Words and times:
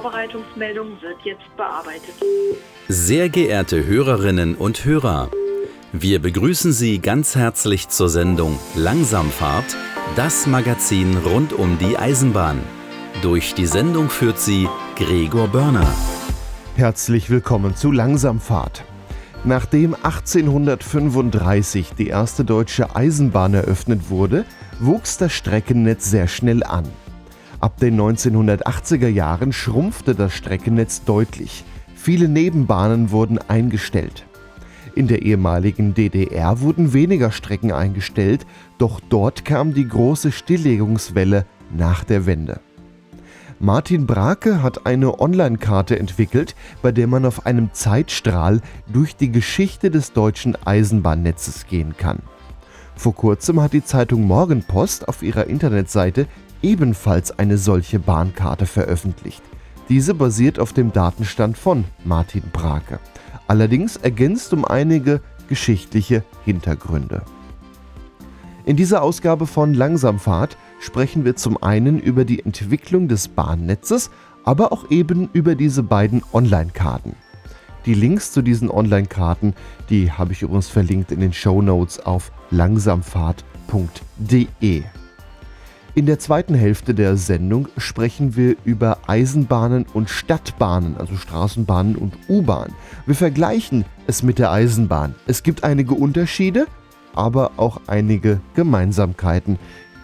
Vorbereitungsmeldung 0.00 1.00
wird 1.02 1.18
jetzt 1.24 1.56
bearbeitet. 1.58 2.14
Sehr 2.88 3.28
geehrte 3.28 3.84
Hörerinnen 3.84 4.54
und 4.54 4.86
Hörer, 4.86 5.30
wir 5.92 6.20
begrüßen 6.20 6.72
Sie 6.72 7.00
ganz 7.00 7.36
herzlich 7.36 7.90
zur 7.90 8.08
Sendung 8.08 8.58
Langsamfahrt, 8.74 9.76
das 10.16 10.46
Magazin 10.46 11.18
rund 11.18 11.52
um 11.52 11.76
die 11.78 11.98
Eisenbahn. 11.98 12.60
Durch 13.20 13.52
die 13.52 13.66
Sendung 13.66 14.08
führt 14.08 14.40
sie 14.40 14.68
Gregor 14.96 15.48
Börner. 15.48 15.92
Herzlich 16.76 17.28
willkommen 17.28 17.76
zu 17.76 17.92
Langsamfahrt. 17.92 18.84
Nachdem 19.44 19.94
1835 19.94 21.92
die 21.98 22.06
erste 22.06 22.46
deutsche 22.46 22.96
Eisenbahn 22.96 23.52
eröffnet 23.52 24.08
wurde, 24.08 24.46
wuchs 24.78 25.18
das 25.18 25.32
Streckennetz 25.32 26.10
sehr 26.10 26.26
schnell 26.26 26.62
an. 26.62 26.88
Ab 27.60 27.76
den 27.78 28.00
1980er 28.00 29.08
Jahren 29.08 29.52
schrumpfte 29.52 30.14
das 30.14 30.34
Streckennetz 30.34 31.04
deutlich. 31.04 31.62
Viele 31.94 32.26
Nebenbahnen 32.26 33.10
wurden 33.10 33.36
eingestellt. 33.36 34.24
In 34.94 35.06
der 35.08 35.22
ehemaligen 35.22 35.92
DDR 35.92 36.60
wurden 36.60 36.94
weniger 36.94 37.30
Strecken 37.30 37.70
eingestellt, 37.70 38.46
doch 38.78 38.98
dort 39.10 39.44
kam 39.44 39.74
die 39.74 39.86
große 39.86 40.32
Stilllegungswelle 40.32 41.44
nach 41.76 42.02
der 42.02 42.24
Wende. 42.24 42.60
Martin 43.58 44.06
Brake 44.06 44.62
hat 44.62 44.86
eine 44.86 45.20
Online-Karte 45.20 45.98
entwickelt, 45.98 46.54
bei 46.80 46.92
der 46.92 47.06
man 47.06 47.26
auf 47.26 47.44
einem 47.44 47.74
Zeitstrahl 47.74 48.62
durch 48.90 49.16
die 49.16 49.30
Geschichte 49.30 49.90
des 49.90 50.14
deutschen 50.14 50.56
Eisenbahnnetzes 50.64 51.66
gehen 51.66 51.94
kann. 51.94 52.20
Vor 52.96 53.14
kurzem 53.14 53.60
hat 53.60 53.74
die 53.74 53.84
Zeitung 53.84 54.26
Morgenpost 54.26 55.08
auf 55.08 55.22
ihrer 55.22 55.46
Internetseite 55.46 56.26
ebenfalls 56.62 57.38
eine 57.38 57.58
solche 57.58 57.98
Bahnkarte 57.98 58.66
veröffentlicht. 58.66 59.42
Diese 59.88 60.14
basiert 60.14 60.58
auf 60.58 60.72
dem 60.72 60.92
Datenstand 60.92 61.58
von 61.58 61.84
Martin 62.04 62.44
Brake, 62.52 63.00
allerdings 63.48 63.96
ergänzt 63.96 64.52
um 64.52 64.64
einige 64.64 65.20
geschichtliche 65.48 66.22
Hintergründe. 66.44 67.22
In 68.64 68.76
dieser 68.76 69.02
Ausgabe 69.02 69.46
von 69.46 69.74
Langsamfahrt 69.74 70.56
sprechen 70.78 71.24
wir 71.24 71.34
zum 71.34 71.60
einen 71.62 71.98
über 71.98 72.24
die 72.24 72.44
Entwicklung 72.44 73.08
des 73.08 73.28
Bahnnetzes, 73.28 74.10
aber 74.44 74.72
auch 74.72 74.90
eben 74.90 75.28
über 75.32 75.54
diese 75.54 75.82
beiden 75.82 76.22
Online-Karten. 76.32 77.14
Die 77.86 77.94
Links 77.94 78.32
zu 78.32 78.42
diesen 78.42 78.70
Online-Karten, 78.70 79.54
die 79.88 80.12
habe 80.12 80.32
ich 80.32 80.42
übrigens 80.42 80.68
verlinkt 80.68 81.12
in 81.12 81.20
den 81.20 81.32
Show 81.32 81.62
Notes 81.62 81.98
auf 81.98 82.30
langsamfahrt.de. 82.50 84.82
In 85.96 86.06
der 86.06 86.20
zweiten 86.20 86.54
Hälfte 86.54 86.94
der 86.94 87.16
Sendung 87.16 87.66
sprechen 87.76 88.36
wir 88.36 88.54
über 88.64 88.98
Eisenbahnen 89.08 89.86
und 89.92 90.08
Stadtbahnen, 90.08 90.96
also 90.96 91.16
Straßenbahnen 91.16 91.96
und 91.96 92.14
U-Bahn. 92.28 92.72
Wir 93.06 93.16
vergleichen 93.16 93.84
es 94.06 94.22
mit 94.22 94.38
der 94.38 94.52
Eisenbahn. 94.52 95.16
Es 95.26 95.42
gibt 95.42 95.64
einige 95.64 95.94
Unterschiede, 95.94 96.68
aber 97.16 97.52
auch 97.56 97.80
einige 97.88 98.40
Gemeinsamkeiten. 98.54 99.58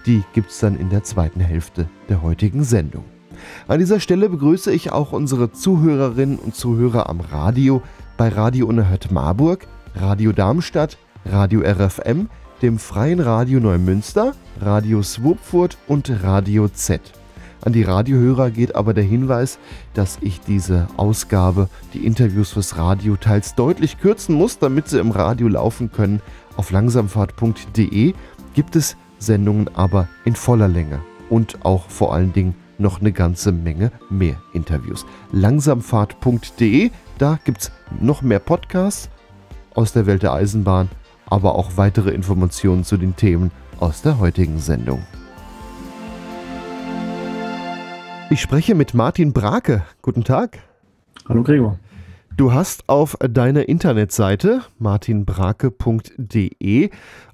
Die 0.06 0.25
gibt 0.33 0.51
es 0.51 0.59
dann 0.59 0.77
in 0.77 0.91
der 0.91 1.05
zweiten 1.05 1.41
Hälfte 1.41 1.89
der 2.09 2.21
heutigen 2.21 2.65
Sendung. 2.65 3.05
An 3.69 3.78
dieser 3.78 4.00
Stelle 4.00 4.28
begrüße 4.28 4.73
ich 4.73 4.91
auch 4.91 5.12
unsere 5.12 5.53
Zuhörerinnen 5.53 6.39
und 6.39 6.56
Zuhörer 6.56 7.09
am 7.09 7.21
Radio 7.21 7.81
bei 8.17 8.28
Radio 8.28 8.67
Unerhört 8.67 9.12
Marburg, 9.12 9.69
Radio 9.95 10.33
Darmstadt, 10.33 10.98
Radio 11.25 11.61
RFM, 11.61 12.28
dem 12.62 12.79
Freien 12.79 13.21
Radio 13.21 13.61
Neumünster, 13.61 14.33
Radio 14.61 15.03
Swupfurt 15.03 15.77
und 15.87 16.11
Radio 16.23 16.69
Z. 16.69 17.01
An 17.62 17.73
die 17.73 17.83
Radiohörer 17.83 18.51
geht 18.51 18.77
aber 18.77 18.95
der 18.95 19.05
Hinweis, 19.05 19.59
dass 19.95 20.19
ich 20.21 20.41
diese 20.41 20.87
Ausgabe, 20.97 21.69
die 21.95 22.06
Interviews 22.06 22.50
fürs 22.50 22.77
Radio, 22.77 23.16
teils 23.16 23.55
deutlich 23.55 23.99
kürzen 23.99 24.37
muss, 24.37 24.59
damit 24.59 24.89
sie 24.89 25.00
im 25.00 25.11
Radio 25.11 25.49
laufen 25.49 25.91
können. 25.91 26.22
Auf 26.56 26.71
langsamfahrt.de 26.71 28.15
gibt 28.55 28.77
es 28.77 28.97
Sendungen 29.19 29.69
aber 29.75 30.09
in 30.25 30.37
voller 30.37 30.69
Länge 30.69 31.00
und 31.28 31.65
auch 31.65 31.91
vor 31.91 32.15
allen 32.15 32.33
Dingen 32.33 32.55
noch 32.78 33.00
eine 33.00 33.12
ganze 33.12 33.53
Menge 33.53 33.91
mehr 34.11 34.37
Interviews. 34.53 35.05
Langsamfahrt.de, 35.33 36.91
da 37.19 37.39
gibt 37.45 37.62
es 37.62 37.72
noch 38.00 38.22
mehr 38.22 38.39
Podcasts 38.39 39.11
aus 39.75 39.93
der 39.93 40.06
Welt 40.06 40.22
der 40.22 40.33
Eisenbahn, 40.33 40.89
aber 41.26 41.56
auch 41.56 41.76
weitere 41.76 42.10
Informationen 42.10 42.84
zu 42.84 42.97
den 42.97 43.16
Themen 43.16 43.50
aus 43.78 44.03
der 44.03 44.19
heutigen 44.19 44.59
Sendung. 44.59 45.03
Ich 48.31 48.41
spreche 48.41 48.75
mit 48.75 48.94
Martin 48.94 49.32
Brake. 49.32 49.84
Guten 50.03 50.25
Tag. 50.25 50.59
Hallo 51.28 51.42
Gregor. 51.42 51.78
Du 52.36 52.53
hast 52.53 52.88
auf 52.88 53.16
deiner 53.20 53.69
Internetseite 53.69 54.62
martinbrake.de 54.78 56.91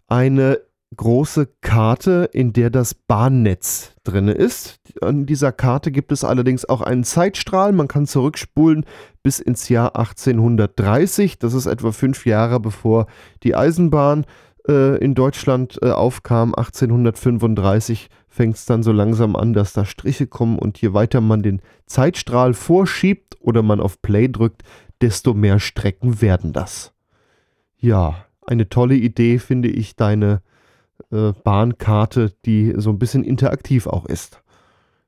eine 0.06 0.60
große 0.96 1.48
Karte, 1.60 2.28
in 2.32 2.52
der 2.52 2.70
das 2.70 2.94
Bahnnetz 2.94 3.94
drin 4.04 4.28
ist. 4.28 4.80
An 5.00 5.26
dieser 5.26 5.52
Karte 5.52 5.90
gibt 5.90 6.12
es 6.12 6.24
allerdings 6.24 6.64
auch 6.64 6.80
einen 6.80 7.04
Zeitstrahl. 7.04 7.72
Man 7.72 7.88
kann 7.88 8.06
zurückspulen 8.06 8.84
bis 9.22 9.38
ins 9.38 9.68
Jahr 9.68 9.96
1830. 9.96 11.38
Das 11.38 11.54
ist 11.54 11.66
etwa 11.66 11.92
fünf 11.92 12.26
Jahre 12.26 12.60
bevor 12.60 13.06
die 13.42 13.54
Eisenbahn 13.54 14.26
äh, 14.68 14.98
in 14.98 15.14
Deutschland 15.14 15.78
äh, 15.82 15.90
aufkam. 15.90 16.54
1835 16.54 18.08
fängt 18.28 18.56
es 18.56 18.64
dann 18.64 18.82
so 18.82 18.92
langsam 18.92 19.36
an, 19.36 19.52
dass 19.52 19.72
da 19.72 19.84
Striche 19.84 20.26
kommen 20.26 20.58
und 20.58 20.80
je 20.80 20.92
weiter 20.94 21.20
man 21.20 21.42
den 21.42 21.60
Zeitstrahl 21.86 22.54
vorschiebt 22.54 23.36
oder 23.40 23.62
man 23.62 23.80
auf 23.80 24.00
Play 24.02 24.28
drückt, 24.28 24.62
desto 25.00 25.34
mehr 25.34 25.58
Strecken 25.58 26.20
werden 26.20 26.52
das. 26.52 26.92
Ja, 27.76 28.24
eine 28.46 28.68
tolle 28.68 28.94
Idee 28.94 29.38
finde 29.38 29.68
ich, 29.68 29.96
deine 29.96 30.42
äh, 31.12 31.32
Bahnkarte, 31.44 32.32
die 32.44 32.74
so 32.76 32.90
ein 32.90 32.98
bisschen 32.98 33.24
interaktiv 33.24 33.86
auch 33.86 34.06
ist. 34.06 34.42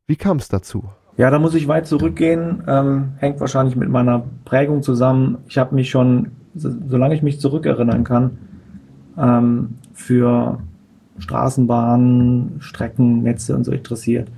Wie 0.06 0.16
kam 0.16 0.36
es 0.36 0.48
dazu? 0.48 0.84
Ja, 1.16 1.30
da 1.30 1.38
muss 1.38 1.54
ich 1.54 1.68
weit 1.68 1.86
zurückgehen. 1.86 2.62
Ähm, 2.66 3.12
hängt 3.18 3.40
wahrscheinlich 3.40 3.76
mit 3.76 3.88
meiner 3.88 4.24
Prägung 4.44 4.82
zusammen. 4.82 5.38
Ich 5.48 5.58
habe 5.58 5.74
mich 5.74 5.90
schon, 5.90 6.32
solange 6.54 7.14
ich 7.14 7.22
mich 7.22 7.40
zurückerinnern 7.40 8.04
kann, 8.04 8.38
ähm, 9.16 9.76
für 9.92 10.58
Straßenbahnen, 11.18 12.56
Strecken, 12.58 13.22
Netze 13.22 13.54
und 13.54 13.64
so 13.64 13.72
interessiert. 13.72 14.28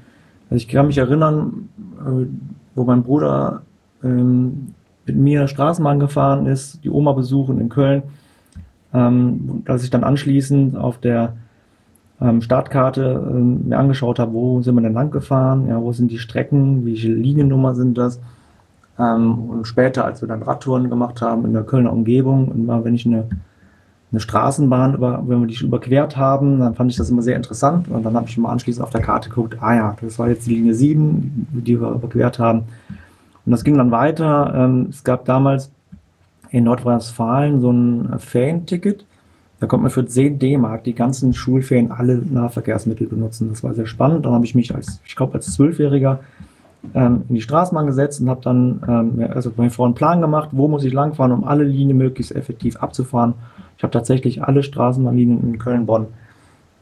Also 0.50 0.56
ich 0.56 0.68
kann 0.68 0.86
mich 0.86 0.98
erinnern, 0.98 1.68
äh, 1.98 2.26
wo 2.74 2.84
mein 2.84 3.02
Bruder 3.02 3.62
ähm, 4.04 4.74
mit 5.06 5.16
mir 5.16 5.48
Straßenbahn 5.48 5.98
gefahren 5.98 6.46
ist, 6.46 6.84
die 6.84 6.90
Oma 6.90 7.12
besuchen 7.12 7.58
in 7.58 7.70
Köln, 7.70 8.02
ähm, 8.92 9.62
dass 9.64 9.82
ich 9.82 9.90
dann 9.90 10.04
anschließend 10.04 10.76
auf 10.76 10.98
der 10.98 11.36
ähm, 12.20 12.40
Startkarte 12.40 13.22
ähm, 13.30 13.68
mir 13.68 13.78
angeschaut 13.78 14.18
habe, 14.18 14.32
wo 14.32 14.62
sind 14.62 14.74
wir 14.74 14.82
denn 14.82 14.94
lang 14.94 15.10
gefahren, 15.10 15.68
ja, 15.68 15.80
wo 15.80 15.92
sind 15.92 16.10
die 16.10 16.18
Strecken, 16.18 16.86
welche 16.86 17.12
Liniennummer 17.12 17.74
sind 17.74 17.98
das. 17.98 18.20
Ähm, 18.98 19.50
und 19.50 19.66
später, 19.66 20.04
als 20.04 20.22
wir 20.22 20.28
dann 20.28 20.42
Radtouren 20.42 20.88
gemacht 20.88 21.20
haben 21.20 21.44
in 21.44 21.52
der 21.52 21.64
Kölner 21.64 21.92
Umgebung, 21.92 22.64
mal, 22.64 22.84
wenn 22.84 22.94
ich 22.94 23.04
eine, 23.04 23.28
eine 24.10 24.20
Straßenbahn, 24.20 24.94
über, 24.94 25.22
wenn 25.26 25.40
wir 25.40 25.46
die 25.46 25.62
überquert 25.62 26.16
haben, 26.16 26.60
dann 26.60 26.74
fand 26.74 26.90
ich 26.90 26.96
das 26.96 27.10
immer 27.10 27.22
sehr 27.22 27.36
interessant. 27.36 27.88
Und 27.88 28.02
dann 28.04 28.14
habe 28.14 28.26
ich 28.28 28.38
mal 28.38 28.50
anschließend 28.50 28.82
auf 28.82 28.90
der 28.90 29.02
Karte 29.02 29.28
geguckt, 29.28 29.58
ah 29.60 29.74
ja, 29.74 29.96
das 30.00 30.18
war 30.18 30.28
jetzt 30.28 30.46
die 30.46 30.54
Linie 30.54 30.74
7, 30.74 31.48
die 31.52 31.80
wir 31.80 31.90
überquert 31.90 32.38
haben. 32.38 32.60
Und 33.44 33.52
das 33.52 33.62
ging 33.62 33.76
dann 33.76 33.90
weiter. 33.90 34.54
Ähm, 34.56 34.86
es 34.88 35.04
gab 35.04 35.26
damals 35.26 35.70
in 36.50 36.64
Nordrhein-Westfalen 36.64 37.60
so 37.60 37.70
ein 37.70 38.18
Fan-Ticket 38.18 39.04
da 39.58 39.66
konnte 39.66 39.82
man 39.84 39.90
für 39.90 40.04
10 40.04 40.38
D-Mark 40.38 40.84
die 40.84 40.94
ganzen 40.94 41.32
Schulferien 41.32 41.90
alle 41.90 42.16
Nahverkehrsmittel 42.16 43.06
benutzen. 43.06 43.48
Das 43.48 43.64
war 43.64 43.74
sehr 43.74 43.86
spannend. 43.86 44.26
Dann 44.26 44.32
habe 44.32 44.44
ich 44.44 44.54
mich 44.54 44.74
als, 44.74 45.00
ich 45.06 45.16
glaube, 45.16 45.34
als 45.34 45.50
Zwölfjähriger 45.52 46.20
ähm, 46.94 47.24
in 47.28 47.36
die 47.36 47.40
Straßenbahn 47.40 47.86
gesetzt 47.86 48.20
und 48.20 48.28
habe 48.28 48.42
dann 48.42 48.82
ähm, 48.86 49.30
also 49.30 49.50
mir 49.56 49.70
vor 49.70 49.86
einen 49.86 49.94
Plan 49.94 50.20
gemacht, 50.20 50.50
wo 50.52 50.68
muss 50.68 50.84
ich 50.84 50.92
langfahren, 50.92 51.32
um 51.32 51.44
alle 51.44 51.64
Linien 51.64 51.96
möglichst 51.96 52.36
effektiv 52.36 52.76
abzufahren. 52.76 53.34
Ich 53.78 53.82
habe 53.82 53.92
tatsächlich 53.92 54.42
alle 54.42 54.62
Straßenbahnlinien 54.62 55.42
in 55.42 55.58
Köln-Bonn 55.58 56.06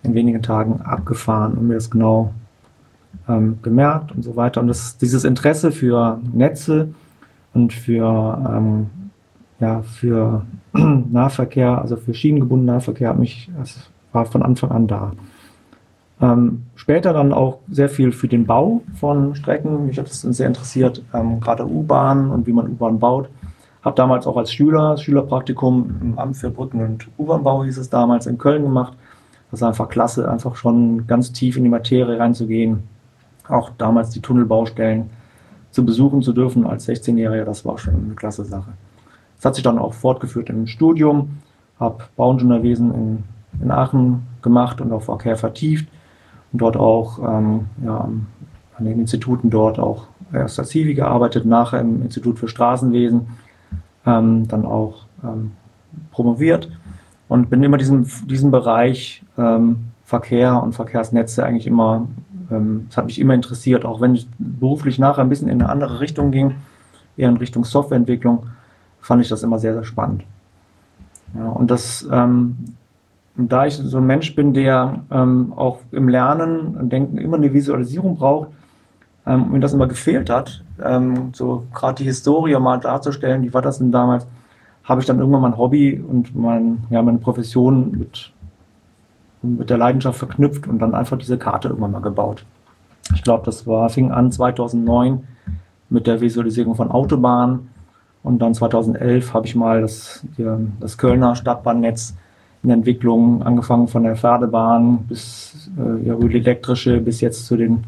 in 0.03 0.15
wenigen 0.15 0.43
Tagen 0.43 0.81
abgefahren 0.83 1.55
und 1.55 1.69
mir 1.69 1.75
das 1.75 1.91
genau 1.91 2.35
ähm, 3.29 3.59
gemerkt 3.63 4.13
und 4.13 4.23
so 4.23 4.35
weiter. 4.35 4.61
Und 4.61 4.67
das, 4.67 4.99
dieses 4.99 5.25
Interesse 5.25 5.71
für 5.71 6.21
Netze 6.33 6.89
und 7.53 7.73
für 7.73 8.39
ähm, 8.49 8.87
ja, 9.61 9.83
für 9.83 10.45
Nahverkehr, 10.73 11.81
also 11.81 11.97
für 11.97 12.15
schienengebundenen 12.15 12.77
Nahverkehr, 12.77 13.11
hat 13.11 13.19
mich, 13.19 13.51
das 13.59 13.91
war 14.13 14.27
von 14.27 14.43
Anfang 14.43 14.71
an 14.71 14.87
da. 14.87 15.13
Ähm, 16.21 16.63
später 16.77 17.13
dann 17.13 17.33
auch 17.33 17.59
sehr 17.69 17.89
viel 17.89 18.13
für 18.13 18.29
den 18.29 18.47
Bau 18.47 18.83
von 18.95 19.35
Strecken. 19.35 19.87
Mich 19.87 19.99
hat 19.99 20.09
das 20.09 20.23
sehr 20.23 20.47
interessiert, 20.47 21.03
ähm, 21.13 21.41
gerade 21.41 21.67
U-Bahnen 21.67 22.31
und 22.31 22.47
wie 22.47 22.53
man 22.53 22.69
U-Bahn 22.69 22.99
baut. 22.99 23.29
Habe 23.83 23.97
damals 23.97 24.27
auch 24.27 24.37
als 24.37 24.53
Schüler, 24.53 24.97
Schülerpraktikum 24.97 25.97
im 26.01 26.19
Amt 26.19 26.37
für 26.37 26.51
Brücken- 26.51 26.83
und 26.83 27.09
U-Bahn-Bau 27.19 27.65
hieß 27.65 27.77
es 27.77 27.91
damals 27.91 28.27
in 28.27 28.39
Köln 28.39 28.63
gemacht. 28.63 28.95
Das 29.51 29.61
war 29.61 29.69
einfach 29.69 29.89
klasse, 29.89 30.31
einfach 30.31 30.57
schon 30.57 31.07
ganz 31.07 31.33
tief 31.33 31.57
in 31.57 31.65
die 31.65 31.69
Materie 31.71 32.19
reinzugehen. 32.19 32.85
Auch 33.49 33.71
damals 33.77 34.11
die 34.11 34.21
Tunnelbaustellen 34.21 35.11
zu 35.71 35.85
besuchen 35.85 36.23
zu 36.23 36.33
dürfen 36.33 36.67
als 36.67 36.89
16-Jähriger, 36.89 37.45
das 37.45 37.65
war 37.67 37.77
schon 37.77 37.95
eine 37.95 38.15
klasse 38.15 38.45
Sache. 38.45 38.73
Das 39.45 39.51
hat 39.51 39.57
sich 39.57 39.65
dann 39.65 39.79
auch 39.79 39.93
fortgeführt 39.93 40.49
im 40.49 40.67
Studium, 40.67 41.37
habe 41.79 42.05
Bauingenieurwesen 42.17 42.95
in, 42.95 43.25
in 43.61 43.71
Aachen 43.71 44.23
gemacht 44.41 44.81
und 44.81 44.91
auf 44.91 45.05
Verkehr 45.05 45.37
vertieft 45.37 45.87
und 46.51 46.63
dort 46.63 46.79
auch 46.79 47.19
ähm, 47.19 47.67
ja, 47.85 48.09
an 48.79 48.85
den 48.87 49.01
Instituten 49.01 49.51
dort 49.51 49.79
auch 49.79 50.07
erst 50.33 50.59
als 50.59 50.71
Zivi 50.71 50.95
gearbeitet, 50.95 51.45
nachher 51.45 51.83
im 51.83 52.01
Institut 52.01 52.39
für 52.39 52.49
Straßenwesen, 52.49 53.27
ähm, 54.07 54.49
dann 54.49 54.65
auch 54.65 55.05
ähm, 55.23 55.51
promoviert 56.11 56.71
und 57.29 57.51
bin 57.51 57.63
immer 57.63 57.77
diesen, 57.77 58.11
diesen 58.27 58.51
Bereich 58.51 59.23
ähm, 59.37 59.91
Verkehr 60.07 60.63
und 60.63 60.73
Verkehrsnetze 60.73 61.45
eigentlich 61.45 61.67
immer, 61.67 62.09
ähm, 62.51 62.87
das 62.89 62.97
hat 62.97 63.05
mich 63.05 63.21
immer 63.21 63.35
interessiert, 63.35 63.85
auch 63.85 64.01
wenn 64.01 64.15
ich 64.15 64.27
beruflich 64.39 64.99
nachher 64.99 65.21
ein 65.21 65.29
bisschen 65.29 65.49
in 65.49 65.61
eine 65.61 65.69
andere 65.69 66.01
Richtung 66.01 66.31
ging, 66.31 66.55
eher 67.19 67.29
in 67.29 67.37
Richtung 67.37 67.67
Softwareentwicklung, 67.67 68.47
fand 69.05 69.23
ich 69.23 69.29
das 69.29 69.43
immer 69.43 69.59
sehr, 69.59 69.75
sehr 69.75 69.85
spannend. 69.85 70.25
Ja, 71.35 71.49
und 71.49 71.71
das, 71.71 72.09
ähm, 72.11 72.57
da 73.37 73.67
ich 73.67 73.75
so 73.75 73.99
ein 73.99 74.07
Mensch 74.07 74.35
bin, 74.35 74.55
der 74.55 75.01
ähm, 75.11 75.53
auch 75.55 75.81
im 75.93 76.09
Lernen 76.09 76.77
und 76.77 76.91
Denken 76.91 77.19
immer 77.19 77.37
eine 77.37 77.53
Visualisierung 77.53 78.17
braucht, 78.17 78.49
ähm, 79.27 79.51
mir 79.51 79.61
das 79.61 79.75
immer 79.75 79.89
gefehlt 79.89 80.31
hat, 80.31 80.63
ähm, 80.83 81.31
so 81.35 81.67
gerade 81.75 81.97
die 81.97 82.05
Historie 82.05 82.59
mal 82.59 82.79
darzustellen, 82.79 83.43
wie 83.43 83.53
war 83.53 83.61
das 83.61 83.79
denn 83.79 83.93
damals, 83.93 84.27
habe 84.85 85.01
ich 85.03 85.07
dann 85.07 85.19
irgendwann 85.19 85.43
mein 85.43 85.59
Hobby 85.59 85.99
und 86.01 86.35
mein, 86.35 86.85
ja, 86.89 87.03
meine 87.03 87.19
Profession 87.19 87.91
mit, 87.91 88.33
mit 89.43 89.69
der 89.69 89.79
Leidenschaft 89.79 90.19
verknüpft 90.19 90.67
und 90.67 90.79
dann 90.79 90.95
einfach 90.95 91.19
diese 91.19 91.37
Karte 91.37 91.69
irgendwann 91.69 91.93
mal 91.93 92.01
gebaut. 92.01 92.47
Ich 93.15 93.23
glaube, 93.23 93.45
das 93.45 93.67
war, 93.67 93.91
fing 93.91 94.13
an 94.13 94.33
2009 94.33 95.27
mit 95.91 96.07
der 96.07 96.23
Visualisierung 96.23 96.75
von 96.75 96.91
Autobahnen 96.91 97.69
und 98.25 98.39
dann 98.41 98.55
2011 98.55 99.35
habe 99.35 99.47
ich 99.47 99.55
mal 99.55 99.83
das, 99.83 100.27
das 100.81 100.99
Kölner 100.99 101.37
Stadtbahnnetz 101.37 102.17
in 102.63 102.71
Entwicklung, 102.71 103.43
angefangen 103.43 103.87
von 103.87 104.03
der 104.03 104.17
Pferdebahn 104.17 105.05
bis 105.07 105.71
äh, 105.79 106.07
ja, 106.07 106.15
elektrische, 106.19 107.01
bis 107.01 107.21
jetzt 107.21 107.45
zu 107.47 107.57
den 107.57 107.85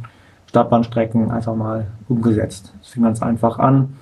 Stadtbahnstrecken 0.47 1.31
einfach 1.31 1.57
mal 1.57 1.87
umgesetzt. 2.09 2.75
Es 2.83 2.91
fing 2.91 3.03
ganz 3.03 3.23
einfach 3.23 3.59
an, 3.59 3.95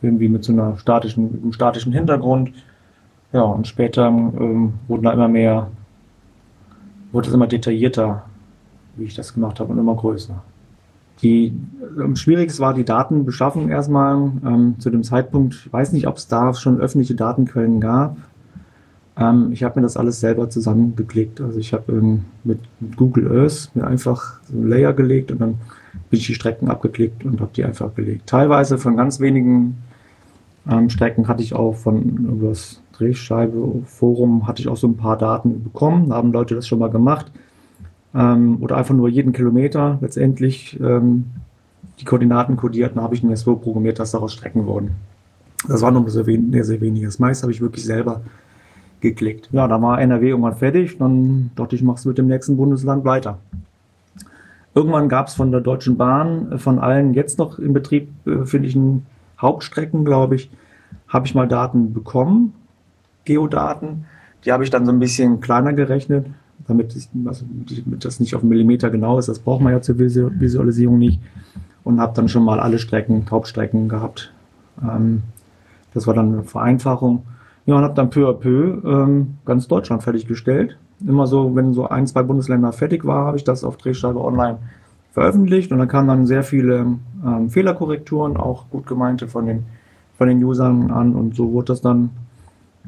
irgendwie 0.00 0.28
mit 0.28 0.44
so 0.44 0.52
einer 0.52 0.78
statischen, 0.78 1.40
einem 1.42 1.52
statischen 1.52 1.92
Hintergrund. 1.92 2.52
Ja, 3.32 3.42
und 3.42 3.66
später 3.66 4.06
ähm, 4.06 4.74
wurden 4.86 5.02
da 5.02 5.12
immer 5.12 5.26
mehr, 5.26 5.66
wurde 7.10 7.28
es 7.28 7.34
immer 7.34 7.48
detaillierter, 7.48 8.22
wie 8.94 9.04
ich 9.04 9.14
das 9.16 9.34
gemacht 9.34 9.58
habe, 9.58 9.72
und 9.72 9.78
immer 9.78 9.96
größer. 9.96 10.40
Die 11.22 11.52
ähm, 11.98 12.16
schwierigste 12.16 12.60
war 12.60 12.74
die 12.74 12.84
Datenbeschaffung 12.84 13.68
erstmal. 13.68 14.32
Ähm, 14.44 14.74
zu 14.78 14.90
dem 14.90 15.02
Zeitpunkt, 15.02 15.54
ich 15.66 15.72
weiß 15.72 15.92
nicht, 15.92 16.06
ob 16.06 16.16
es 16.16 16.28
da 16.28 16.52
schon 16.54 16.80
öffentliche 16.80 17.14
Datenquellen 17.14 17.80
gab. 17.80 18.16
Ähm, 19.16 19.50
ich 19.52 19.62
habe 19.62 19.78
mir 19.78 19.82
das 19.82 19.96
alles 19.96 20.20
selber 20.20 20.50
zusammengeklickt. 20.50 21.40
Also 21.40 21.58
ich 21.58 21.72
habe 21.72 21.92
ähm, 21.92 22.24
mit, 22.42 22.58
mit, 22.80 22.96
Google 22.96 23.30
Earth 23.30 23.70
mir 23.74 23.86
einfach 23.86 24.40
so 24.44 24.58
ein 24.58 24.68
Layer 24.68 24.92
gelegt 24.92 25.30
und 25.30 25.40
dann 25.40 25.54
bin 26.10 26.18
ich 26.18 26.26
die 26.26 26.34
Strecken 26.34 26.68
abgeklickt 26.68 27.24
und 27.24 27.40
habe 27.40 27.50
die 27.54 27.64
einfach 27.64 27.94
gelegt. 27.94 28.26
Teilweise 28.26 28.78
von 28.78 28.96
ganz 28.96 29.20
wenigen 29.20 29.78
ähm, 30.68 30.90
Strecken 30.90 31.28
hatte 31.28 31.42
ich 31.42 31.54
auch 31.54 31.74
von 31.76 32.02
über 32.02 32.48
das 32.48 32.80
Drehscheibe-Forum 32.96 34.46
hatte 34.46 34.62
ich 34.62 34.68
auch 34.68 34.76
so 34.76 34.86
ein 34.86 34.96
paar 34.96 35.18
Daten 35.18 35.64
bekommen. 35.64 36.10
Da 36.10 36.16
haben 36.16 36.32
Leute 36.32 36.54
das 36.54 36.68
schon 36.68 36.78
mal 36.78 36.90
gemacht. 36.90 37.30
Ähm, 38.14 38.58
oder 38.60 38.76
einfach 38.76 38.94
nur 38.94 39.08
jeden 39.08 39.32
Kilometer 39.32 39.98
letztendlich 40.00 40.78
ähm, 40.80 41.26
die 42.00 42.04
Koordinaten 42.04 42.56
kodiert. 42.56 42.96
Dann 42.96 43.02
habe 43.02 43.14
ich 43.14 43.22
mir 43.22 43.36
so 43.36 43.56
programmiert, 43.56 43.98
dass 43.98 44.12
daraus 44.12 44.32
Strecken 44.32 44.66
wurden. 44.66 44.92
Das 45.68 45.82
war 45.82 45.90
nur 45.90 46.08
sehr, 46.10 46.24
sehr, 46.24 46.64
sehr 46.64 46.80
wenig. 46.80 47.02
Das 47.04 47.18
meiste 47.18 47.42
habe 47.42 47.52
ich 47.52 47.60
wirklich 47.60 47.84
selber 47.84 48.20
geklickt. 49.00 49.48
Ja, 49.52 49.66
da 49.68 49.80
war 49.80 50.00
NRW 50.00 50.30
irgendwann 50.30 50.56
fertig. 50.56 50.98
Dann 50.98 51.50
dachte 51.56 51.76
ich, 51.76 51.82
mach's 51.82 52.04
mit 52.04 52.18
dem 52.18 52.26
nächsten 52.26 52.56
Bundesland 52.56 53.04
weiter. 53.04 53.38
Irgendwann 54.74 55.08
gab 55.08 55.28
es 55.28 55.34
von 55.34 55.52
der 55.52 55.60
Deutschen 55.60 55.96
Bahn, 55.96 56.52
äh, 56.52 56.58
von 56.58 56.78
allen 56.78 57.14
jetzt 57.14 57.38
noch 57.38 57.58
in 57.58 57.72
Betrieb 57.72 58.08
befindlichen 58.24 59.06
Hauptstrecken, 59.40 60.04
glaube 60.04 60.36
ich, 60.36 60.50
habe 61.08 61.26
ich 61.26 61.34
mal 61.34 61.46
Daten 61.46 61.92
bekommen, 61.92 62.54
Geodaten. 63.24 64.06
Die 64.44 64.52
habe 64.52 64.64
ich 64.64 64.70
dann 64.70 64.84
so 64.84 64.92
ein 64.92 64.98
bisschen 64.98 65.40
kleiner 65.40 65.72
gerechnet, 65.72 66.26
damit, 66.66 66.94
ich, 66.96 67.08
also, 67.26 67.44
damit 67.84 68.04
das 68.04 68.20
nicht 68.20 68.34
auf 68.34 68.42
einen 68.42 68.50
Millimeter 68.50 68.90
genau 68.90 69.18
ist. 69.18 69.28
Das 69.28 69.38
braucht 69.38 69.62
man 69.62 69.72
ja 69.72 69.80
zur 69.80 69.98
Visualisierung 69.98 70.98
nicht. 70.98 71.20
Und 71.82 72.00
habe 72.00 72.14
dann 72.14 72.28
schon 72.28 72.44
mal 72.44 72.60
alle 72.60 72.78
Strecken, 72.78 73.26
Hauptstrecken 73.30 73.88
gehabt. 73.88 74.32
Ähm, 74.82 75.22
das 75.92 76.06
war 76.06 76.14
dann 76.14 76.32
eine 76.32 76.42
Vereinfachung. 76.42 77.24
Ja, 77.66 77.76
und 77.76 77.82
habe 77.82 77.94
dann 77.94 78.10
peu 78.10 78.28
à 78.28 78.32
peu 78.32 78.80
ähm, 78.84 79.38
ganz 79.44 79.68
Deutschland 79.68 80.02
fertiggestellt. 80.02 80.76
Immer 81.06 81.26
so, 81.26 81.54
wenn 81.54 81.74
so 81.74 81.88
ein, 81.88 82.06
zwei 82.06 82.22
Bundesländer 82.22 82.72
fertig 82.72 83.04
war, 83.04 83.26
habe 83.26 83.36
ich 83.36 83.44
das 83.44 83.64
auf 83.64 83.76
Drehscheibe 83.76 84.22
online 84.22 84.58
veröffentlicht 85.12 85.70
und 85.70 85.78
dann 85.78 85.88
kamen 85.88 86.08
dann 86.08 86.26
sehr 86.26 86.42
viele 86.42 86.86
ähm, 87.24 87.48
Fehlerkorrekturen, 87.48 88.36
auch 88.36 88.68
gut 88.70 88.86
gemeinte 88.86 89.28
von 89.28 89.46
den, 89.46 89.64
von 90.18 90.28
den 90.28 90.42
Usern 90.42 90.90
an 90.90 91.14
und 91.14 91.36
so 91.36 91.52
wurde 91.52 91.66
das 91.66 91.80
dann 91.80 92.10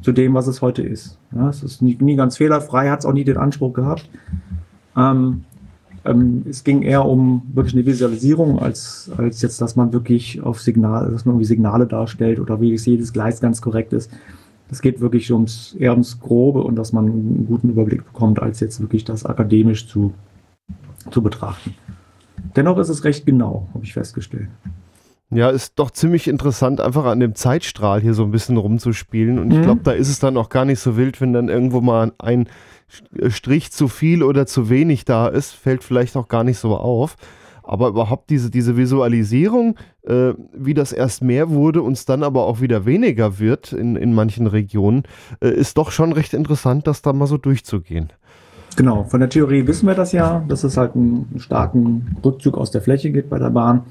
zu 0.02 0.12
dem, 0.12 0.34
was 0.34 0.46
es 0.46 0.62
heute 0.62 0.82
ist. 0.82 1.18
Ja, 1.34 1.48
es 1.48 1.62
ist 1.62 1.82
nie, 1.82 1.96
nie 2.00 2.16
ganz 2.16 2.36
fehlerfrei, 2.36 2.90
hat 2.90 3.00
es 3.00 3.06
auch 3.06 3.12
nie 3.12 3.24
den 3.24 3.36
Anspruch 3.36 3.72
gehabt. 3.72 4.08
Ähm, 4.96 5.44
ähm, 6.04 6.44
es 6.48 6.64
ging 6.64 6.82
eher 6.82 7.04
um 7.04 7.42
wirklich 7.52 7.74
eine 7.74 7.86
Visualisierung, 7.86 8.58
als, 8.58 9.10
als 9.16 9.42
jetzt, 9.42 9.60
dass 9.60 9.76
man 9.76 9.92
wirklich 9.92 10.40
auf 10.42 10.60
Signal, 10.60 11.10
dass 11.10 11.24
man 11.24 11.34
irgendwie 11.34 11.46
Signale 11.46 11.86
darstellt 11.86 12.38
oder 12.38 12.60
wie 12.60 12.74
jedes 12.74 13.12
Gleis 13.12 13.40
ganz 13.40 13.60
korrekt 13.60 13.92
ist. 13.92 14.10
Es 14.70 14.82
geht 14.82 15.00
wirklich 15.00 15.32
ums, 15.32 15.74
eher 15.78 15.92
ums 15.92 16.20
Grobe 16.20 16.62
und 16.62 16.76
dass 16.76 16.92
man 16.92 17.06
einen 17.06 17.46
guten 17.46 17.70
Überblick 17.70 18.04
bekommt, 18.04 18.40
als 18.40 18.60
jetzt 18.60 18.80
wirklich 18.80 19.04
das 19.04 19.24
akademisch 19.24 19.86
zu, 19.86 20.12
zu 21.10 21.22
betrachten. 21.22 21.74
Dennoch 22.54 22.78
ist 22.78 22.88
es 22.88 23.04
recht 23.04 23.26
genau, 23.26 23.68
habe 23.74 23.84
ich 23.84 23.92
festgestellt. 23.92 24.48
Ja, 25.30 25.50
ist 25.50 25.78
doch 25.78 25.90
ziemlich 25.90 26.28
interessant, 26.28 26.80
einfach 26.80 27.04
an 27.04 27.18
dem 27.18 27.34
Zeitstrahl 27.34 28.00
hier 28.00 28.14
so 28.14 28.22
ein 28.22 28.30
bisschen 28.30 28.56
rumzuspielen. 28.56 29.40
Und 29.40 29.50
ich 29.50 29.58
mhm. 29.58 29.62
glaube, 29.62 29.80
da 29.82 29.90
ist 29.90 30.08
es 30.08 30.20
dann 30.20 30.36
auch 30.36 30.48
gar 30.48 30.64
nicht 30.64 30.78
so 30.78 30.96
wild, 30.96 31.20
wenn 31.20 31.32
dann 31.32 31.48
irgendwo 31.48 31.80
mal 31.80 32.12
ein 32.18 32.48
Strich 33.28 33.72
zu 33.72 33.88
viel 33.88 34.22
oder 34.22 34.46
zu 34.46 34.70
wenig 34.70 35.04
da 35.04 35.26
ist, 35.26 35.52
fällt 35.52 35.82
vielleicht 35.82 36.16
auch 36.16 36.28
gar 36.28 36.44
nicht 36.44 36.58
so 36.58 36.76
auf. 36.76 37.16
Aber 37.64 37.88
überhaupt 37.88 38.30
diese, 38.30 38.48
diese 38.48 38.76
Visualisierung, 38.76 39.76
äh, 40.04 40.34
wie 40.52 40.74
das 40.74 40.92
erst 40.92 41.24
mehr 41.24 41.50
wurde 41.50 41.82
und 41.82 41.94
es 41.94 42.04
dann 42.04 42.22
aber 42.22 42.44
auch 42.46 42.60
wieder 42.60 42.86
weniger 42.86 43.40
wird 43.40 43.72
in, 43.72 43.96
in 43.96 44.14
manchen 44.14 44.46
Regionen, 44.46 45.02
äh, 45.40 45.48
ist 45.48 45.76
doch 45.76 45.90
schon 45.90 46.12
recht 46.12 46.32
interessant, 46.32 46.86
das 46.86 47.02
da 47.02 47.12
mal 47.12 47.26
so 47.26 47.38
durchzugehen. 47.38 48.12
Genau, 48.76 49.02
von 49.02 49.18
der 49.18 49.30
Theorie 49.30 49.66
wissen 49.66 49.88
wir 49.88 49.96
das 49.96 50.12
ja, 50.12 50.44
dass 50.46 50.62
es 50.62 50.76
halt 50.76 50.94
einen 50.94 51.38
starken 51.38 52.16
Rückzug 52.24 52.56
aus 52.56 52.70
der 52.70 52.82
Fläche 52.82 53.10
gibt 53.10 53.30
bei 53.30 53.40
der 53.40 53.50
Bahn. 53.50 53.82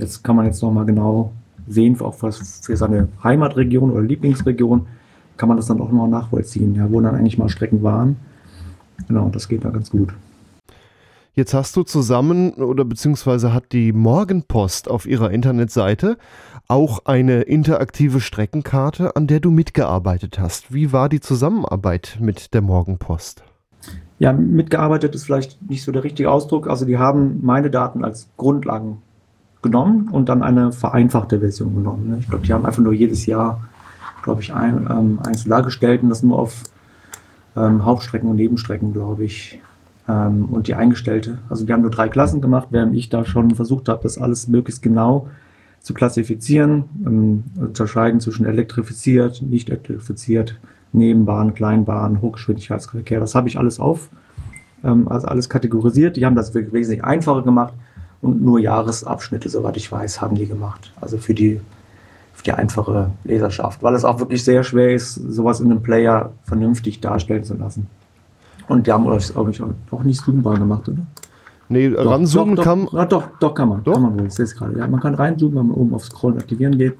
Jetzt 0.00 0.24
kann 0.24 0.36
man 0.36 0.46
jetzt 0.46 0.62
nochmal 0.62 0.86
genau 0.86 1.32
sehen, 1.68 2.00
auch 2.00 2.14
für, 2.14 2.32
für 2.32 2.76
seine 2.76 3.08
Heimatregion 3.22 3.90
oder 3.90 4.02
Lieblingsregion, 4.02 4.86
kann 5.36 5.48
man 5.48 5.56
das 5.56 5.66
dann 5.66 5.80
auch 5.80 5.90
nochmal 5.90 6.08
nachvollziehen, 6.08 6.74
ja, 6.74 6.90
wo 6.90 7.00
dann 7.00 7.14
eigentlich 7.14 7.38
mal 7.38 7.48
Strecken 7.48 7.82
waren. 7.82 8.16
Genau, 9.08 9.28
das 9.28 9.48
geht 9.48 9.64
da 9.64 9.70
ganz 9.70 9.90
gut. 9.90 10.12
Jetzt 11.34 11.54
hast 11.54 11.76
du 11.76 11.84
zusammen 11.84 12.52
oder 12.54 12.84
beziehungsweise 12.84 13.54
hat 13.54 13.72
die 13.72 13.92
Morgenpost 13.92 14.90
auf 14.90 15.06
ihrer 15.06 15.30
Internetseite 15.30 16.18
auch 16.66 17.04
eine 17.04 17.42
interaktive 17.42 18.20
Streckenkarte, 18.20 19.16
an 19.16 19.26
der 19.26 19.40
du 19.40 19.50
mitgearbeitet 19.50 20.38
hast. 20.38 20.74
Wie 20.74 20.92
war 20.92 21.08
die 21.08 21.20
Zusammenarbeit 21.20 22.18
mit 22.20 22.52
der 22.52 22.62
Morgenpost? 22.62 23.44
Ja, 24.18 24.32
mitgearbeitet 24.32 25.14
ist 25.14 25.24
vielleicht 25.24 25.62
nicht 25.70 25.82
so 25.82 25.92
der 25.92 26.04
richtige 26.04 26.30
Ausdruck. 26.30 26.68
Also 26.68 26.84
die 26.84 26.98
haben 26.98 27.40
meine 27.42 27.70
Daten 27.70 28.04
als 28.04 28.28
Grundlagen 28.36 28.98
genommen 29.62 30.08
und 30.10 30.28
dann 30.28 30.42
eine 30.42 30.72
vereinfachte 30.72 31.40
Version 31.40 31.74
genommen. 31.74 32.10
Ne? 32.10 32.16
Ich 32.20 32.28
glaube, 32.28 32.46
die 32.46 32.52
haben 32.52 32.64
einfach 32.64 32.82
nur 32.82 32.92
jedes 32.92 33.26
Jahr, 33.26 33.60
glaube 34.22 34.40
ich, 34.42 34.54
ein, 34.54 34.86
ähm, 34.90 35.18
eins 35.26 35.44
dargestellt 35.44 36.02
und 36.02 36.08
das 36.08 36.22
nur 36.22 36.38
auf 36.38 36.64
ähm, 37.56 37.84
Hauptstrecken 37.84 38.28
und 38.28 38.36
Nebenstrecken, 38.36 38.92
glaube 38.92 39.24
ich. 39.24 39.60
Ähm, 40.08 40.46
und 40.46 40.66
die 40.66 40.74
eingestellte. 40.74 41.38
Also 41.48 41.66
die 41.66 41.72
haben 41.72 41.82
nur 41.82 41.90
drei 41.90 42.08
Klassen 42.08 42.40
gemacht, 42.40 42.68
während 42.70 42.96
ich 42.96 43.10
da 43.10 43.24
schon 43.24 43.54
versucht 43.54 43.88
habe, 43.88 44.02
das 44.02 44.18
alles 44.18 44.48
möglichst 44.48 44.82
genau 44.82 45.28
zu 45.80 45.94
klassifizieren, 45.94 46.84
ähm, 47.06 47.44
unterscheiden 47.56 48.20
zwischen 48.20 48.46
elektrifiziert, 48.46 49.42
nicht 49.42 49.68
elektrifiziert, 49.68 50.58
Nebenbahn, 50.92 51.54
Kleinbahn, 51.54 52.20
Hochgeschwindigkeitsverkehr. 52.20 53.20
Das 53.20 53.34
habe 53.34 53.48
ich 53.48 53.58
alles 53.58 53.78
auf, 53.78 54.08
ähm, 54.84 55.08
also 55.08 55.26
alles 55.26 55.48
kategorisiert. 55.48 56.16
Die 56.16 56.26
haben 56.26 56.34
das 56.34 56.54
wesentlich 56.54 57.04
einfacher 57.04 57.42
gemacht 57.42 57.74
und 58.22 58.42
nur 58.42 58.58
Jahresabschnitte, 58.58 59.48
soweit 59.48 59.76
ich 59.76 59.90
weiß, 59.90 60.20
haben 60.20 60.36
die 60.36 60.46
gemacht. 60.46 60.92
Also 61.00 61.18
für 61.18 61.34
die, 61.34 61.60
für 62.34 62.44
die 62.44 62.52
einfache 62.52 63.10
Leserschaft, 63.24 63.82
weil 63.82 63.94
es 63.94 64.04
auch 64.04 64.18
wirklich 64.18 64.44
sehr 64.44 64.62
schwer 64.62 64.94
ist, 64.94 65.14
sowas 65.14 65.60
in 65.60 65.70
einem 65.70 65.82
Player 65.82 66.32
vernünftig 66.44 67.00
darstellen 67.00 67.44
zu 67.44 67.54
lassen. 67.54 67.86
Und 68.68 68.86
die 68.86 68.92
haben 68.92 69.06
euch, 69.06 69.32
glaube 69.32 69.50
ich, 69.50 69.60
auch 69.62 70.02
nicht 70.02 70.20
streambar 70.20 70.58
gemacht, 70.58 70.88
oder? 70.88 70.98
Nee, 71.68 71.90
Doch, 71.90 72.10
ranzoomen 72.10 72.56
doch, 72.56 72.64
kann. 72.64 72.86
Doch, 72.86 73.04
doch, 73.06 73.24
doch 73.38 73.54
kann 73.54 73.68
man. 73.68 73.84
Doch? 73.84 73.94
Kann 73.94 74.02
man 74.02 74.18
wohl. 74.18 74.26
Ich 74.26 74.34
sehe 74.34 74.44
es 74.44 74.56
gerade. 74.56 74.76
Ja, 74.76 74.86
man 74.88 75.00
kann 75.00 75.14
reinzoomen, 75.14 75.56
wenn 75.56 75.66
man 75.68 75.76
oben 75.76 75.94
auf 75.94 76.04
Scrollen 76.04 76.38
aktivieren 76.38 76.76
geht. 76.76 76.96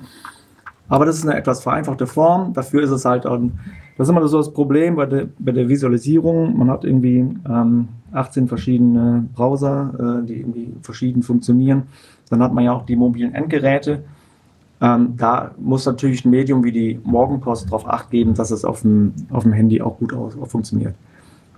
Aber 0.89 1.07
das 1.07 1.17
ist 1.17 1.25
eine 1.27 1.37
etwas 1.37 1.61
vereinfachte 1.61 2.07
Form. 2.07 2.53
Dafür 2.53 2.83
ist 2.83 2.91
es 2.91 3.05
halt, 3.05 3.25
ähm, 3.25 3.53
das 4.01 4.09
ist 4.09 4.17
immer 4.17 4.27
so 4.27 4.39
das 4.39 4.51
Problem 4.51 4.97
bei 4.97 5.05
der, 5.05 5.29
bei 5.39 5.53
der 5.53 5.69
Visualisierung. 5.69 6.57
Man 6.57 6.71
hat 6.71 6.85
irgendwie 6.85 7.19
ähm, 7.47 7.89
18 8.13 8.49
verschiedene 8.49 9.27
Browser, 9.35 10.23
äh, 10.23 10.27
die 10.27 10.41
irgendwie 10.41 10.73
verschieden 10.81 11.23
funktionieren. 11.23 11.83
Dann 12.31 12.43
hat 12.43 12.55
man 12.55 12.65
ja 12.65 12.73
auch 12.73 12.87
die 12.87 12.97
mobilen 12.97 13.35
Endgeräte. 13.35 14.03
Ähm, 14.81 15.19
da 15.19 15.51
muss 15.59 15.85
natürlich 15.85 16.25
ein 16.25 16.31
Medium 16.31 16.65
wie 16.65 16.73
die 16.73 16.99
Morgenpost 17.05 17.67
darauf 17.67 17.87
acht 17.87 18.11
geben, 18.11 18.33
dass 18.33 18.51
es 18.51 18.65
auf 18.65 18.81
dem, 18.81 19.13
auf 19.29 19.43
dem 19.43 19.53
Handy 19.53 19.83
auch 19.83 19.99
gut 19.99 20.15
aus, 20.15 20.33
auch 20.41 20.49
funktioniert. 20.49 20.95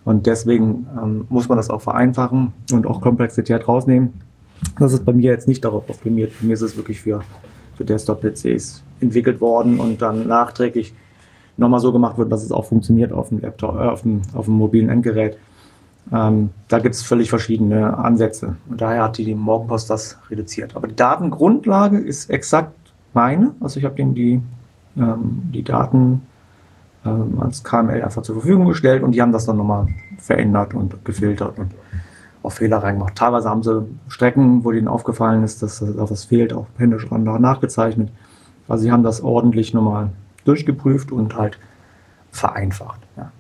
Und 0.04 0.26
deswegen 0.26 0.88
ähm, 1.00 1.26
muss 1.28 1.49
man 1.49 1.58
das 1.58 1.70
auch 1.70 1.82
vereinfachen 1.82 2.52
und 2.72 2.88
auch 2.88 3.00
Komplexität 3.00 3.68
rausnehmen. 3.68 4.14
Das 4.80 4.92
ist 4.92 5.04
bei 5.04 5.12
mir 5.12 5.30
jetzt 5.30 5.46
nicht 5.46 5.64
darauf 5.64 5.88
optimiert. 5.88 6.32
Bei 6.40 6.49
mir 6.49 6.54
ist 6.54 6.62
es 6.62 6.76
wirklich 6.76 7.02
für, 7.02 7.22
für 7.76 7.84
Desktop-PCs 7.84 8.82
entwickelt 8.99 9.40
worden 9.40 9.78
und 9.78 10.02
dann 10.02 10.26
nachträglich 10.26 10.92
nochmal 11.62 11.81
so 11.81 11.92
gemacht 11.92 12.19
wird, 12.19 12.31
dass 12.31 12.42
es 12.42 12.52
auch 12.52 12.66
funktioniert 12.66 13.12
auf 13.12 13.31
dem 13.31 13.40
Laptop, 13.40 13.76
äh, 13.76 13.88
auf, 13.88 14.02
dem, 14.02 14.23
auf 14.35 14.45
dem 14.45 14.54
mobilen 14.54 14.88
Endgerät. 14.90 15.38
Ähm, 16.12 16.50
da 16.69 16.78
gibt 16.78 16.95
es 16.95 17.02
völlig 17.02 17.31
verschiedene 17.31 17.97
Ansätze. 17.97 18.57
Und 18.69 18.81
daher 18.81 19.04
hat 19.04 19.19
die 19.19 19.35
Morgenpost 19.35 19.88
das 19.88 20.19
reduziert. 20.31 20.76
Aber 20.76 20.88
die 20.88 20.97
Datengrundlage 20.97 21.99
ist 21.99 22.28
exakt 22.28 22.75
meine. 23.14 23.54
Also 23.61 23.78
ich 23.78 23.85
habe 23.85 23.95
denen 23.95 24.14
die, 24.14 24.42
ähm, 24.97 25.42
die 25.54 25.62
Daten 25.62 26.23
ähm, 27.04 27.40
als 27.40 27.64
KML 27.64 28.02
einfach 28.02 28.23
zur 28.23 28.37
Verfügung 28.37 28.66
gestellt 28.66 29.02
und 29.02 29.12
die 29.12 29.23
haben 29.23 29.33
das 29.33 29.47
dann 29.47 29.57
nochmal 29.57 29.87
verändert 30.19 30.75
und 30.75 31.04
gefiltert 31.04 31.59
und 31.59 31.71
auch 32.42 32.52
Fehler 32.52 32.78
reingemacht. 32.78 33.14
Teilweise 33.14 33.49
haben 33.49 33.62
sie 33.62 33.87
Strecken, 34.09 34.64
wo 34.64 34.73
denen 34.73 34.88
aufgefallen 34.88 35.45
ist, 35.45 35.62
dass 35.62 35.78
da 35.78 36.11
was 36.11 36.25
fehlt, 36.25 36.52
auch 36.52 36.66
händisch 36.76 37.09
nachgezeichnet. 37.11 38.11
Also 38.69 38.85
sie 38.85 38.92
haben 38.92 39.02
das 39.02 39.23
ordentlich 39.23 39.75
nochmal 39.75 40.11
durchgeprüft 40.44 41.12
und 41.12 41.37
halt 41.37 41.58
vereinfacht. 42.30 43.00
Ja. 43.16 43.32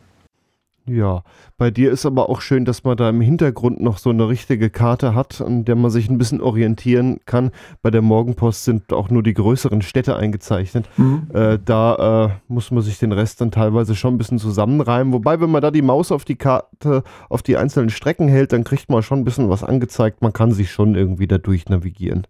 Ja, 0.84 1.22
bei 1.58 1.70
dir 1.70 1.92
ist 1.92 2.04
aber 2.06 2.28
auch 2.28 2.40
schön, 2.40 2.64
dass 2.64 2.82
man 2.82 2.96
da 2.96 3.08
im 3.08 3.20
Hintergrund 3.20 3.80
noch 3.80 3.98
so 3.98 4.10
eine 4.10 4.28
richtige 4.28 4.68
Karte 4.68 5.14
hat, 5.14 5.40
an 5.40 5.64
der 5.64 5.76
man 5.76 5.92
sich 5.92 6.10
ein 6.10 6.18
bisschen 6.18 6.40
orientieren 6.40 7.20
kann. 7.24 7.52
Bei 7.82 7.92
der 7.92 8.02
Morgenpost 8.02 8.64
sind 8.64 8.92
auch 8.92 9.08
nur 9.08 9.22
die 9.22 9.34
größeren 9.34 9.82
Städte 9.82 10.16
eingezeichnet. 10.16 10.88
Mhm. 10.96 11.28
Äh, 11.32 11.60
da 11.64 12.24
äh, 12.24 12.52
muss 12.52 12.72
man 12.72 12.82
sich 12.82 12.98
den 12.98 13.12
Rest 13.12 13.40
dann 13.40 13.52
teilweise 13.52 13.94
schon 13.94 14.14
ein 14.14 14.18
bisschen 14.18 14.40
zusammenreimen. 14.40 15.12
Wobei, 15.12 15.40
wenn 15.40 15.50
man 15.50 15.62
da 15.62 15.70
die 15.70 15.82
Maus 15.82 16.10
auf 16.10 16.24
die 16.24 16.36
Karte, 16.36 17.04
auf 17.28 17.44
die 17.44 17.56
einzelnen 17.56 17.90
Strecken 17.90 18.26
hält, 18.26 18.52
dann 18.52 18.64
kriegt 18.64 18.90
man 18.90 19.04
schon 19.04 19.20
ein 19.20 19.24
bisschen 19.24 19.50
was 19.50 19.62
angezeigt. 19.62 20.20
Man 20.20 20.32
kann 20.32 20.50
sich 20.50 20.72
schon 20.72 20.96
irgendwie 20.96 21.28
da 21.28 21.38
durch 21.38 21.68
navigieren. 21.68 22.26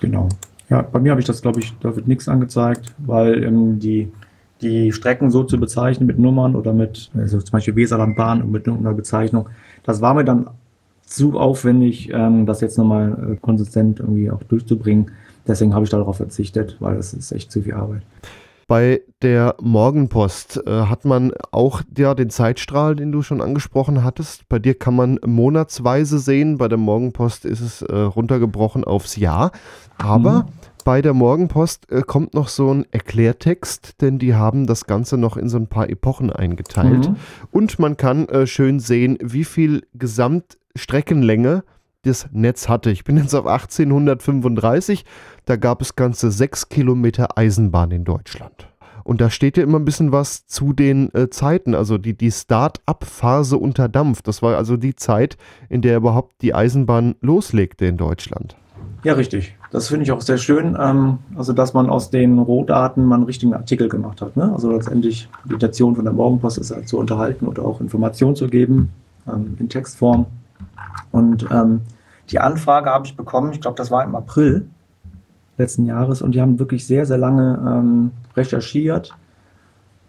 Genau. 0.00 0.30
Ja, 0.72 0.80
bei 0.80 1.00
mir 1.00 1.10
habe 1.10 1.20
ich 1.20 1.26
das, 1.26 1.42
glaube 1.42 1.60
ich, 1.60 1.74
da 1.80 1.94
wird 1.94 2.08
nichts 2.08 2.28
angezeigt, 2.28 2.94
weil 2.96 3.44
ähm, 3.44 3.78
die, 3.78 4.10
die 4.62 4.90
Strecken 4.90 5.30
so 5.30 5.44
zu 5.44 5.60
bezeichnen 5.60 6.06
mit 6.06 6.18
Nummern 6.18 6.56
oder 6.56 6.72
mit, 6.72 7.10
also 7.14 7.42
zum 7.42 7.52
Beispiel 7.52 7.76
Weserlandbahn 7.76 8.40
und 8.40 8.50
mit 8.50 8.66
einer 8.66 8.94
Bezeichnung, 8.94 9.50
das 9.84 10.00
war 10.00 10.14
mir 10.14 10.24
dann 10.24 10.46
zu 11.04 11.38
aufwendig, 11.38 12.08
ähm, 12.10 12.46
das 12.46 12.62
jetzt 12.62 12.78
nochmal 12.78 13.32
äh, 13.32 13.36
konsistent 13.36 14.00
irgendwie 14.00 14.30
auch 14.30 14.42
durchzubringen. 14.44 15.10
Deswegen 15.46 15.74
habe 15.74 15.84
ich 15.84 15.90
darauf 15.90 16.16
verzichtet, 16.16 16.78
weil 16.80 16.96
das 16.96 17.12
ist 17.12 17.32
echt 17.32 17.52
zu 17.52 17.60
viel 17.60 17.74
Arbeit. 17.74 18.00
Bei 18.72 19.02
der 19.20 19.56
Morgenpost 19.60 20.66
äh, 20.66 20.86
hat 20.86 21.04
man 21.04 21.32
auch 21.50 21.82
ja, 21.94 22.14
den 22.14 22.30
Zeitstrahl, 22.30 22.96
den 22.96 23.12
du 23.12 23.20
schon 23.20 23.42
angesprochen 23.42 24.02
hattest. 24.02 24.48
Bei 24.48 24.58
dir 24.58 24.72
kann 24.72 24.96
man 24.96 25.20
monatsweise 25.26 26.18
sehen. 26.18 26.56
Bei 26.56 26.68
der 26.68 26.78
Morgenpost 26.78 27.44
ist 27.44 27.60
es 27.60 27.82
äh, 27.82 27.94
runtergebrochen 27.94 28.84
aufs 28.84 29.16
Jahr. 29.16 29.52
Aber 29.98 30.44
Mhm. 30.44 30.52
bei 30.86 31.02
der 31.02 31.12
Morgenpost 31.12 31.92
äh, 31.92 32.00
kommt 32.00 32.32
noch 32.32 32.48
so 32.48 32.72
ein 32.72 32.86
Erklärtext, 32.92 34.00
denn 34.00 34.18
die 34.18 34.34
haben 34.34 34.66
das 34.66 34.86
Ganze 34.86 35.18
noch 35.18 35.36
in 35.36 35.50
so 35.50 35.58
ein 35.58 35.66
paar 35.66 35.90
Epochen 35.90 36.32
eingeteilt. 36.32 37.10
Mhm. 37.10 37.16
Und 37.50 37.78
man 37.78 37.98
kann 37.98 38.26
äh, 38.30 38.46
schön 38.46 38.80
sehen, 38.80 39.18
wie 39.20 39.44
viel 39.44 39.82
Gesamtstreckenlänge 39.92 41.62
das 42.02 42.28
Netz 42.32 42.68
hatte. 42.68 42.90
Ich 42.90 43.04
bin 43.04 43.16
jetzt 43.16 43.34
auf 43.34 43.46
1835. 43.46 45.04
Da 45.44 45.56
gab 45.56 45.80
es 45.80 45.96
ganze 45.96 46.30
sechs 46.30 46.68
Kilometer 46.68 47.38
Eisenbahn 47.38 47.90
in 47.90 48.04
Deutschland. 48.04 48.68
Und 49.04 49.20
da 49.20 49.30
steht 49.30 49.56
ja 49.56 49.64
immer 49.64 49.78
ein 49.78 49.84
bisschen 49.84 50.12
was 50.12 50.46
zu 50.46 50.72
den 50.72 51.12
äh, 51.14 51.28
Zeiten, 51.28 51.74
also 51.74 51.98
die, 51.98 52.16
die 52.16 52.30
Start-up-Phase 52.30 53.56
unter 53.56 53.88
Dampf. 53.88 54.22
Das 54.22 54.42
war 54.42 54.56
also 54.56 54.76
die 54.76 54.94
Zeit, 54.94 55.36
in 55.68 55.82
der 55.82 55.96
überhaupt 55.96 56.40
die 56.40 56.54
Eisenbahn 56.54 57.16
loslegte 57.20 57.86
in 57.86 57.96
Deutschland. 57.96 58.56
Ja, 59.04 59.14
richtig. 59.14 59.56
Das 59.72 59.88
finde 59.88 60.04
ich 60.04 60.12
auch 60.12 60.20
sehr 60.20 60.38
schön. 60.38 60.76
Ähm, 60.78 61.18
also, 61.34 61.52
dass 61.52 61.74
man 61.74 61.90
aus 61.90 62.10
den 62.10 62.38
Rohdaten 62.38 63.04
mal 63.04 63.16
einen 63.16 63.24
richtigen 63.24 63.54
Artikel 63.54 63.88
gemacht 63.88 64.20
hat. 64.22 64.36
Ne? 64.36 64.52
Also 64.52 64.70
letztendlich 64.70 65.28
Intention 65.50 65.96
von 65.96 66.04
der 66.04 66.14
Morgenpost 66.14 66.58
ist 66.58 66.70
halt 66.70 66.88
zu 66.88 66.98
unterhalten 66.98 67.48
oder 67.48 67.64
auch 67.64 67.80
Informationen 67.80 68.36
zu 68.36 68.46
geben 68.46 68.90
ähm, 69.26 69.56
in 69.58 69.68
Textform. 69.68 70.26
Und 71.10 71.46
ähm, 71.50 71.82
die 72.30 72.38
Anfrage 72.38 72.90
habe 72.90 73.06
ich 73.06 73.16
bekommen, 73.16 73.52
ich 73.52 73.60
glaube, 73.60 73.76
das 73.76 73.90
war 73.90 74.04
im 74.04 74.14
April 74.14 74.66
letzten 75.58 75.86
Jahres 75.86 76.22
und 76.22 76.34
die 76.34 76.40
haben 76.40 76.58
wirklich 76.58 76.86
sehr, 76.86 77.06
sehr 77.06 77.18
lange 77.18 77.58
ähm, 77.66 78.10
recherchiert, 78.36 79.14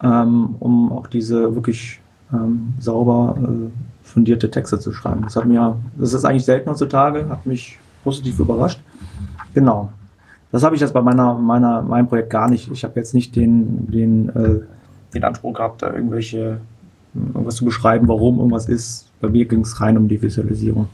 ähm, 0.01 0.55
um 0.60 0.91
auch 0.91 1.07
diese 1.07 1.53
wirklich 1.55 2.00
ähm, 2.31 2.74
sauber 2.79 3.38
äh, 3.41 3.69
fundierte 4.03 4.50
Texte 4.50 4.79
zu 4.79 4.91
schreiben. 4.91 5.22
Das 5.24 5.36
hat 5.36 5.45
mir, 5.45 5.77
das 5.98 6.13
ist 6.13 6.25
eigentlich 6.25 6.45
selten 6.45 6.69
heutzutage, 6.69 7.27
hat 7.29 7.45
mich 7.45 7.79
positiv 8.03 8.39
überrascht. 8.39 8.79
Genau. 9.53 9.89
Das 10.51 10.63
habe 10.63 10.75
ich 10.75 10.81
jetzt 10.81 10.93
bei 10.93 11.01
meiner, 11.01 11.33
meiner, 11.33 11.81
meinem 11.81 12.07
Projekt 12.07 12.29
gar 12.29 12.48
nicht. 12.48 12.72
Ich 12.72 12.83
habe 12.83 12.93
jetzt 13.00 13.13
nicht 13.13 13.36
den, 13.36 13.89
den, 13.91 14.29
äh, 14.29 14.60
den 15.13 15.24
Anspruch 15.24 15.55
gehabt, 15.55 15.81
da 15.81 15.91
irgendwelche, 15.91 16.60
irgendwas 17.13 17.55
zu 17.55 17.65
beschreiben, 17.65 18.07
warum 18.07 18.38
irgendwas 18.38 18.69
ist. 18.69 19.07
Bei 19.24 19.30
mir 19.30 19.46
ging 19.46 19.62
es 19.62 19.80
rein 19.80 19.98
um 19.98 20.10
die 20.10 20.22
Visualisierung. 20.22 20.89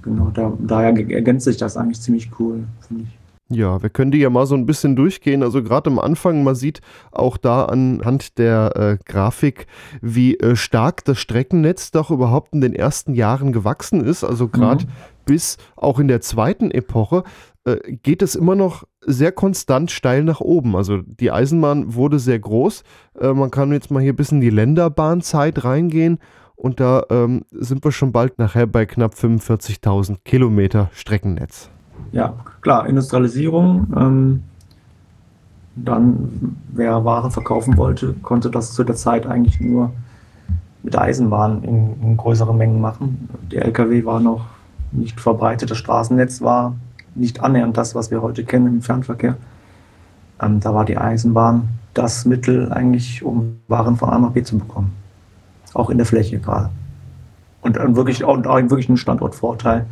Genau, 0.00 0.30
da, 0.32 0.50
daher 0.58 0.96
ergänzt 1.10 1.44
sich 1.44 1.58
das 1.58 1.76
eigentlich 1.76 2.00
ziemlich 2.00 2.30
cool, 2.38 2.64
finde 2.88 3.02
ich. 3.02 3.18
Ja, 3.54 3.82
wir 3.82 3.90
können 3.90 4.12
die 4.12 4.18
ja 4.18 4.30
mal 4.30 4.46
so 4.46 4.54
ein 4.54 4.64
bisschen 4.64 4.96
durchgehen. 4.96 5.42
Also 5.42 5.62
gerade 5.62 5.90
am 5.90 5.98
Anfang, 5.98 6.42
man 6.42 6.54
sieht 6.54 6.80
auch 7.12 7.36
da 7.36 7.66
anhand 7.66 8.38
der 8.38 8.76
äh, 8.76 8.96
Grafik, 9.04 9.66
wie 10.00 10.38
äh, 10.38 10.56
stark 10.56 11.04
das 11.04 11.18
Streckennetz 11.18 11.90
doch 11.90 12.10
überhaupt 12.10 12.54
in 12.54 12.62
den 12.62 12.74
ersten 12.74 13.12
Jahren 13.12 13.52
gewachsen 13.52 14.02
ist. 14.02 14.24
Also 14.24 14.48
gerade 14.48 14.86
Mhm. 14.86 14.90
bis 15.26 15.58
auch 15.76 15.98
in 15.98 16.08
der 16.08 16.22
zweiten 16.22 16.70
Epoche 16.70 17.24
äh, 17.66 17.76
geht 18.02 18.22
es 18.22 18.36
immer 18.36 18.54
noch 18.54 18.84
sehr 19.04 19.32
konstant 19.32 19.90
steil 19.90 20.24
nach 20.24 20.40
oben. 20.40 20.76
Also 20.76 21.02
die 21.02 21.30
Eisenbahn 21.30 21.94
wurde 21.94 22.18
sehr 22.20 22.38
groß. 22.38 22.84
Äh, 23.20 23.34
man 23.34 23.50
kann 23.50 23.70
jetzt 23.72 23.90
mal 23.90 24.02
hier 24.02 24.16
bis 24.16 24.32
in 24.32 24.40
die 24.40 24.48
Länderbahnzeit 24.48 25.62
reingehen. 25.64 26.20
Und 26.60 26.78
da 26.78 27.04
ähm, 27.08 27.46
sind 27.52 27.82
wir 27.84 27.90
schon 27.90 28.12
bald 28.12 28.38
nachher 28.38 28.66
bei 28.66 28.84
knapp 28.84 29.14
45.000 29.14 30.18
Kilometer 30.26 30.90
Streckennetz. 30.92 31.70
Ja, 32.12 32.34
klar, 32.60 32.86
Industrialisierung. 32.86 33.86
Ähm, 33.96 34.42
dann, 35.74 36.58
wer 36.68 37.02
Waren 37.02 37.30
verkaufen 37.30 37.78
wollte, 37.78 38.12
konnte 38.22 38.50
das 38.50 38.74
zu 38.74 38.84
der 38.84 38.94
Zeit 38.94 39.26
eigentlich 39.26 39.58
nur 39.58 39.90
mit 40.82 40.92
der 40.92 41.00
Eisenbahn 41.00 41.64
in, 41.64 41.98
in 42.02 42.16
größeren 42.18 42.58
Mengen 42.58 42.82
machen. 42.82 43.30
Der 43.50 43.64
LKW 43.64 44.04
war 44.04 44.20
noch 44.20 44.44
nicht 44.92 45.18
verbreitet, 45.18 45.70
das 45.70 45.78
Straßennetz 45.78 46.42
war 46.42 46.74
nicht 47.14 47.40
annähernd 47.40 47.78
das, 47.78 47.94
was 47.94 48.10
wir 48.10 48.20
heute 48.20 48.44
kennen 48.44 48.66
im 48.66 48.82
Fernverkehr. 48.82 49.38
Ähm, 50.42 50.60
da 50.60 50.74
war 50.74 50.84
die 50.84 50.98
Eisenbahn 50.98 51.70
das 51.94 52.26
Mittel 52.26 52.70
eigentlich, 52.70 53.22
um 53.22 53.60
Waren 53.66 53.96
von 53.96 54.10
A 54.10 54.18
nach 54.18 54.32
B 54.32 54.42
zu 54.42 54.58
bekommen. 54.58 54.99
Auch 55.74 55.90
in 55.90 55.98
der 55.98 56.06
Fläche 56.06 56.38
gerade. 56.38 56.70
Und, 57.62 57.78
und 57.78 57.96
wirklich, 57.96 58.24
und 58.24 58.46
auch 58.46 58.56
wirklich 58.56 58.88
ein 58.88 58.96
Standortvorteil 58.96 59.86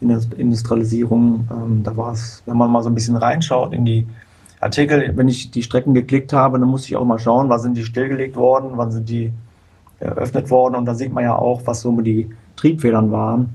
in 0.00 0.08
der 0.08 0.20
Industrialisierung. 0.36 1.48
Ähm, 1.50 1.82
da 1.82 1.96
war 1.96 2.12
es, 2.12 2.42
wenn 2.46 2.56
man 2.56 2.70
mal 2.70 2.82
so 2.82 2.88
ein 2.88 2.94
bisschen 2.94 3.16
reinschaut 3.16 3.72
in 3.72 3.84
die 3.84 4.06
Artikel, 4.60 5.12
wenn 5.14 5.28
ich 5.28 5.50
die 5.50 5.62
Strecken 5.62 5.94
geklickt 5.94 6.32
habe, 6.32 6.58
dann 6.58 6.68
musste 6.68 6.88
ich 6.88 6.96
auch 6.96 7.04
mal 7.04 7.18
schauen, 7.18 7.48
wann 7.48 7.60
sind 7.60 7.76
die 7.76 7.84
stillgelegt 7.84 8.36
worden, 8.36 8.72
wann 8.76 8.90
sind 8.90 9.08
die 9.08 9.32
eröffnet 10.00 10.50
worden. 10.50 10.74
Und 10.74 10.86
da 10.86 10.94
sieht 10.94 11.12
man 11.12 11.24
ja 11.24 11.36
auch, 11.36 11.62
was 11.66 11.82
so 11.82 12.00
die 12.00 12.30
Triebfedern 12.56 13.12
waren, 13.12 13.54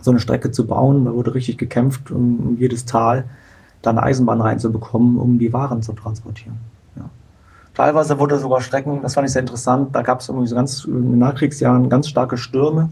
so 0.00 0.10
eine 0.10 0.20
Strecke 0.20 0.50
zu 0.50 0.66
bauen. 0.66 1.06
Da 1.06 1.14
wurde 1.14 1.34
richtig 1.34 1.56
gekämpft, 1.56 2.10
um, 2.10 2.40
um 2.40 2.56
jedes 2.58 2.84
Tal 2.84 3.24
da 3.80 3.90
eine 3.90 4.02
Eisenbahn 4.02 4.40
reinzubekommen, 4.40 5.18
um 5.18 5.38
die 5.38 5.52
Waren 5.52 5.82
zu 5.82 5.92
transportieren. 5.92 6.58
Teilweise 7.74 8.18
wurde 8.20 8.38
sogar 8.38 8.60
Strecken, 8.60 9.02
das 9.02 9.14
fand 9.14 9.26
ich 9.26 9.32
sehr 9.32 9.40
interessant, 9.40 9.94
da 9.94 10.02
gab 10.02 10.20
es 10.20 10.28
irgendwie 10.28 10.46
so 10.46 10.54
ganz 10.54 10.84
in 10.84 11.10
den 11.10 11.18
Nachkriegsjahren 11.18 11.88
ganz 11.88 12.08
starke 12.08 12.36
Stürme 12.36 12.90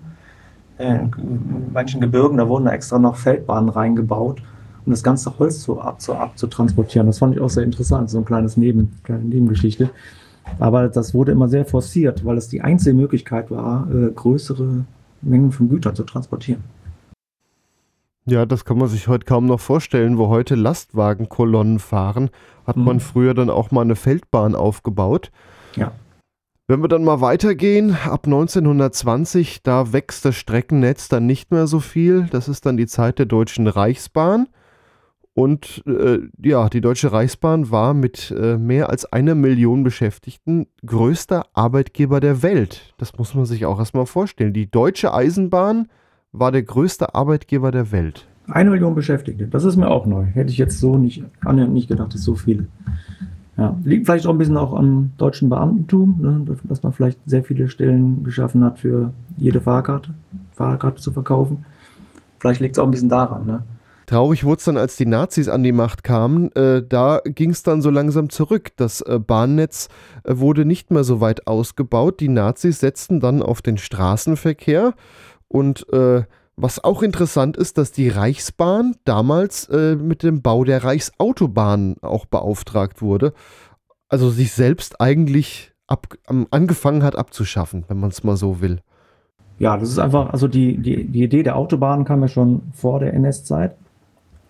äh, 0.78 0.96
in 0.96 1.70
manchen 1.72 2.00
Gebirgen, 2.00 2.36
da 2.38 2.48
wurden 2.48 2.64
da 2.64 2.72
extra 2.72 2.98
noch 2.98 3.16
Feldbahnen 3.16 3.68
reingebaut, 3.68 4.42
um 4.84 4.90
das 4.90 5.04
ganze 5.04 5.38
Holz 5.38 5.62
so 5.62 5.80
ab, 5.80 6.02
so 6.02 6.14
abzutransportieren. 6.14 7.06
Das 7.06 7.18
fand 7.18 7.36
ich 7.36 7.40
auch 7.40 7.50
sehr 7.50 7.62
interessant, 7.62 8.10
so 8.10 8.18
ein 8.18 8.24
kleines 8.24 8.56
Neben, 8.56 8.98
kleine 9.04 9.22
Nebengeschichte. 9.22 9.90
Aber 10.58 10.88
das 10.88 11.14
wurde 11.14 11.30
immer 11.30 11.48
sehr 11.48 11.64
forciert, 11.64 12.24
weil 12.24 12.36
es 12.36 12.48
die 12.48 12.60
einzige 12.60 12.96
Möglichkeit 12.96 13.52
war, 13.52 13.88
äh, 13.88 14.10
größere 14.10 14.84
Mengen 15.20 15.52
von 15.52 15.68
Gütern 15.68 15.94
zu 15.94 16.02
transportieren. 16.02 16.64
Ja, 18.24 18.46
das 18.46 18.64
kann 18.64 18.78
man 18.78 18.88
sich 18.88 19.08
heute 19.08 19.24
kaum 19.24 19.46
noch 19.46 19.58
vorstellen. 19.58 20.16
Wo 20.16 20.28
heute 20.28 20.54
Lastwagenkolonnen 20.54 21.80
fahren, 21.80 22.30
hat 22.66 22.76
mhm. 22.76 22.84
man 22.84 23.00
früher 23.00 23.34
dann 23.34 23.50
auch 23.50 23.70
mal 23.70 23.82
eine 23.82 23.96
Feldbahn 23.96 24.54
aufgebaut. 24.54 25.30
Ja. 25.76 25.92
Wenn 26.68 26.80
wir 26.80 26.88
dann 26.88 27.04
mal 27.04 27.20
weitergehen, 27.20 27.96
ab 28.04 28.24
1920, 28.24 29.62
da 29.62 29.92
wächst 29.92 30.24
das 30.24 30.36
Streckennetz 30.36 31.08
dann 31.08 31.26
nicht 31.26 31.50
mehr 31.50 31.66
so 31.66 31.80
viel. 31.80 32.28
Das 32.30 32.48
ist 32.48 32.64
dann 32.64 32.76
die 32.76 32.86
Zeit 32.86 33.18
der 33.18 33.26
Deutschen 33.26 33.66
Reichsbahn. 33.66 34.48
Und 35.34 35.82
äh, 35.86 36.18
ja, 36.42 36.68
die 36.68 36.80
Deutsche 36.80 37.10
Reichsbahn 37.10 37.70
war 37.70 37.94
mit 37.94 38.30
äh, 38.30 38.58
mehr 38.58 38.90
als 38.90 39.06
einer 39.06 39.34
Million 39.34 39.82
Beschäftigten 39.82 40.66
größter 40.84 41.46
Arbeitgeber 41.54 42.20
der 42.20 42.42
Welt. 42.42 42.94
Das 42.98 43.16
muss 43.16 43.34
man 43.34 43.46
sich 43.46 43.64
auch 43.64 43.78
erstmal 43.78 44.06
vorstellen. 44.06 44.52
Die 44.52 44.70
Deutsche 44.70 45.14
Eisenbahn 45.14 45.88
war 46.32 46.52
der 46.52 46.62
größte 46.62 47.14
Arbeitgeber 47.14 47.70
der 47.70 47.92
Welt. 47.92 48.28
Eine 48.52 48.70
Million 48.70 48.94
Beschäftigte, 48.94 49.46
das 49.46 49.64
ist 49.64 49.76
mir 49.76 49.88
auch 49.88 50.06
neu. 50.06 50.24
Hätte 50.24 50.50
ich 50.50 50.58
jetzt 50.58 50.78
so 50.78 50.98
nicht, 50.98 51.24
nicht 51.44 51.88
gedacht, 51.88 52.12
dass 52.14 52.22
so 52.22 52.34
viele. 52.34 52.66
Ja, 53.56 53.76
liegt 53.84 54.06
vielleicht 54.06 54.26
auch 54.26 54.32
ein 54.32 54.38
bisschen 54.38 54.56
auch 54.56 54.74
am 54.74 55.12
deutschen 55.18 55.48
Beamtentum, 55.48 56.18
ne, 56.20 56.56
dass 56.64 56.82
man 56.82 56.92
vielleicht 56.92 57.18
sehr 57.26 57.44
viele 57.44 57.68
Stellen 57.68 58.24
geschaffen 58.24 58.64
hat 58.64 58.78
für 58.78 59.12
jede 59.36 59.60
Fahrkarte, 59.60 60.14
Fahrkarte 60.52 61.02
zu 61.02 61.12
verkaufen. 61.12 61.64
Vielleicht 62.38 62.60
liegt 62.60 62.76
es 62.76 62.78
auch 62.78 62.86
ein 62.86 62.90
bisschen 62.90 63.08
daran. 63.08 63.46
Ne? 63.46 63.62
Traurig 64.06 64.44
wurde 64.44 64.58
es 64.58 64.64
dann, 64.64 64.76
als 64.76 64.96
die 64.96 65.06
Nazis 65.06 65.48
an 65.48 65.62
die 65.62 65.72
Macht 65.72 66.02
kamen. 66.02 66.50
Äh, 66.52 66.82
da 66.86 67.20
ging 67.24 67.50
es 67.50 67.62
dann 67.62 67.82
so 67.82 67.90
langsam 67.90 68.30
zurück. 68.30 68.70
Das 68.76 69.00
äh, 69.00 69.18
Bahnnetz 69.18 69.88
äh, 70.24 70.36
wurde 70.36 70.64
nicht 70.64 70.90
mehr 70.90 71.04
so 71.04 71.20
weit 71.20 71.46
ausgebaut. 71.46 72.20
Die 72.20 72.28
Nazis 72.28 72.80
setzten 72.80 73.20
dann 73.20 73.42
auf 73.42 73.62
den 73.62 73.78
Straßenverkehr. 73.78 74.94
Und 75.48 75.86
äh, 75.92 76.24
was 76.62 76.82
auch 76.82 77.02
interessant 77.02 77.56
ist, 77.56 77.76
dass 77.76 77.92
die 77.92 78.08
Reichsbahn 78.08 78.94
damals 79.04 79.68
äh, 79.68 79.96
mit 79.96 80.22
dem 80.22 80.42
Bau 80.42 80.64
der 80.64 80.84
Reichsautobahn 80.84 81.96
auch 82.02 82.24
beauftragt 82.26 83.02
wurde. 83.02 83.32
Also 84.08 84.30
sich 84.30 84.52
selbst 84.52 85.00
eigentlich 85.00 85.72
ab, 85.86 86.06
angefangen 86.50 87.02
hat 87.02 87.16
abzuschaffen, 87.16 87.84
wenn 87.88 87.98
man 87.98 88.10
es 88.10 88.22
mal 88.22 88.36
so 88.36 88.60
will. 88.60 88.78
Ja, 89.58 89.76
das 89.76 89.90
ist 89.90 89.98
einfach, 89.98 90.32
also 90.32 90.48
die, 90.48 90.78
die, 90.78 91.04
die 91.04 91.24
Idee 91.24 91.42
der 91.42 91.56
Autobahn 91.56 92.04
kam 92.04 92.22
ja 92.22 92.28
schon 92.28 92.62
vor 92.72 93.00
der 93.00 93.12
NS-Zeit 93.14 93.76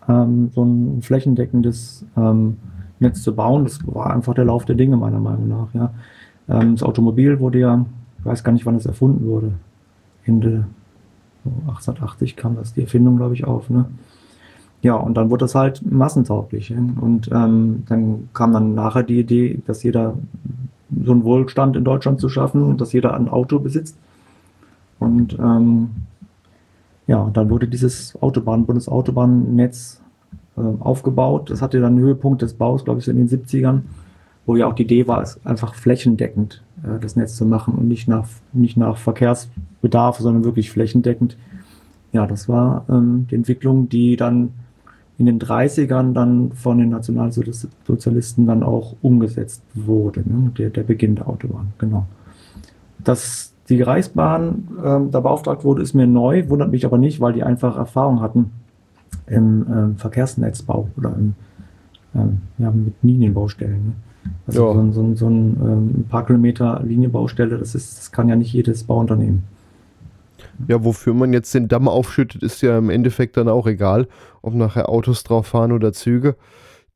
ähm, 0.09 0.51
so 0.55 0.65
ein 0.65 1.03
flächendeckendes 1.03 2.05
ähm, 2.17 2.59
Netz 2.99 3.23
zu 3.23 3.35
bauen. 3.35 3.65
Das 3.65 3.79
war 3.87 4.13
einfach 4.13 4.35
der 4.35 4.45
Lauf 4.45 4.65
der 4.65 4.75
Dinge, 4.75 4.97
meiner 4.97 5.21
Meinung 5.21 5.49
nach. 5.49 5.75
Ja. 5.75 5.93
Ähm, 6.49 6.73
das 6.75 6.83
Automobil 6.83 7.41
wurde 7.41 7.59
ja, 7.59 7.85
ich 8.19 8.25
weiß 8.25 8.45
gar 8.45 8.53
nicht, 8.53 8.67
wann 8.67 8.77
es 8.77 8.87
erfunden 8.87 9.27
wurde. 9.27 9.53
Ende 10.25 10.67
1880 11.45 12.37
kam 12.37 12.57
das, 12.57 12.75
die 12.75 12.83
Erfindung, 12.83 13.17
glaube 13.17 13.35
ich, 13.35 13.45
auf. 13.45 13.71
Ne? 13.71 13.87
Ja, 14.83 14.95
und 14.95 15.15
dann 15.15 15.31
wurde 15.31 15.45
das 15.45 15.55
halt 15.55 15.83
massentauglich. 15.91 16.71
Ja? 16.71 16.79
Und 17.01 17.31
ähm, 17.33 17.85
dann 17.89 18.29
kam 18.35 18.53
dann 18.53 18.75
nachher 18.75 19.03
die 19.03 19.21
Idee, 19.21 19.61
dass 19.67 19.83
jeder 19.83 20.15
so 21.05 21.13
einen 21.13 21.25
Wohlstand 21.25 21.77
in 21.77 21.85
Deutschland 21.85 22.21
zu 22.21 22.29
schaffen, 22.29 22.77
dass 22.77 22.93
jeder 22.93 23.15
ein 23.15 23.29
Auto 23.29 23.59
besitzt. 23.59 23.97
Und 24.99 25.39
ähm, 25.39 25.91
ja, 27.07 27.31
dann 27.33 27.51
wurde 27.51 27.67
dieses 27.67 28.21
Autobahn, 28.21 28.67
Bundesautobahnnetz 28.67 30.01
äh, 30.57 30.61
aufgebaut. 30.81 31.51
Das 31.51 31.63
hatte 31.63 31.81
dann 31.81 31.95
einen 31.95 32.05
Höhepunkt 32.05 32.43
des 32.43 32.55
Baus, 32.55 32.85
glaube 32.85 33.01
ich, 33.01 33.09
in 33.09 33.17
den 33.17 33.29
70ern, 33.29 33.81
wo 34.47 34.57
ja 34.57 34.67
auch 34.67 34.75
die 34.75 34.83
Idee 34.83 35.07
war, 35.07 35.23
es 35.23 35.45
einfach 35.45 35.75
flächendeckend 35.75 36.63
äh, 36.83 36.99
das 37.01 37.17
Netz 37.17 37.37
zu 37.37 37.47
machen 37.47 37.75
und 37.75 37.89
nicht 37.89 38.09
nach, 38.09 38.27
nicht 38.53 38.77
nach 38.77 38.97
Verkehrsbedarf, 38.97 40.19
sondern 40.19 40.45
wirklich 40.45 40.71
flächendeckend. 40.71 41.37
Ja, 42.13 42.27
das 42.27 42.49
war 42.49 42.85
ähm, 42.89 43.27
die 43.31 43.37
Entwicklung, 43.37 43.89
die 43.89 44.17
dann 44.17 44.51
in 45.19 45.27
den 45.27 45.39
30ern 45.39 46.13
dann 46.13 46.53
von 46.53 46.79
den 46.79 46.89
Nationalsozialisten 46.89 48.47
dann 48.47 48.63
auch 48.63 48.97
umgesetzt 49.03 49.63
wurde, 49.75 50.21
ne? 50.21 50.51
der, 50.59 50.71
der 50.71 50.83
Beginn 50.83 51.15
der 51.15 51.29
Autobahn, 51.29 51.73
genau. 51.79 52.07
Das 52.99 53.53
die 53.69 53.81
Reichsbahn 53.81 54.69
ähm, 54.85 55.11
da 55.11 55.21
beauftragt 55.21 55.65
wurde, 55.65 55.83
ist 55.83 55.95
mir 55.95 56.07
neu, 56.07 56.49
wundert 56.49 56.71
mich 56.71 56.85
aber 56.85 56.99
nicht, 56.99 57.21
weil 57.21 57.33
die 57.33 57.43
einfach 57.43 57.77
Erfahrung 57.77 58.21
hatten 58.21 58.51
im 59.27 59.67
ähm, 59.71 59.97
Verkehrsnetzbau 59.97 60.89
oder 60.97 61.15
im, 61.17 61.35
ähm, 62.15 62.41
ja, 62.59 62.71
mit 62.71 62.95
Linienbaustellen. 63.03 63.87
Ne? 63.87 63.93
Also 64.47 64.67
ja. 64.67 64.73
so, 64.75 64.81
ein, 64.81 64.93
so, 64.93 65.03
ein, 65.03 65.17
so 65.17 65.29
ein, 65.29 65.57
ähm, 65.63 66.05
paar 66.09 66.27
Kilometer 66.27 66.81
Linienbaustelle, 66.85 67.59
das, 67.59 67.75
ist, 67.75 67.99
das 67.99 68.13
kann 68.13 68.29
ja 68.29 68.37
nicht 68.37 68.53
jedes 68.53 68.85
Bauunternehmen. 68.85 69.45
Ja, 70.69 70.85
wofür 70.85 71.15
man 71.15 71.33
jetzt 71.33 71.55
den 71.55 71.69
Damm 71.69 71.89
aufschüttet, 71.89 72.43
ist 72.43 72.63
ja 72.63 72.79
im 72.79 72.91
Endeffekt 72.91 73.37
dann 73.37 73.49
auch 73.49 73.67
egal, 73.67 74.07
ob 74.43 74.55
nachher 74.55 74.89
Autos 74.89 75.25
drauf 75.25 75.47
fahren 75.47 75.73
oder 75.73 75.93
Züge 75.93 76.37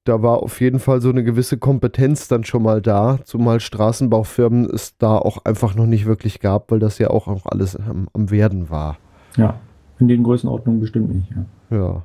da 0.07 0.23
war 0.23 0.43
auf 0.43 0.61
jeden 0.61 0.79
Fall 0.79 1.01
so 1.01 1.11
eine 1.11 1.25
gewisse 1.25 1.59
Kompetenz 1.59 2.29
dann 2.29 2.45
schon 2.45 2.63
mal 2.63 2.81
da, 2.81 3.19
zumal 3.25 3.61
Straßenbaufirmen 3.61 4.71
es 4.71 4.97
da 4.99 5.17
auch 5.17 5.45
einfach 5.45 5.75
noch 5.75 5.87
nicht 5.87 6.07
wirklich 6.07 6.41
gab, 6.41 6.71
weil 6.71 6.79
das 6.79 6.99
ja 6.99 7.11
auch 7.11 7.27
noch 7.27 7.47
alles 7.47 7.77
am, 7.77 8.09
am 8.13 8.31
Werden 8.31 8.71
war. 8.71 8.99
Ja, 9.37 9.59
in 9.99 10.09
den 10.09 10.23
Größenordnungen 10.23 10.81
bestimmt 10.81 11.15
nicht. 11.15 11.31
Ja. 11.71 11.77
ja. 11.77 12.05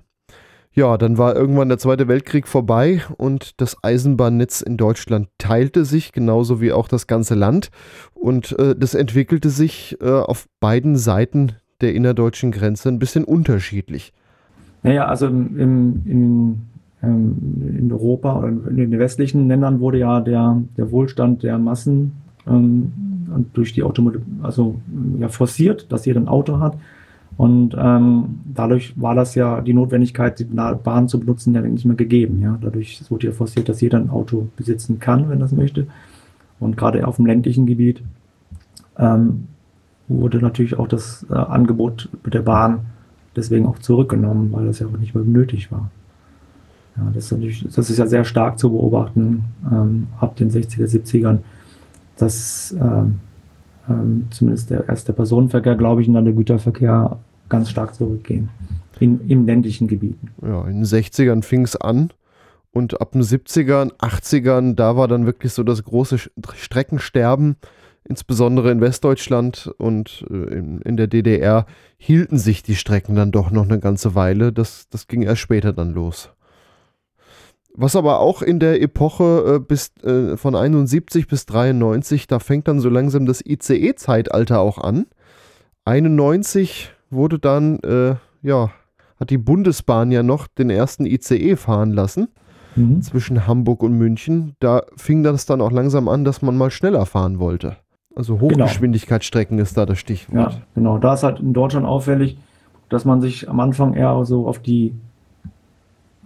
Ja, 0.73 0.97
dann 0.97 1.17
war 1.17 1.35
irgendwann 1.35 1.67
der 1.67 1.77
Zweite 1.77 2.07
Weltkrieg 2.07 2.47
vorbei 2.47 3.01
und 3.17 3.59
das 3.59 3.83
Eisenbahnnetz 3.83 4.61
in 4.61 4.77
Deutschland 4.77 5.27
teilte 5.37 5.83
sich, 5.83 6.13
genauso 6.13 6.61
wie 6.61 6.71
auch 6.71 6.87
das 6.87 7.07
ganze 7.07 7.35
Land. 7.35 7.71
Und 8.13 8.57
äh, 8.57 8.75
das 8.75 8.93
entwickelte 8.93 9.49
sich 9.49 9.97
äh, 10.01 10.09
auf 10.09 10.47
beiden 10.61 10.95
Seiten 10.95 11.53
der 11.81 11.93
innerdeutschen 11.93 12.51
Grenze 12.51 12.87
ein 12.87 12.99
bisschen 12.99 13.25
unterschiedlich. 13.25 14.13
Naja, 14.83 15.05
also 15.05 15.27
im, 15.27 16.01
in 16.05 16.61
ähm, 17.03 17.77
in 17.79 17.91
Europa 17.91 18.37
oder 18.37 18.49
in 18.49 18.75
den 18.77 18.99
westlichen 18.99 19.47
Ländern 19.47 19.79
wurde 19.79 19.97
ja 19.97 20.19
der, 20.19 20.61
der 20.77 20.91
Wohlstand 20.91 21.43
der 21.43 21.57
Massen 21.57 22.11
ähm, 22.47 22.91
durch 23.53 23.73
die 23.73 23.83
Automobil, 23.83 24.21
also 24.43 24.75
ja, 25.19 25.27
forciert, 25.29 25.91
dass 25.91 26.05
jeder 26.05 26.19
ein 26.19 26.27
Auto 26.27 26.59
hat. 26.59 26.77
Und 27.41 27.75
ähm, 27.75 28.41
dadurch 28.53 28.93
war 29.01 29.15
das 29.15 29.33
ja 29.33 29.61
die 29.61 29.73
Notwendigkeit, 29.73 30.37
die 30.37 30.43
Bahn 30.43 31.07
zu 31.07 31.19
benutzen, 31.19 31.55
ja 31.55 31.61
nicht 31.61 31.85
mehr 31.85 31.95
gegeben. 31.95 32.39
Ja? 32.39 32.59
Dadurch 32.61 33.01
wurde 33.09 33.25
ja 33.25 33.33
forciert, 33.33 33.67
dass 33.67 33.81
jeder 33.81 33.97
ein 33.97 34.11
Auto 34.11 34.49
besitzen 34.57 34.99
kann, 34.99 35.27
wenn 35.27 35.39
das 35.39 35.51
möchte. 35.51 35.87
Und 36.59 36.77
gerade 36.77 37.07
auf 37.07 37.15
dem 37.15 37.25
ländlichen 37.25 37.65
Gebiet 37.65 38.03
ähm, 38.99 39.47
wurde 40.07 40.37
natürlich 40.37 40.77
auch 40.77 40.87
das 40.87 41.25
äh, 41.31 41.33
Angebot 41.33 42.09
der 42.31 42.43
Bahn 42.43 42.81
deswegen 43.35 43.65
auch 43.65 43.79
zurückgenommen, 43.79 44.51
weil 44.51 44.67
das 44.67 44.77
ja 44.77 44.85
auch 44.85 44.99
nicht 44.99 45.15
mehr 45.15 45.23
nötig 45.23 45.71
war. 45.71 45.89
Ja, 46.95 47.09
das, 47.11 47.31
ist 47.31 47.75
das 47.75 47.89
ist 47.89 47.97
ja 47.97 48.05
sehr 48.05 48.23
stark 48.23 48.59
zu 48.59 48.69
beobachten 48.69 49.45
ähm, 49.65 50.09
ab 50.19 50.35
den 50.35 50.51
60er, 50.51 50.85
70ern, 50.85 51.39
dass 52.17 52.77
ähm, 52.79 53.19
ähm, 53.89 54.27
zumindest 54.29 54.69
der 54.69 54.87
erste 54.87 55.11
Personenverkehr, 55.11 55.75
glaube 55.75 56.03
ich, 56.03 56.07
und 56.07 56.13
dann 56.13 56.25
der 56.25 56.35
Güterverkehr 56.35 57.17
ganz 57.51 57.69
stark 57.69 57.93
zurückgehen. 57.93 58.49
In, 58.99 59.27
in 59.27 59.45
ländlichen 59.45 59.87
Gebieten. 59.87 60.29
Ja, 60.41 60.65
in 60.65 60.77
den 60.77 60.85
60ern 60.85 61.43
fing 61.43 61.63
es 61.63 61.75
an 61.75 62.11
und 62.71 63.01
ab 63.01 63.11
den 63.11 63.21
70ern, 63.21 63.91
80ern, 63.97 64.75
da 64.75 64.95
war 64.95 65.07
dann 65.07 65.25
wirklich 65.25 65.53
so 65.53 65.63
das 65.63 65.83
große 65.83 66.17
Streckensterben, 66.55 67.57
insbesondere 68.03 68.71
in 68.71 68.81
Westdeutschland 68.81 69.71
und 69.77 70.25
äh, 70.29 70.55
in, 70.55 70.81
in, 70.81 70.97
der 70.97 71.07
DDR, 71.07 71.65
hielten 71.97 72.37
sich 72.37 72.63
die 72.63 72.75
Strecken 72.75 73.15
dann 73.15 73.31
doch 73.31 73.51
noch 73.51 73.63
eine 73.65 73.79
ganze 73.79 74.15
Weile. 74.15 74.53
Das, 74.53 74.87
das 74.89 75.07
ging 75.07 75.21
erst 75.21 75.41
später 75.41 75.73
dann 75.73 75.93
los. 75.93 76.29
Was 77.73 77.95
aber 77.95 78.19
auch 78.19 78.41
in 78.41 78.59
der 78.59 78.81
Epoche 78.81 79.55
äh, 79.55 79.59
bis, 79.59 79.95
äh, 80.03 80.35
von 80.37 80.55
71 80.55 81.27
bis 81.27 81.45
93, 81.45 82.27
da 82.27 82.39
fängt 82.39 82.67
dann 82.67 82.79
so 82.79 82.89
langsam 82.89 83.25
das 83.25 83.45
ICE-Zeitalter 83.45 84.59
auch 84.59 84.77
an. 84.77 85.05
91 85.85 86.91
wurde 87.11 87.39
dann, 87.39 87.79
äh, 87.79 88.15
ja, 88.41 88.71
hat 89.19 89.29
die 89.29 89.37
Bundesbahn 89.37 90.11
ja 90.11 90.23
noch 90.23 90.47
den 90.47 90.69
ersten 90.69 91.05
ICE 91.05 91.55
fahren 91.55 91.91
lassen 91.91 92.29
mhm. 92.75 93.01
zwischen 93.01 93.47
Hamburg 93.47 93.83
und 93.83 93.97
München. 93.97 94.55
Da 94.59 94.83
fing 94.95 95.23
das 95.23 95.45
dann 95.45 95.61
auch 95.61 95.71
langsam 95.71 96.07
an, 96.07 96.23
dass 96.23 96.41
man 96.41 96.57
mal 96.57 96.71
schneller 96.71 97.05
fahren 97.05 97.39
wollte. 97.39 97.77
Also 98.15 98.37
genau. 98.37 98.65
Hochgeschwindigkeitsstrecken 98.65 99.57
genau. 99.57 99.63
ist 99.63 99.77
da 99.77 99.85
das 99.85 99.99
Stichwort. 99.99 100.53
Ja, 100.53 100.61
genau. 100.75 100.97
Da 100.97 101.13
ist 101.13 101.23
halt 101.23 101.39
in 101.39 101.53
Deutschland 101.53 101.85
auffällig, 101.85 102.37
dass 102.89 103.05
man 103.05 103.21
sich 103.21 103.49
am 103.49 103.59
Anfang 103.59 103.93
eher 103.93 104.25
so 104.25 104.47
auf 104.47 104.59
die 104.59 104.93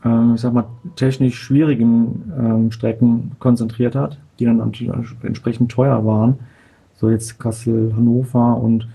ähm, 0.06 0.34
ich 0.36 0.42
sag 0.42 0.54
mal, 0.54 0.66
technisch 0.96 1.38
schwierigen 1.38 2.32
ähm, 2.38 2.72
Strecken 2.72 3.32
konzentriert 3.40 3.96
hat, 3.96 4.20
die 4.40 4.46
dann 4.46 4.60
entsprechend 4.60 5.72
teuer 5.72 6.06
waren. 6.06 6.40
So 6.96 7.10
jetzt 7.10 7.40
Kassel, 7.40 7.94
Hannover 7.96 8.58
und 8.58 8.88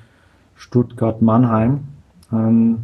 Stuttgart, 0.61 1.23
Mannheim. 1.23 1.81
Ähm, 2.33 2.79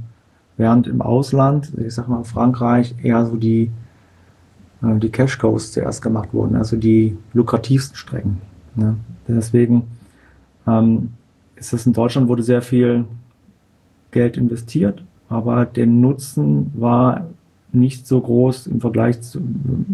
während 0.57 0.87
im 0.87 1.03
Ausland, 1.03 1.73
ich 1.79 1.95
sag 1.95 2.09
mal 2.09 2.25
Frankreich, 2.25 2.95
eher 3.03 3.25
so 3.27 3.37
die, 3.37 3.71
äh, 4.83 4.99
die 4.99 5.11
Cash 5.11 5.39
Coast 5.39 5.75
zuerst 5.75 6.03
gemacht 6.03 6.33
wurden, 6.33 6.57
also 6.57 6.77
die 6.77 7.17
lukrativsten 7.33 7.97
Strecken. 7.97 8.41
Ne? 8.75 8.97
Deswegen 9.29 9.85
ähm, 10.67 11.13
ist 11.55 11.73
es 11.73 11.87
in 11.87 11.93
Deutschland 11.93 12.29
wurde 12.29 12.43
sehr 12.43 12.63
viel 12.63 13.05
Geld 14.11 14.37
investiert 14.37 15.03
aber 15.29 15.65
der 15.65 15.87
Nutzen 15.87 16.73
war 16.75 17.27
nicht 17.73 18.07
so 18.07 18.21
groß 18.21 18.69
im 18.69 18.81
Vergleich 18.81 19.21
zu, 19.23 19.41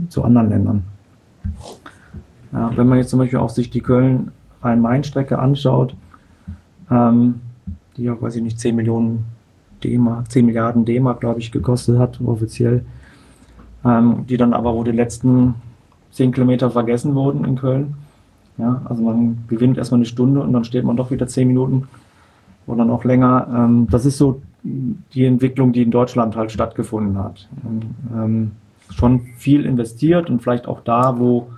zu 0.08 0.22
anderen 0.22 0.50
Ländern. 0.50 0.84
Ja, 2.52 2.70
wenn 2.76 2.86
man 2.86 2.98
jetzt 2.98 3.10
zum 3.10 3.18
Beispiel 3.18 3.38
auch 3.38 3.50
sich 3.50 3.70
die 3.70 3.80
Köln-Rhein-Main-Strecke 3.80 5.38
anschaut, 5.38 5.96
ähm, 6.90 7.40
die 7.96 8.10
auch, 8.10 8.20
weiß 8.20 8.36
ich 8.36 8.42
nicht, 8.42 8.58
10 8.58 8.74
Millionen 8.74 9.24
D-Mark, 9.82 10.30
10 10.30 10.46
Milliarden 10.46 10.84
D-Mark, 10.84 11.20
glaube 11.20 11.40
ich, 11.40 11.52
gekostet 11.52 11.98
hat, 11.98 12.20
offiziell, 12.20 12.84
ähm, 13.84 14.24
die 14.28 14.36
dann 14.36 14.52
aber, 14.52 14.74
wo 14.74 14.84
die 14.84 14.92
letzten 14.92 15.54
10 16.12 16.32
Kilometer 16.32 16.70
vergessen 16.70 17.14
wurden 17.14 17.44
in 17.44 17.56
Köln. 17.56 17.94
Ja, 18.58 18.82
also 18.84 19.02
man 19.02 19.44
gewinnt 19.48 19.78
erstmal 19.78 19.98
eine 19.98 20.06
Stunde 20.06 20.42
und 20.42 20.52
dann 20.52 20.64
steht 20.64 20.84
man 20.84 20.96
doch 20.96 21.10
wieder 21.10 21.26
10 21.26 21.48
Minuten 21.48 21.88
oder 22.66 22.84
noch 22.84 23.04
länger. 23.04 23.48
Ähm, 23.54 23.88
das 23.90 24.04
ist 24.04 24.18
so 24.18 24.42
die 24.62 25.24
Entwicklung, 25.24 25.72
die 25.72 25.82
in 25.82 25.90
Deutschland 25.90 26.36
halt 26.36 26.52
stattgefunden 26.52 27.18
hat. 27.18 27.48
Ähm, 28.14 28.52
schon 28.90 29.20
viel 29.36 29.64
investiert 29.64 30.30
und 30.30 30.42
vielleicht 30.42 30.68
auch 30.68 30.82
da, 30.82 31.18
wo 31.18 31.48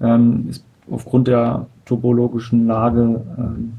ähm, 0.00 0.46
es 0.50 0.62
aufgrund 0.90 1.26
der 1.28 1.66
topologischen 1.86 2.66
Lage 2.66 3.22
ähm, 3.38 3.72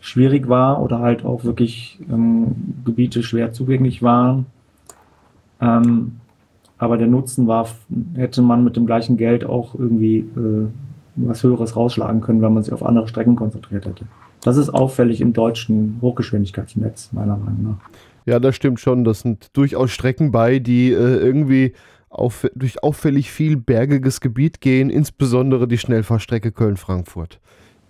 schwierig 0.00 0.48
war 0.48 0.82
oder 0.82 1.00
halt 1.00 1.24
auch 1.24 1.44
wirklich 1.44 1.98
ähm, 2.10 2.54
Gebiete 2.84 3.22
schwer 3.22 3.52
zugänglich 3.52 4.02
waren. 4.02 4.46
Ähm, 5.60 6.12
aber 6.78 6.96
der 6.96 7.08
Nutzen 7.08 7.48
war, 7.48 7.68
hätte 8.14 8.40
man 8.42 8.62
mit 8.62 8.76
dem 8.76 8.86
gleichen 8.86 9.16
Geld 9.16 9.44
auch 9.44 9.74
irgendwie 9.74 10.18
äh, 10.18 10.66
was 11.16 11.42
Höheres 11.42 11.74
rausschlagen 11.74 12.20
können, 12.20 12.40
wenn 12.42 12.54
man 12.54 12.62
sich 12.62 12.72
auf 12.72 12.84
andere 12.84 13.08
Strecken 13.08 13.34
konzentriert 13.34 13.86
hätte. 13.86 14.04
Das 14.42 14.56
ist 14.56 14.70
auffällig 14.70 15.20
im 15.20 15.32
deutschen 15.32 15.98
Hochgeschwindigkeitsnetz, 16.00 17.12
meiner 17.12 17.36
Meinung 17.36 17.62
nach. 17.62 17.90
Ja, 18.24 18.38
das 18.38 18.54
stimmt 18.54 18.78
schon. 18.78 19.04
Das 19.04 19.20
sind 19.20 19.56
durchaus 19.56 19.90
Strecken 19.90 20.30
bei, 20.30 20.60
die 20.60 20.92
äh, 20.92 21.16
irgendwie 21.16 21.72
auf, 22.08 22.46
durch 22.54 22.82
auffällig 22.82 23.32
viel 23.32 23.56
bergiges 23.56 24.20
Gebiet 24.20 24.60
gehen, 24.60 24.90
insbesondere 24.90 25.66
die 25.66 25.78
Schnellfahrstrecke 25.78 26.52
Köln-Frankfurt. 26.52 27.40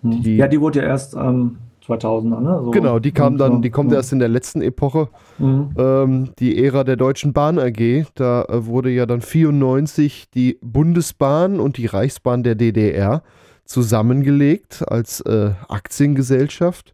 Hm. 0.01 0.21
ja, 0.23 0.47
die 0.47 0.61
wurde 0.61 0.79
ja 0.79 0.85
erst 0.85 1.13
ähm, 1.13 1.57
2000er, 1.89 2.39
ne? 2.39 2.61
So 2.63 2.71
genau, 2.71 2.99
die 2.99 3.11
kam 3.11 3.37
dann, 3.37 3.61
die 3.61 3.69
kommt 3.69 3.91
ja. 3.91 3.97
erst 3.97 4.13
in 4.13 4.19
der 4.19 4.27
letzten 4.27 4.61
Epoche, 4.61 5.09
mhm. 5.37 5.71
ähm, 5.77 6.29
die 6.39 6.63
Ära 6.63 6.83
der 6.83 6.95
Deutschen 6.95 7.33
Bahn 7.33 7.59
AG. 7.59 8.05
Da 8.15 8.43
äh, 8.43 8.65
wurde 8.65 8.89
ja 8.89 9.05
dann 9.05 9.21
94 9.21 10.29
die 10.31 10.59
Bundesbahn 10.61 11.59
und 11.59 11.77
die 11.77 11.85
Reichsbahn 11.85 12.43
der 12.43 12.55
DDR 12.55 13.23
zusammengelegt 13.65 14.83
als 14.87 15.21
äh, 15.21 15.51
Aktiengesellschaft. 15.67 16.93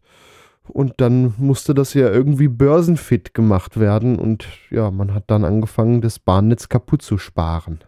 Und 0.68 0.94
dann 0.98 1.34
musste 1.38 1.74
das 1.74 1.94
ja 1.94 2.10
irgendwie 2.10 2.48
börsenfit 2.48 3.34
gemacht 3.34 3.78
werden. 3.78 4.18
Und 4.18 4.46
ja, 4.70 4.90
man 4.90 5.14
hat 5.14 5.24
dann 5.28 5.44
angefangen, 5.44 6.00
das 6.00 6.18
Bahnnetz 6.18 6.68
kaputt 6.68 7.02
zu 7.02 7.18
sparen. 7.18 7.78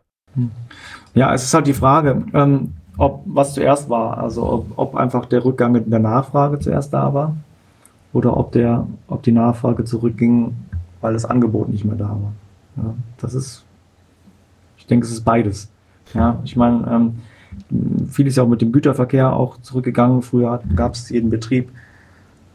Ja, 1.14 1.34
es 1.34 1.42
ist 1.44 1.54
halt 1.54 1.66
die 1.66 1.74
Frage, 1.74 2.24
ähm, 2.32 2.74
ob 2.98 3.22
was 3.24 3.54
zuerst 3.54 3.88
war. 3.88 4.18
Also 4.18 4.44
ob, 4.44 4.66
ob, 4.76 4.94
einfach 4.96 5.24
der 5.24 5.44
Rückgang 5.44 5.74
in 5.76 5.90
der 5.90 6.00
Nachfrage 6.00 6.58
zuerst 6.58 6.92
da 6.92 7.14
war. 7.14 7.36
Oder 8.12 8.36
ob, 8.36 8.52
der, 8.52 8.86
ob 9.06 9.22
die 9.22 9.32
Nachfrage 9.32 9.84
zurückging, 9.84 10.56
weil 11.00 11.12
das 11.12 11.24
Angebot 11.24 11.68
nicht 11.68 11.84
mehr 11.84 11.96
da 11.96 12.08
war. 12.08 12.32
Ja, 12.76 12.94
das 13.18 13.34
ist, 13.34 13.64
ich 14.76 14.86
denke, 14.86 15.06
es 15.06 15.12
ist 15.12 15.24
beides. 15.24 15.68
Ja, 16.14 16.38
ich 16.44 16.56
meine, 16.56 16.86
ähm, 17.70 18.08
viel 18.08 18.26
ist 18.26 18.36
ja 18.36 18.42
auch 18.42 18.48
mit 18.48 18.62
dem 18.62 18.72
Güterverkehr 18.72 19.32
auch 19.32 19.60
zurückgegangen. 19.60 20.22
Früher 20.22 20.60
gab 20.74 20.94
es 20.94 21.10
jeden 21.10 21.30
Betrieb, 21.30 21.70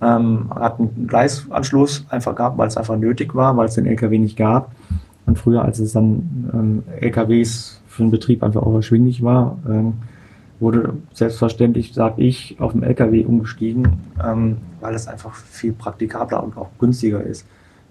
ähm, 0.02 0.50
hat 0.54 0.80
einen 0.80 1.08
Gleisanschluss 1.08 2.06
einfach 2.10 2.36
gab, 2.36 2.58
weil 2.58 2.68
es 2.68 2.78
einfach 2.78 2.98
nötig 2.98 3.36
war, 3.36 3.56
weil 3.56 3.68
es 3.68 3.76
den 3.76 3.86
LKW 3.86 4.18
nicht 4.18 4.38
gab. 4.38 4.72
Und 5.26 5.38
früher, 5.38 5.64
als 5.64 5.80
es 5.80 5.94
dann 5.94 6.50
ähm, 6.54 6.84
LKWs 7.00 7.82
für 7.88 8.04
den 8.04 8.12
Betrieb 8.12 8.44
einfach 8.44 8.64
auch 8.64 8.76
erschwinglich 8.76 9.24
war, 9.24 9.58
ähm, 9.70 9.94
wurde 10.60 10.94
selbstverständlich, 11.14 11.94
sage 11.94 12.22
ich, 12.22 12.58
auf 12.60 12.72
dem 12.72 12.84
LKW 12.84 13.26
umgestiegen, 13.26 14.00
ähm, 14.24 14.58
weil 14.80 14.96
es 14.96 15.08
einfach 15.08 15.34
viel 15.34 15.74
praktikabler 15.74 16.44
und 16.44 16.58
auch 16.58 16.70
günstiger 16.80 17.22
ist. 17.22 17.46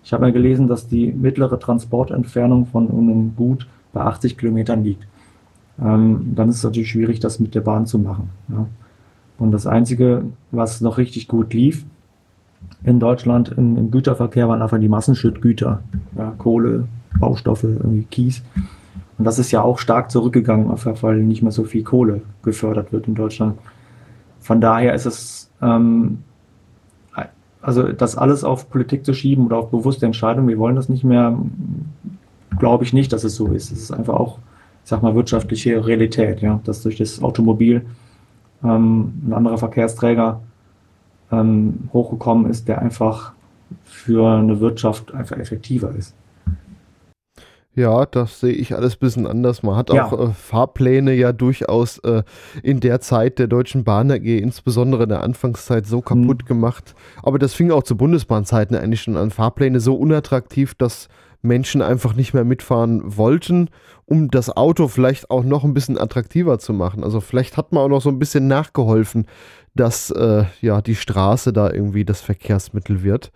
Ich 0.05 0.13
habe 0.13 0.23
mal 0.23 0.33
gelesen, 0.33 0.69
dass 0.69 0.89
die 0.89 1.13
mittlere 1.13 1.59
Transportentfernung 1.59 2.67
von 2.67 2.91
einem 2.91 3.37
Gut 3.37 3.69
bei 3.93 4.01
80 4.01 4.39
Kilometern 4.39 4.83
liegt 4.83 5.07
ähm, 5.81 6.33
dann 6.35 6.49
ist 6.49 6.57
es 6.57 6.65
natürlich 6.65 6.91
schwierig, 6.91 7.21
das 7.21 7.41
mit 7.41 7.55
der 7.55 7.61
Bahn 7.61 7.87
zu 7.87 7.99
machen. 7.99 8.31
Ja. 8.49 8.67
Und 9.39 9.53
das 9.53 9.67
Einzige, 9.67 10.25
was 10.51 10.81
noch 10.81 10.99
richtig 10.99 11.29
gut 11.29 11.55
lief 11.55 11.85
in 12.85 13.01
Deutschland 13.01 13.53
im, 13.57 13.77
im 13.77 13.91
Güterverkehr, 13.91 14.49
waren 14.49 14.63
einfach 14.63 14.79
die 14.79 14.89
Massenschüttgüter. 14.89 15.83
Ja, 16.17 16.33
Kohle, 16.39 16.87
Baustoffe, 17.19 17.65
irgendwie 17.65 18.05
Kies. 18.05 18.43
Und 19.19 19.25
das 19.25 19.39
ist 19.39 19.51
ja 19.51 19.63
auch 19.63 19.79
stark 19.79 20.11
zurückgegangen, 20.11 20.71
weil 20.71 21.23
nicht 21.23 21.43
mehr 21.43 21.53
so 21.53 21.65
viel 21.65 21.85
Kohle 21.85 22.23
gefördert 22.43 22.93
wird 22.93 23.09
in 23.09 23.15
Deutschland. 23.15 23.59
Von 24.41 24.61
daher 24.61 24.95
ist 24.95 25.07
es, 25.07 25.51
ähm, 25.61 26.25
also 27.61 27.93
das 27.93 28.17
alles 28.17 28.43
auf 28.43 28.71
Politik 28.71 29.05
zu 29.05 29.15
schieben 29.15 29.47
oder 29.47 29.59
auf 29.59 29.71
bewusste 29.71 30.07
Entscheidungen, 30.07 30.49
wir 30.49 30.59
wollen 30.59 30.75
das 30.75 30.89
nicht 30.89 31.05
mehr, 31.05 31.39
glaube 32.59 32.85
ich 32.85 32.93
nicht, 32.93 33.13
dass 33.13 33.23
es 33.23 33.37
so 33.37 33.49
ist. 33.49 33.71
Es 33.71 33.79
ist 33.79 33.93
einfach 33.93 34.15
auch 34.15 34.39
ich 34.85 34.91
sag 34.91 35.03
mal, 35.03 35.15
wirtschaftliche 35.15 35.87
Realität, 35.87 36.41
ja, 36.41 36.61
dass 36.65 36.83
durch 36.83 36.97
das 36.99 37.23
Automobil 37.23 37.83
ähm, 38.65 39.13
ein 39.27 39.33
anderer 39.33 39.59
Verkehrsträger 39.59 40.41
ähm, 41.31 41.89
hochgekommen 41.93 42.51
ist, 42.51 42.69
der 42.69 42.83
einfach 42.83 43.33
für 43.85 44.39
eine 44.39 44.61
Wirtschaft 44.61 45.15
einfach 45.15 45.39
effektiver 45.39 45.95
ist. 45.95 46.15
Ja, 47.75 48.05
das 48.05 48.41
sehe 48.41 48.53
ich 48.53 48.77
alles 48.77 48.97
ein 48.97 48.99
bisschen 49.01 49.27
anders. 49.27 49.63
Man 49.63 49.77
hat 49.77 49.91
auch 49.91 50.13
ja. 50.13 50.25
äh, 50.25 50.33
Fahrpläne 50.33 51.15
ja 51.15 51.33
durchaus 51.33 51.99
äh, 51.99 52.23
in 52.63 52.81
der 52.81 53.01
Zeit 53.01 53.39
der 53.39 53.47
Deutschen 53.47 53.83
Bahn 53.83 54.11
AG, 54.11 54.25
insbesondere 54.25 55.05
in 55.05 55.09
der 55.09 55.23
Anfangszeit, 55.23 55.87
so 55.87 56.03
kaputt 56.03 56.43
mhm. 56.43 56.47
gemacht. 56.47 56.95
Aber 57.23 57.39
das 57.39 57.55
fing 57.55 57.71
auch 57.71 57.83
zu 57.83 57.97
Bundesbahnzeiten 57.97 58.77
eigentlich 58.77 59.01
schon 59.01 59.17
an. 59.17 59.31
Fahrpläne 59.31 59.81
so 59.81 59.95
unattraktiv, 59.95 60.75
dass 60.75 61.09
Menschen 61.41 61.81
einfach 61.81 62.15
nicht 62.15 62.35
mehr 62.35 62.45
mitfahren 62.45 63.17
wollten, 63.17 63.71
um 64.05 64.31
das 64.31 64.55
Auto 64.55 64.89
vielleicht 64.89 65.31
auch 65.31 65.43
noch 65.43 65.65
ein 65.65 65.75
bisschen 65.75 65.99
attraktiver 65.99 66.59
zu 66.59 66.75
machen. 66.75 67.03
Also 67.03 67.21
vielleicht 67.21 67.57
hat 67.57 67.73
man 67.73 67.85
auch 67.85 67.89
noch 67.89 68.03
so 68.03 68.11
ein 68.11 68.19
bisschen 68.19 68.49
nachgeholfen, 68.49 69.27
dass 69.75 70.11
äh, 70.11 70.45
ja 70.61 70.83
die 70.83 70.95
Straße 70.95 71.55
da 71.55 71.71
irgendwie 71.71 72.05
das 72.05 72.21
Verkehrsmittel 72.21 73.03
wird. 73.03 73.33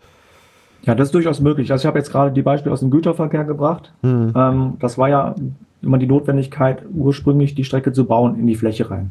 Ja, 0.87 0.95
das 0.95 1.09
ist 1.09 1.15
durchaus 1.15 1.41
möglich. 1.41 1.73
Also 1.73 1.83
ich 1.83 1.87
habe 1.87 1.99
jetzt 1.99 2.13
gerade 2.13 2.31
die 2.31 2.43
Beispiele 2.43 2.73
aus 2.73 2.81
dem 2.81 2.91
Güterverkehr 2.91 3.45
gebracht. 3.45 3.93
Mhm. 4.03 4.33
Ähm, 4.37 4.73
das 4.79 4.97
war 4.97 5.09
ja 5.09 5.35
immer 5.83 5.99
die 5.99 6.07
Notwendigkeit, 6.07 6.83
ursprünglich 6.95 7.55
die 7.55 7.65
Strecke 7.65 7.93
zu 7.93 8.07
bauen 8.07 8.39
in 8.39 8.47
die 8.47 8.55
Fläche 8.55 8.91
rein. 8.91 9.11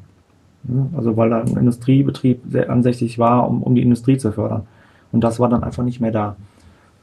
Also 0.95 1.15
weil 1.15 1.29
da 1.29 1.41
ein 1.41 1.57
Industriebetrieb 1.57 2.41
sehr 2.49 2.69
ansässig 2.69 3.19
war, 3.19 3.47
um, 3.47 3.61
um 3.61 3.75
die 3.75 3.83
Industrie 3.83 4.17
zu 4.17 4.31
fördern. 4.31 4.63
Und 5.11 5.23
das 5.23 5.39
war 5.39 5.49
dann 5.49 5.63
einfach 5.63 5.83
nicht 5.83 5.99
mehr 5.99 6.11
da. 6.11 6.35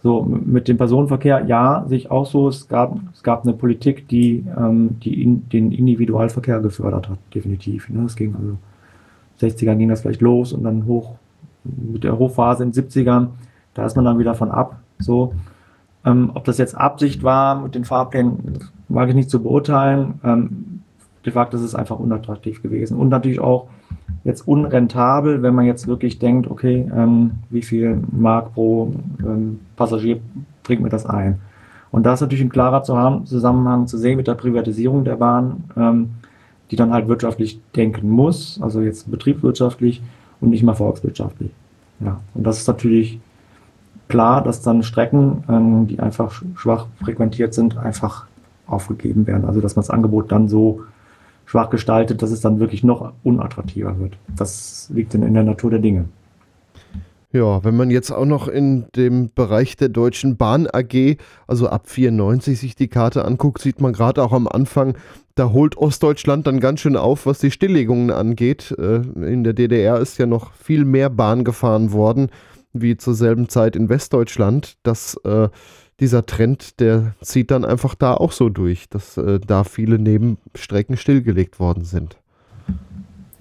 So, 0.03 0.23
mit 0.23 0.67
dem 0.67 0.79
Personenverkehr, 0.79 1.45
ja, 1.47 1.85
sehe 1.87 1.99
ich 1.99 2.11
auch 2.11 2.27
so. 2.27 2.49
Es 2.49 2.67
gab, 2.67 2.97
es 3.15 3.23
gab 3.23 3.45
eine 3.45 3.53
Politik, 3.53 4.09
die, 4.09 4.45
ähm, 4.59 4.99
die 5.01 5.23
in, 5.23 5.49
den 5.51 5.71
Individualverkehr 5.71 6.59
gefördert 6.59 7.09
hat, 7.09 7.19
definitiv. 7.33 7.89
Ne? 7.89 8.05
Es 8.07 8.17
ging 8.17 8.35
also, 8.35 8.57
60ern 9.41 9.77
ging 9.77 9.89
das 9.89 10.01
vielleicht 10.01 10.21
los 10.21 10.53
und 10.53 10.65
dann 10.65 10.87
hoch, 10.87 11.15
mit 11.65 12.03
der 12.03 12.19
Hochphase 12.19 12.65
in 12.65 12.73
den 12.73 12.85
70ern, 12.85 13.29
da 13.75 13.87
ist 13.87 13.97
man 13.97 14.05
dann 14.05 14.19
wieder 14.19 14.35
von 14.35 14.51
ab. 14.51 14.81
So, 14.99 15.35
ähm, 16.05 16.31
ob 16.35 16.45
das 16.45 16.59
jetzt 16.59 16.77
Absicht 16.77 17.23
war 17.23 17.61
mit 17.61 17.75
den 17.75 17.85
Fahrplänen, 17.85 18.59
mag 18.89 19.09
ich 19.09 19.15
nicht 19.15 19.31
zu 19.31 19.43
beurteilen. 19.43 20.21
Ähm, 20.25 20.83
de 21.25 21.33
facto 21.33 21.57
ist 21.57 21.63
es 21.63 21.75
einfach 21.75 21.99
unattraktiv 21.99 22.63
gewesen. 22.63 22.97
Und 22.97 23.09
natürlich 23.09 23.41
auch, 23.41 23.69
jetzt 24.25 24.47
unrentabel, 24.47 25.43
wenn 25.43 25.55
man 25.55 25.65
jetzt 25.65 25.87
wirklich 25.87 26.19
denkt, 26.19 26.51
okay, 26.51 26.91
ähm, 26.95 27.33
wie 27.51 27.63
viel 27.63 28.01
Mark 28.13 28.55
pro 28.55 28.93
ähm, 29.21 29.61
Passagier 29.77 30.21
bringt 30.63 30.83
mir 30.83 30.91
das 30.91 31.07
ein? 31.07 31.41
Und 31.91 32.05
da 32.05 32.15
ist 32.15 32.21
natürlich 32.21 32.45
ein 32.45 32.51
klarer 32.51 32.83
Zusammenhang 32.83 33.87
zu 33.87 33.99
sehen 33.99 34.17
mit 34.17 34.27
der 34.27 34.35
Privatisierung 34.35 35.05
der 35.05 35.17
Bahn, 35.17 35.65
ähm, 35.77 36.11
die 36.71 36.77
dann 36.77 36.93
halt 36.93 37.07
wirtschaftlich 37.07 37.61
denken 37.77 38.09
muss, 38.09 38.59
also 38.63 38.81
jetzt 38.81 39.11
betriebswirtschaftlich 39.11 40.03
und 40.41 40.51
nicht 40.51 40.63
mehr 40.63 40.75
volkswirtschaftlich. 40.75 41.51
Ja, 42.01 42.21
und 42.35 42.45
das 42.45 42.59
ist 42.59 42.67
natürlich 42.67 43.21
klar, 44.13 44.45
dass 44.45 44.61
dann 44.61 44.83
Strecken, 44.83 45.43
ähm, 45.49 45.87
die 45.87 45.99
einfach 45.99 46.43
schwach 46.55 46.87
frequentiert 47.03 47.55
sind, 47.55 47.79
einfach 47.79 48.27
aufgegeben 48.67 49.27
werden. 49.27 49.47
Also 49.47 49.63
dass 49.63 49.75
man 49.75 49.85
das 49.85 49.91
Angebot 49.91 50.31
dann 50.31 50.49
so 50.49 50.83
schwach 51.47 51.71
gestaltet, 51.71 52.21
dass 52.21 52.31
es 52.31 52.43
dann 52.43 52.61
wirklich 52.61 52.85
noch 52.85 53.15
unattraktiver 53.25 53.99
wird. 53.99 54.19
Das 54.37 54.91
liegt 54.93 55.15
in, 55.15 55.23
in 55.23 55.33
der 55.33 55.45
Natur 55.45 55.71
der 55.71 55.79
Dinge. 55.79 56.05
Ja, 57.33 57.65
wenn 57.65 57.75
man 57.75 57.91
jetzt 57.91 58.11
auch 58.11 58.27
noch 58.27 58.49
in 58.49 58.85
dem 58.95 59.31
Bereich 59.35 59.79
der 59.79 59.89
Deutschen 59.89 60.37
Bahn 60.37 60.69
AG, 60.71 61.17
also 61.47 61.69
ab 61.69 61.89
94 61.89 62.61
sich 62.61 62.75
die 62.77 62.89
Karte 62.89 63.25
anguckt, 63.25 63.63
sieht 63.63 63.81
man 63.81 63.95
gerade 63.95 64.23
auch 64.23 64.33
am 64.33 64.47
Anfang, 64.47 64.99
da 65.37 65.51
holt 65.53 65.79
Ostdeutschland 65.79 66.47
dann 66.47 66.61
ganz 66.61 66.81
schön 66.81 66.99
auf, 66.99 67.25
was 67.25 67.39
die 67.39 67.51
Stilllegungen 67.51 68.11
angeht. 68.11 68.75
Äh, 68.79 68.97
in 69.27 69.43
der 69.45 69.55
DDR 69.55 69.99
ist 69.99 70.19
ja 70.19 70.27
noch 70.27 70.53
viel 70.53 70.85
mehr 70.85 71.09
Bahn 71.09 71.45
gefahren 71.45 71.93
worden, 71.93 72.29
wie 72.73 72.97
zur 72.97 73.15
selben 73.15 73.49
Zeit 73.49 73.77
in 73.77 73.89
Westdeutschland. 73.89 74.77
Das 74.83 75.15
äh, 75.25 75.49
dieser 76.01 76.27
Trend, 76.27 76.81
der 76.81 77.15
zieht 77.21 77.51
dann 77.51 77.65
einfach 77.65 77.95
da 77.95 78.15
auch 78.15 78.33
so 78.33 78.49
durch, 78.49 78.89
dass 78.89 79.17
äh, 79.17 79.39
da 79.39 79.65
viele 79.65 79.99
Nebenstrecken 79.99 80.97
stillgelegt 80.97 81.61
worden 81.61 81.85
sind. 81.85 82.17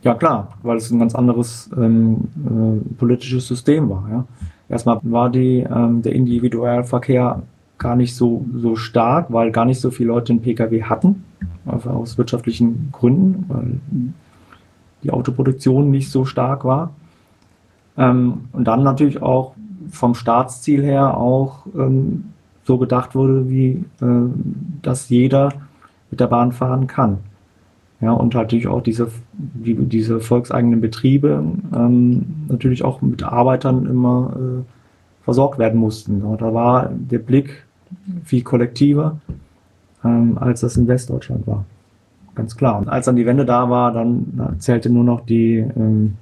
Ja, 0.03 0.15
klar, 0.15 0.57
weil 0.63 0.77
es 0.77 0.89
ein 0.91 0.99
ganz 0.99 1.15
anderes 1.15 1.69
ähm, 1.77 2.29
äh, 2.45 2.95
politisches 2.95 3.47
System 3.47 3.89
war. 3.89 4.07
Ja. 4.09 4.25
Erstmal 4.69 4.99
war 5.03 5.29
die, 5.29 5.59
ähm, 5.59 6.01
der 6.01 6.13
Individualverkehr 6.13 7.43
gar 7.77 7.95
nicht 7.95 8.15
so, 8.15 8.45
so 8.55 8.75
stark, 8.75 9.31
weil 9.33 9.51
gar 9.51 9.65
nicht 9.65 9.79
so 9.79 9.91
viele 9.91 10.09
Leute 10.09 10.33
einen 10.33 10.41
Pkw 10.41 10.83
hatten, 10.83 11.23
einfach 11.65 11.91
aus 11.91 12.17
wirtschaftlichen 12.17 12.89
Gründen, 12.91 13.45
weil 13.47 13.79
die 15.03 15.11
Autoproduktion 15.11 15.89
nicht 15.89 16.11
so 16.11 16.25
stark 16.25 16.63
war. 16.63 16.93
Ähm, 17.97 18.45
und 18.51 18.65
dann 18.65 18.83
natürlich 18.83 19.21
auch 19.21 19.55
vom 19.91 20.15
Staatsziel 20.15 20.83
her 20.83 21.17
auch 21.17 21.65
ähm, 21.75 22.25
so 22.63 22.77
gedacht 22.77 23.15
wurde, 23.15 23.49
wie 23.49 23.83
äh, 24.01 24.29
dass 24.81 25.09
jeder 25.09 25.51
mit 26.09 26.19
der 26.19 26.27
Bahn 26.27 26.51
fahren 26.51 26.87
kann. 26.87 27.17
Ja, 28.01 28.13
und 28.13 28.33
natürlich 28.33 28.67
auch 28.67 28.81
diese, 28.81 29.09
die, 29.33 29.75
diese 29.75 30.19
volkseigenen 30.19 30.81
Betriebe 30.81 31.43
ähm, 31.75 32.25
natürlich 32.47 32.83
auch 32.83 33.01
mit 33.01 33.21
Arbeitern 33.21 33.85
immer 33.85 34.33
äh, 34.35 35.23
versorgt 35.23 35.59
werden 35.59 35.79
mussten. 35.79 36.23
Und 36.23 36.41
da 36.41 36.51
war 36.51 36.89
der 36.91 37.19
Blick 37.19 37.63
viel 38.23 38.41
kollektiver, 38.41 39.17
ähm, 40.03 40.37
als 40.39 40.61
das 40.61 40.77
in 40.77 40.87
Westdeutschland 40.87 41.45
war. 41.45 41.65
Ganz 42.33 42.55
klar. 42.57 42.79
Und 42.79 42.89
als 42.89 43.05
dann 43.05 43.17
die 43.17 43.25
Wende 43.25 43.45
da 43.45 43.69
war, 43.69 43.91
dann 43.91 44.55
zählte 44.57 44.89
nur 44.89 45.03
noch 45.03 45.25
die, 45.25 45.57
ähm, 45.57 46.15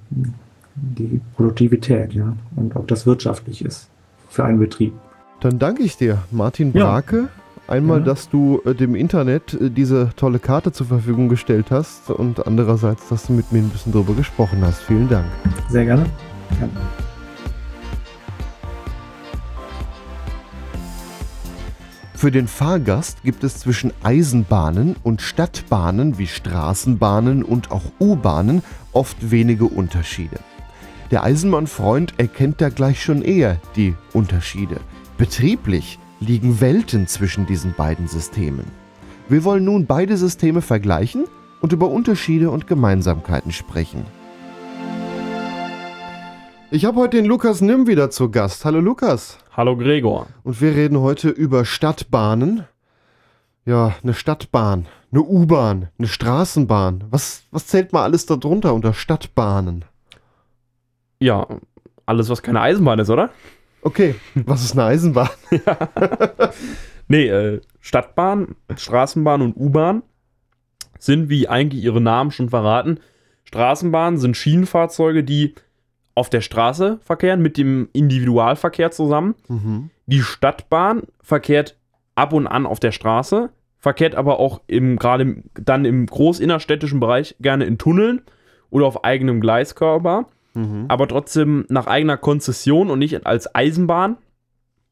die 0.82 1.22
Produktivität, 1.36 2.14
ja, 2.14 2.36
und 2.56 2.76
ob 2.76 2.88
das 2.88 3.06
wirtschaftlich 3.06 3.64
ist 3.64 3.90
für 4.30 4.44
einen 4.44 4.60
Betrieb. 4.60 4.94
Dann 5.42 5.60
danke 5.60 5.84
ich 5.84 5.98
dir, 5.98 6.20
Martin 6.32 6.72
Brake. 6.72 7.18
Ja. 7.18 7.30
Einmal, 7.68 8.00
ja. 8.00 8.06
dass 8.06 8.30
du 8.30 8.62
äh, 8.66 8.74
dem 8.74 8.96
Internet 8.96 9.54
äh, 9.54 9.70
diese 9.70 10.10
tolle 10.16 10.40
Karte 10.40 10.72
zur 10.72 10.88
Verfügung 10.88 11.30
gestellt 11.30 11.68
hast 11.70 12.10
und 12.10 12.46
andererseits, 12.48 13.08
dass 13.10 13.28
du 13.28 13.34
mit 13.34 13.52
mir 13.52 13.60
ein 13.60 13.70
bisschen 13.70 13.92
drüber 13.92 14.16
gesprochen 14.16 14.60
hast. 14.62 14.82
Vielen 14.82 15.08
Dank. 15.08 15.26
Sehr 15.70 15.86
gerne. 15.86 16.08
gerne. 16.58 16.72
Für 22.20 22.32
den 22.32 22.50
Fahrgast 22.50 23.24
gibt 23.24 23.46
es 23.46 23.60
zwischen 23.60 23.94
Eisenbahnen 24.04 24.98
und 25.04 25.22
Stadtbahnen 25.22 26.18
wie 26.18 26.28
Straßenbahnen 26.28 27.44
und 27.44 27.72
auch 27.72 27.84
U-Bahnen 28.02 28.62
oft 28.92 29.32
wenige 29.32 29.64
Unterschiede. 29.64 30.40
Der 31.12 31.24
Eisenbahnfreund 31.24 32.14
erkennt 32.20 32.62
da 32.62 32.70
gleich 32.70 33.04
schon 33.04 33.24
eher 33.24 33.60
die 33.76 33.96
Unterschiede. 34.14 34.80
Betrieblich 35.18 35.98
liegen 36.20 36.62
Welten 36.62 37.08
zwischen 37.08 37.48
diesen 37.48 37.74
beiden 37.74 38.08
Systemen. 38.08 38.66
Wir 39.28 39.44
wollen 39.44 39.66
nun 39.66 39.88
beide 39.88 40.18
Systeme 40.18 40.62
vergleichen 40.62 41.26
und 41.62 41.74
über 41.74 41.90
Unterschiede 41.90 42.52
und 42.52 42.68
Gemeinsamkeiten 42.68 43.52
sprechen. 43.52 44.06
Ich 46.70 46.86
habe 46.86 47.00
heute 47.00 47.18
den 47.18 47.26
Lukas 47.26 47.62
Nimm 47.62 47.88
wieder 47.88 48.12
zu 48.12 48.30
Gast. 48.30 48.64
Hallo 48.64 48.80
Lukas. 48.80 49.40
Hallo 49.58 49.76
Gregor. 49.76 50.28
Und 50.44 50.62
wir 50.62 50.76
reden 50.76 51.00
heute 51.00 51.30
über 51.30 51.66
Stadtbahnen. 51.66 52.66
Ja, 53.66 53.96
eine 54.04 54.14
Stadtbahn, 54.14 54.86
eine 55.12 55.24
U-Bahn, 55.24 55.90
eine 55.98 56.08
Straßenbahn. 56.08 57.06
Was, 57.10 57.44
was 57.50 57.66
zählt 57.66 57.94
mal 57.94 58.04
alles 58.04 58.28
darunter 58.28 58.76
unter 58.76 58.94
Stadtbahnen? 58.94 59.86
Ja, 61.20 61.48
alles, 62.06 62.30
was 62.30 62.42
keine 62.42 62.62
Eisenbahn 62.62 63.00
ist, 63.00 63.10
oder? 63.10 63.30
Okay, 63.82 64.16
was 64.36 64.64
ist 64.64 64.74
eine 64.74 64.86
Eisenbahn? 64.86 65.30
ja. 65.52 65.90
Nee, 67.08 67.28
äh, 67.28 67.62
Stadtbahn, 67.80 68.56
Straßenbahn 68.76 69.42
und 69.42 69.56
U-Bahn 69.56 70.04
sind, 71.00 71.30
wie 71.30 71.48
eigentlich 71.48 71.84
ihre 71.84 72.02
Namen 72.02 72.32
schon 72.32 72.50
verraten, 72.50 73.00
Straßenbahnen 73.46 74.20
sind 74.20 74.38
Schienenfahrzeuge, 74.38 75.24
die 75.24 75.56
auf 76.14 76.30
der 76.30 76.42
Straße 76.42 77.00
verkehren 77.02 77.42
mit 77.42 77.58
dem 77.58 77.90
Individualverkehr 77.94 78.92
zusammen. 78.92 79.36
Mhm. 79.48 79.90
Die 80.06 80.22
Stadtbahn 80.22 81.04
verkehrt 81.22 81.78
ab 82.16 82.34
und 82.34 82.46
an 82.46 82.66
auf 82.66 82.80
der 82.80 82.92
Straße, 82.92 83.50
verkehrt 83.78 84.16
aber 84.16 84.40
auch 84.40 84.62
im 84.68 84.98
gerade 84.98 85.44
dann 85.54 85.86
im 85.86 86.06
großinnerstädtischen 86.06 87.00
Bereich 87.00 87.36
gerne 87.40 87.66
in 87.66 87.78
Tunneln 87.78 88.22
oder 88.70 88.86
auf 88.86 89.04
eigenem 89.04 89.40
Gleiskörper 89.40 90.28
mhm. 90.54 90.86
aber 90.88 91.08
trotzdem 91.08 91.66
nach 91.70 91.88
eigener 91.88 92.18
Konzession 92.18 92.90
und 92.90 93.00
nicht 93.00 93.26
als 93.26 93.54
Eisenbahn. 93.54 94.18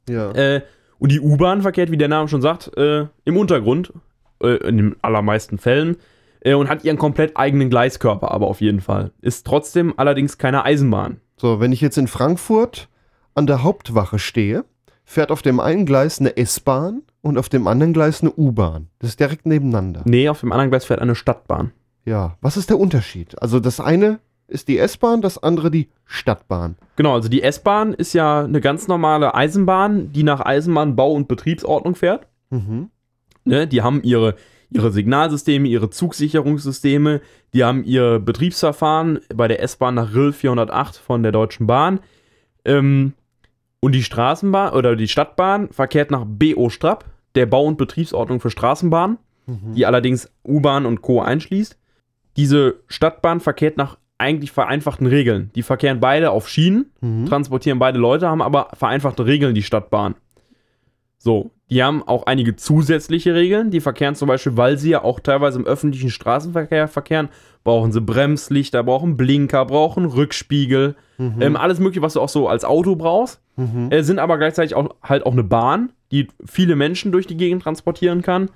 Ja. 0.09 0.31
Äh, 0.31 0.61
und 0.99 1.11
die 1.11 1.19
U-Bahn 1.19 1.61
verkehrt, 1.61 1.91
wie 1.91 1.97
der 1.97 2.07
Name 2.07 2.27
schon 2.27 2.41
sagt, 2.41 2.75
äh, 2.77 3.05
im 3.25 3.37
Untergrund, 3.37 3.93
äh, 4.41 4.57
in 4.67 4.77
den 4.77 4.95
allermeisten 5.01 5.57
Fällen, 5.57 5.97
äh, 6.41 6.53
und 6.53 6.69
hat 6.69 6.83
ihren 6.83 6.97
komplett 6.97 7.37
eigenen 7.37 7.69
Gleiskörper, 7.69 8.31
aber 8.31 8.47
auf 8.47 8.61
jeden 8.61 8.81
Fall. 8.81 9.11
Ist 9.21 9.45
trotzdem 9.45 9.93
allerdings 9.97 10.37
keine 10.37 10.65
Eisenbahn. 10.65 11.21
So, 11.37 11.59
wenn 11.59 11.71
ich 11.71 11.81
jetzt 11.81 11.97
in 11.97 12.07
Frankfurt 12.07 12.89
an 13.35 13.45
der 13.45 13.63
Hauptwache 13.63 14.17
stehe, 14.17 14.65
fährt 15.05 15.31
auf 15.31 15.41
dem 15.41 15.59
einen 15.59 15.85
Gleis 15.85 16.19
eine 16.19 16.35
S-Bahn 16.35 17.03
und 17.21 17.37
auf 17.37 17.49
dem 17.49 17.67
anderen 17.67 17.93
Gleis 17.93 18.21
eine 18.21 18.31
U-Bahn. 18.31 18.87
Das 18.99 19.11
ist 19.11 19.19
direkt 19.19 19.45
nebeneinander. 19.45 20.01
Nee, 20.05 20.29
auf 20.29 20.39
dem 20.39 20.51
anderen 20.51 20.71
Gleis 20.71 20.85
fährt 20.85 21.01
eine 21.01 21.15
Stadtbahn. 21.15 21.71
Ja, 22.05 22.37
was 22.41 22.57
ist 22.57 22.69
der 22.69 22.79
Unterschied? 22.79 23.41
Also 23.41 23.59
das 23.59 23.79
eine 23.79 24.19
ist 24.47 24.67
die 24.67 24.77
S-Bahn, 24.77 25.21
das 25.21 25.41
andere 25.41 25.69
die 25.69 25.89
Stadtbahn. 26.05 26.75
Genau, 26.95 27.13
also 27.13 27.29
die 27.29 27.43
S-Bahn 27.43 27.93
ist 27.93 28.13
ja 28.13 28.43
eine 28.43 28.61
ganz 28.61 28.87
normale 28.87 29.35
Eisenbahn, 29.35 30.11
die 30.13 30.23
nach 30.23 30.41
Eisenbahnbau- 30.41 31.13
und 31.13 31.27
Betriebsordnung 31.27 31.95
fährt. 31.95 32.27
Mhm. 32.49 32.89
Ne, 33.43 33.67
die 33.67 33.81
haben 33.81 34.01
ihre, 34.03 34.35
ihre 34.69 34.91
Signalsysteme, 34.91 35.67
ihre 35.67 35.89
Zugsicherungssysteme, 35.89 37.21
die 37.53 37.63
haben 37.63 37.83
ihr 37.83 38.19
Betriebsverfahren 38.19 39.19
bei 39.33 39.47
der 39.47 39.61
S-Bahn 39.61 39.95
nach 39.95 40.13
RIL 40.13 40.33
408 40.33 40.97
von 40.97 41.23
der 41.23 41.31
Deutschen 41.31 41.67
Bahn. 41.67 41.99
Ähm, 42.65 43.13
und 43.79 43.93
die 43.93 44.03
Straßenbahn 44.03 44.73
oder 44.73 44.95
die 44.95 45.07
Stadtbahn 45.07 45.69
verkehrt 45.69 46.11
nach 46.11 46.25
BO 46.25 46.69
Strap, 46.69 47.05
der 47.35 47.45
Bau- 47.45 47.65
und 47.65 47.77
Betriebsordnung 47.77 48.39
für 48.39 48.49
Straßenbahnen, 48.49 49.17
mhm. 49.45 49.73
die 49.75 49.85
allerdings 49.85 50.31
U-Bahn 50.45 50.85
und 50.85 51.01
Co. 51.01 51.21
einschließt. 51.21 51.77
Diese 52.35 52.81
Stadtbahn 52.87 53.39
verkehrt 53.39 53.77
nach 53.77 53.97
eigentlich 54.17 54.51
vereinfachten 54.51 55.07
Regeln. 55.07 55.51
Die 55.55 55.63
verkehren 55.63 55.99
beide 55.99 56.31
auf 56.31 56.49
Schienen, 56.49 56.91
mhm. 57.01 57.25
transportieren 57.25 57.79
beide 57.79 57.99
Leute, 57.99 58.27
haben 58.27 58.41
aber 58.41 58.69
vereinfachte 58.73 59.25
Regeln, 59.25 59.53
die 59.53 59.63
Stadtbahn. 59.63 60.15
So, 61.17 61.51
die 61.69 61.83
haben 61.83 62.03
auch 62.03 62.25
einige 62.25 62.55
zusätzliche 62.55 63.33
Regeln. 63.33 63.71
Die 63.71 63.81
verkehren 63.81 64.15
zum 64.15 64.27
Beispiel, 64.27 64.55
weil 64.55 64.77
sie 64.77 64.91
ja 64.91 65.03
auch 65.03 65.19
teilweise 65.19 65.59
im 65.59 65.65
öffentlichen 65.65 66.09
Straßenverkehr 66.09 66.87
verkehren, 66.87 67.29
brauchen 67.63 67.91
sie 67.91 68.01
Bremslichter, 68.01 68.83
brauchen 68.83 69.17
Blinker, 69.17 69.65
brauchen 69.65 70.05
Rückspiegel, 70.05 70.95
mhm. 71.17 71.41
ähm, 71.41 71.55
alles 71.57 71.79
mögliche, 71.79 72.01
was 72.01 72.13
du 72.13 72.21
auch 72.21 72.29
so 72.29 72.47
als 72.47 72.63
Auto 72.63 72.95
brauchst. 72.95 73.41
Mhm. 73.55 73.91
Äh, 73.91 74.03
sind 74.03 74.19
aber 74.19 74.37
gleichzeitig 74.37 74.75
auch 74.75 74.95
halt 75.03 75.25
auch 75.25 75.33
eine 75.33 75.43
Bahn, 75.43 75.91
die 76.11 76.27
viele 76.45 76.75
Menschen 76.75 77.11
durch 77.11 77.27
die 77.27 77.37
Gegend 77.37 77.63
transportieren 77.63 78.21
kann 78.21 78.49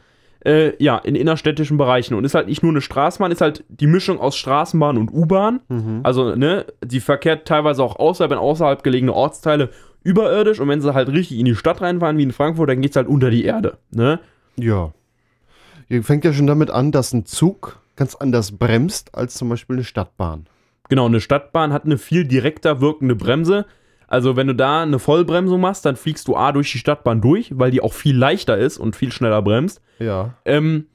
äh, 0.46 0.74
ja, 0.84 0.98
in 0.98 1.16
innerstädtischen 1.16 1.78
Bereichen. 1.78 2.14
Und 2.16 2.26
ist 2.26 2.36
halt 2.36 2.48
nicht 2.48 2.64
nur 2.64 2.72
eine 2.72 2.82
Straßenbahn, 2.82 3.32
ist 3.32 3.42
halt 3.42 3.64
die 3.70 3.88
Mischung 3.88 4.20
aus 4.20 4.36
Straßenbahn 4.38 4.98
und 4.98 5.12
U-Bahn. 5.12 5.62
Mhm. 5.70 6.02
Also, 6.04 6.36
ne, 6.36 6.66
die 6.84 7.00
verkehrt 7.00 7.48
teilweise 7.48 7.84
auch 7.84 7.98
außerhalb, 7.98 8.32
in 8.32 8.38
außerhalb 8.38 8.84
gelegene 8.84 9.14
Ortsteile 9.14 9.70
überirdisch. 10.04 10.60
Und 10.60 10.68
wenn 10.68 10.82
sie 10.82 10.94
halt 10.94 11.10
richtig 11.10 11.40
in 11.40 11.46
die 11.46 11.56
Stadt 11.56 11.82
reinfahren, 11.82 12.18
wie 12.18 12.24
in 12.24 12.32
Frankfurt, 12.32 12.70
dann 12.70 12.82
geht 12.82 12.92
es 12.92 12.98
halt 12.98 13.08
unter 13.08 13.30
die 13.30 13.46
Erde, 13.46 13.78
ne? 13.92 14.20
Ja. 14.58 14.92
Ihr 15.90 16.04
fängt 16.04 16.26
ja 16.26 16.34
schon 16.34 16.48
damit 16.48 16.72
an, 16.72 16.92
dass 16.92 17.14
ein 17.14 17.26
Zug 17.26 17.80
ganz 17.96 18.16
anders 18.16 18.54
bremst 18.54 19.14
als 19.14 19.36
zum 19.36 19.50
Beispiel 19.50 19.76
eine 19.76 19.84
Stadtbahn. 19.84 20.48
Genau, 20.90 21.06
eine 21.06 21.22
Stadtbahn 21.22 21.72
hat 21.72 21.86
eine 21.86 21.98
viel 21.98 22.26
direkter 22.26 22.82
wirkende 22.82 23.16
Bremse. 23.16 23.66
Also 24.12 24.36
wenn 24.36 24.48
du 24.48 24.54
da 24.54 24.82
eine 24.82 25.00
Vollbremsung 25.00 25.62
machst, 25.62 25.86
dann 25.86 25.96
fliegst 25.96 26.28
du 26.28 26.36
A 26.36 26.52
durch 26.52 26.70
die 26.70 26.80
Stadtbahn 26.80 27.22
durch, 27.22 27.58
weil 27.58 27.72
die 27.72 27.80
auch 27.80 27.94
viel 27.94 28.18
leichter 28.18 28.58
ist 28.58 28.78
und 28.78 28.94
viel 28.94 29.10
schneller 29.10 29.42
bremst. 29.42 29.82
Ja. 30.00 30.34
Ähm, 30.44 30.88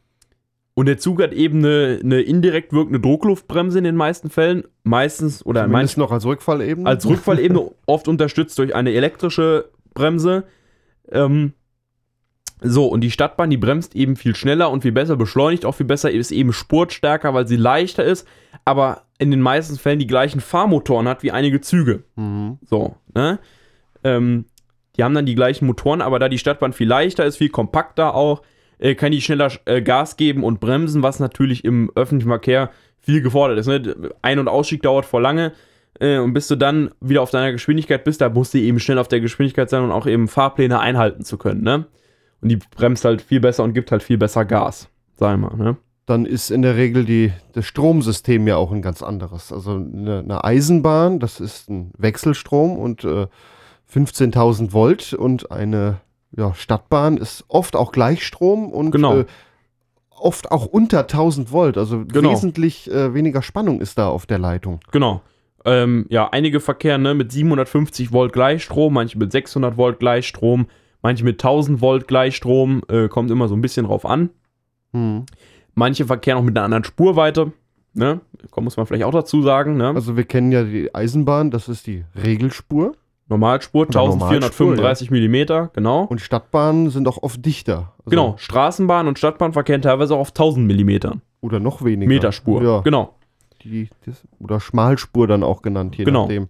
und 0.74 0.84
der 0.84 0.98
Zug 0.98 1.22
hat 1.22 1.32
eben 1.32 1.60
eine, 1.60 1.98
eine, 2.04 2.20
indirekt 2.20 2.74
wirkende 2.74 3.00
Druckluftbremse 3.00 3.78
in 3.78 3.84
den 3.84 3.96
meisten 3.96 4.28
Fällen. 4.28 4.64
Meistens 4.82 5.46
oder 5.46 5.66
meistens 5.66 5.96
noch 5.96 6.12
als 6.12 6.26
Rückfallebene. 6.26 6.86
Als 6.86 7.06
Rückfallebene, 7.06 7.70
oft 7.86 8.06
unterstützt 8.06 8.58
durch 8.58 8.74
eine 8.74 8.92
elektrische 8.92 9.70
Bremse. 9.94 10.44
Ähm, 11.10 11.54
so, 12.60 12.86
und 12.86 13.00
die 13.00 13.10
Stadtbahn, 13.10 13.48
die 13.48 13.56
bremst 13.56 13.96
eben 13.96 14.16
viel 14.16 14.36
schneller 14.36 14.70
und 14.70 14.82
viel 14.82 14.92
besser, 14.92 15.16
beschleunigt 15.16 15.64
auch 15.64 15.74
viel 15.74 15.86
besser, 15.86 16.10
ist 16.10 16.32
eben 16.32 16.52
spurtstärker, 16.52 17.32
weil 17.32 17.46
sie 17.46 17.56
leichter 17.56 18.04
ist, 18.04 18.28
aber 18.66 19.05
in 19.18 19.30
den 19.30 19.40
meisten 19.40 19.76
Fällen 19.76 19.98
die 19.98 20.06
gleichen 20.06 20.40
Fahrmotoren 20.40 21.08
hat 21.08 21.22
wie 21.22 21.32
einige 21.32 21.60
Züge. 21.60 22.04
Mhm. 22.16 22.58
So, 22.62 22.96
ne? 23.14 23.38
Ähm, 24.04 24.46
die 24.96 25.04
haben 25.04 25.14
dann 25.14 25.26
die 25.26 25.34
gleichen 25.34 25.66
Motoren, 25.66 26.00
aber 26.00 26.18
da 26.18 26.28
die 26.28 26.38
Stadtbahn 26.38 26.72
viel 26.72 26.88
leichter 26.88 27.24
ist, 27.24 27.36
viel 27.36 27.50
kompakter 27.50 28.14
auch, 28.14 28.42
äh, 28.78 28.94
kann 28.94 29.12
die 29.12 29.20
schneller 29.20 29.50
äh, 29.64 29.82
Gas 29.82 30.16
geben 30.16 30.44
und 30.44 30.60
bremsen, 30.60 31.02
was 31.02 31.20
natürlich 31.20 31.64
im 31.64 31.90
öffentlichen 31.94 32.30
Verkehr 32.30 32.70
viel 32.98 33.20
gefordert 33.22 33.58
ist. 33.58 33.66
Ne? 33.66 34.12
Ein- 34.22 34.38
und 34.38 34.48
Ausstieg 34.48 34.82
dauert 34.82 35.06
vor 35.06 35.20
lange. 35.20 35.52
Äh, 36.00 36.18
und 36.18 36.34
bis 36.34 36.48
du 36.48 36.56
dann 36.56 36.90
wieder 37.00 37.22
auf 37.22 37.30
deiner 37.30 37.52
Geschwindigkeit 37.52 38.04
bist, 38.04 38.20
da 38.20 38.28
musst 38.28 38.54
du 38.54 38.58
eben 38.58 38.80
schnell 38.80 38.98
auf 38.98 39.08
der 39.08 39.20
Geschwindigkeit 39.20 39.70
sein 39.70 39.82
und 39.82 39.92
auch 39.92 40.06
eben 40.06 40.28
Fahrpläne 40.28 40.80
einhalten 40.80 41.24
zu 41.24 41.38
können, 41.38 41.62
ne? 41.62 41.86
Und 42.42 42.50
die 42.50 42.56
bremst 42.56 43.04
halt 43.06 43.22
viel 43.22 43.40
besser 43.40 43.64
und 43.64 43.72
gibt 43.72 43.90
halt 43.90 44.02
viel 44.02 44.18
besser 44.18 44.44
Gas, 44.44 44.90
sag 45.14 45.34
ich 45.34 45.40
mal, 45.40 45.56
ne? 45.56 45.76
Dann 46.06 46.24
ist 46.24 46.50
in 46.50 46.62
der 46.62 46.76
Regel 46.76 47.04
die, 47.04 47.32
das 47.52 47.66
Stromsystem 47.66 48.46
ja 48.46 48.56
auch 48.56 48.70
ein 48.70 48.80
ganz 48.82 49.02
anderes. 49.02 49.52
Also 49.52 49.72
eine, 49.72 50.20
eine 50.20 50.44
Eisenbahn, 50.44 51.18
das 51.18 51.40
ist 51.40 51.68
ein 51.68 51.90
Wechselstrom 51.98 52.78
und 52.78 53.02
äh, 53.04 53.26
15.000 53.92 54.72
Volt 54.72 55.12
und 55.12 55.50
eine 55.50 56.00
ja, 56.36 56.54
Stadtbahn 56.54 57.16
ist 57.16 57.44
oft 57.48 57.74
auch 57.76 57.92
Gleichstrom 57.92 58.70
und 58.70 58.90
Genau. 58.92 59.20
äh, 59.20 59.26
oft 60.10 60.50
auch 60.52 60.66
unter 60.66 61.00
1000 61.00 61.50
Volt. 61.52 61.76
Also 61.76 62.04
Genau. 62.04 62.30
wesentlich 62.30 62.90
äh, 62.90 63.12
weniger 63.14 63.42
Spannung 63.42 63.80
ist 63.80 63.98
da 63.98 64.08
auf 64.08 64.26
der 64.26 64.38
Leitung. 64.38 64.80
Genau. 64.92 65.22
Ähm, 65.64 66.06
ja, 66.08 66.28
einige 66.30 66.60
Verkehren 66.60 67.02
ne, 67.02 67.14
mit 67.14 67.32
750 67.32 68.12
Volt 68.12 68.32
Gleichstrom, 68.32 68.94
manche 68.94 69.18
mit 69.18 69.32
600 69.32 69.76
Volt 69.76 69.98
Gleichstrom, 69.98 70.66
manche 71.02 71.24
mit 71.24 71.42
1000 71.42 71.80
Volt 71.80 72.06
Gleichstrom, 72.06 72.82
äh, 72.88 73.08
kommt 73.08 73.30
immer 73.32 73.48
so 73.48 73.56
ein 73.56 73.60
bisschen 73.60 73.86
drauf 73.86 74.06
an. 74.06 74.30
Hm. 74.92 75.26
Manche 75.76 76.06
verkehren 76.06 76.38
auch 76.38 76.42
mit 76.42 76.56
einer 76.56 76.64
anderen 76.64 76.84
Spurweite, 76.84 77.52
ne? 77.94 78.20
Muss 78.58 78.76
man 78.78 78.86
vielleicht 78.86 79.04
auch 79.04 79.12
dazu 79.12 79.42
sagen, 79.42 79.76
ne? 79.76 79.88
Also 79.94 80.16
wir 80.16 80.24
kennen 80.24 80.50
ja 80.50 80.64
die 80.64 80.92
Eisenbahn, 80.94 81.50
das 81.50 81.68
ist 81.68 81.86
die 81.86 82.04
Regelspur. 82.20 82.92
Normalspur, 83.28 83.82
Oder 83.88 84.00
1435 84.00 85.10
Millimeter, 85.10 85.70
genau. 85.74 86.04
Und 86.04 86.20
Stadtbahnen 86.20 86.90
sind 86.90 87.08
auch 87.08 87.22
oft 87.24 87.44
dichter. 87.44 87.92
Also, 87.98 88.10
genau, 88.10 88.34
Straßenbahn 88.38 89.08
und 89.08 89.18
Stadtbahn 89.18 89.52
verkehren 89.52 89.82
teilweise 89.82 90.14
auch 90.14 90.20
auf 90.20 90.28
1000 90.30 90.64
Millimetern. 90.66 91.22
Oder 91.40 91.58
noch 91.60 91.84
weniger. 91.84 92.08
Meterspur, 92.08 92.62
Ja. 92.62 92.80
genau. 92.80 93.14
Die, 93.64 93.88
das, 94.06 94.22
oder 94.38 94.60
Schmalspur 94.60 95.26
dann 95.26 95.42
auch 95.42 95.60
genannt, 95.62 95.96
je 95.98 96.04
Genau. 96.04 96.22
nachdem, 96.22 96.46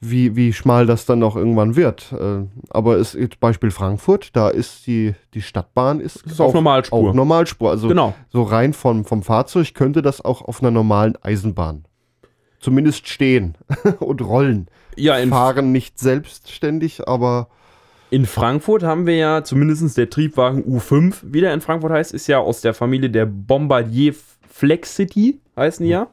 wie, 0.00 0.34
wie 0.34 0.52
schmal 0.52 0.86
das 0.86 1.04
dann 1.04 1.22
auch 1.22 1.36
irgendwann 1.36 1.76
wird. 1.76 2.12
Äh, 2.12 2.46
aber 2.70 2.96
es 2.96 3.14
ist 3.14 3.38
Beispiel 3.38 3.70
Frankfurt, 3.70 4.34
da 4.34 4.48
ist 4.48 4.86
die, 4.86 5.14
die 5.34 5.42
Stadtbahn 5.42 6.00
ist, 6.00 6.24
ist 6.26 6.40
auf 6.40 6.54
Normalspur. 6.54 7.10
Auch 7.10 7.14
Normalspur. 7.14 7.70
Also 7.70 7.88
Genau. 7.88 8.14
so 8.30 8.42
rein 8.42 8.72
vom, 8.72 9.04
vom 9.04 9.22
Fahrzeug 9.22 9.74
könnte 9.74 10.00
das 10.00 10.24
auch 10.24 10.42
auf 10.42 10.62
einer 10.62 10.70
normalen 10.70 11.16
Eisenbahn 11.22 11.84
zumindest 12.60 13.08
stehen 13.08 13.56
und 14.00 14.22
rollen. 14.22 14.68
Ja, 14.96 15.16
in, 15.16 15.30
Fahren 15.30 15.72
nicht 15.72 15.98
selbstständig, 15.98 17.08
aber 17.08 17.48
in 18.10 18.26
Frankfurt 18.26 18.82
haben 18.82 19.06
wir 19.06 19.16
ja 19.16 19.44
zumindest 19.44 19.96
der 19.96 20.10
Triebwagen 20.10 20.64
U5, 20.64 21.16
wie 21.22 21.40
der 21.40 21.54
in 21.54 21.60
Frankfurt 21.60 21.92
heißt, 21.92 22.12
ist 22.12 22.26
ja 22.26 22.38
aus 22.38 22.60
der 22.60 22.74
Familie 22.74 23.08
der 23.08 23.24
Bombardier 23.24 24.14
Flexity, 24.48 25.40
heißen 25.56 25.84
die 25.84 25.92
ja. 25.92 26.08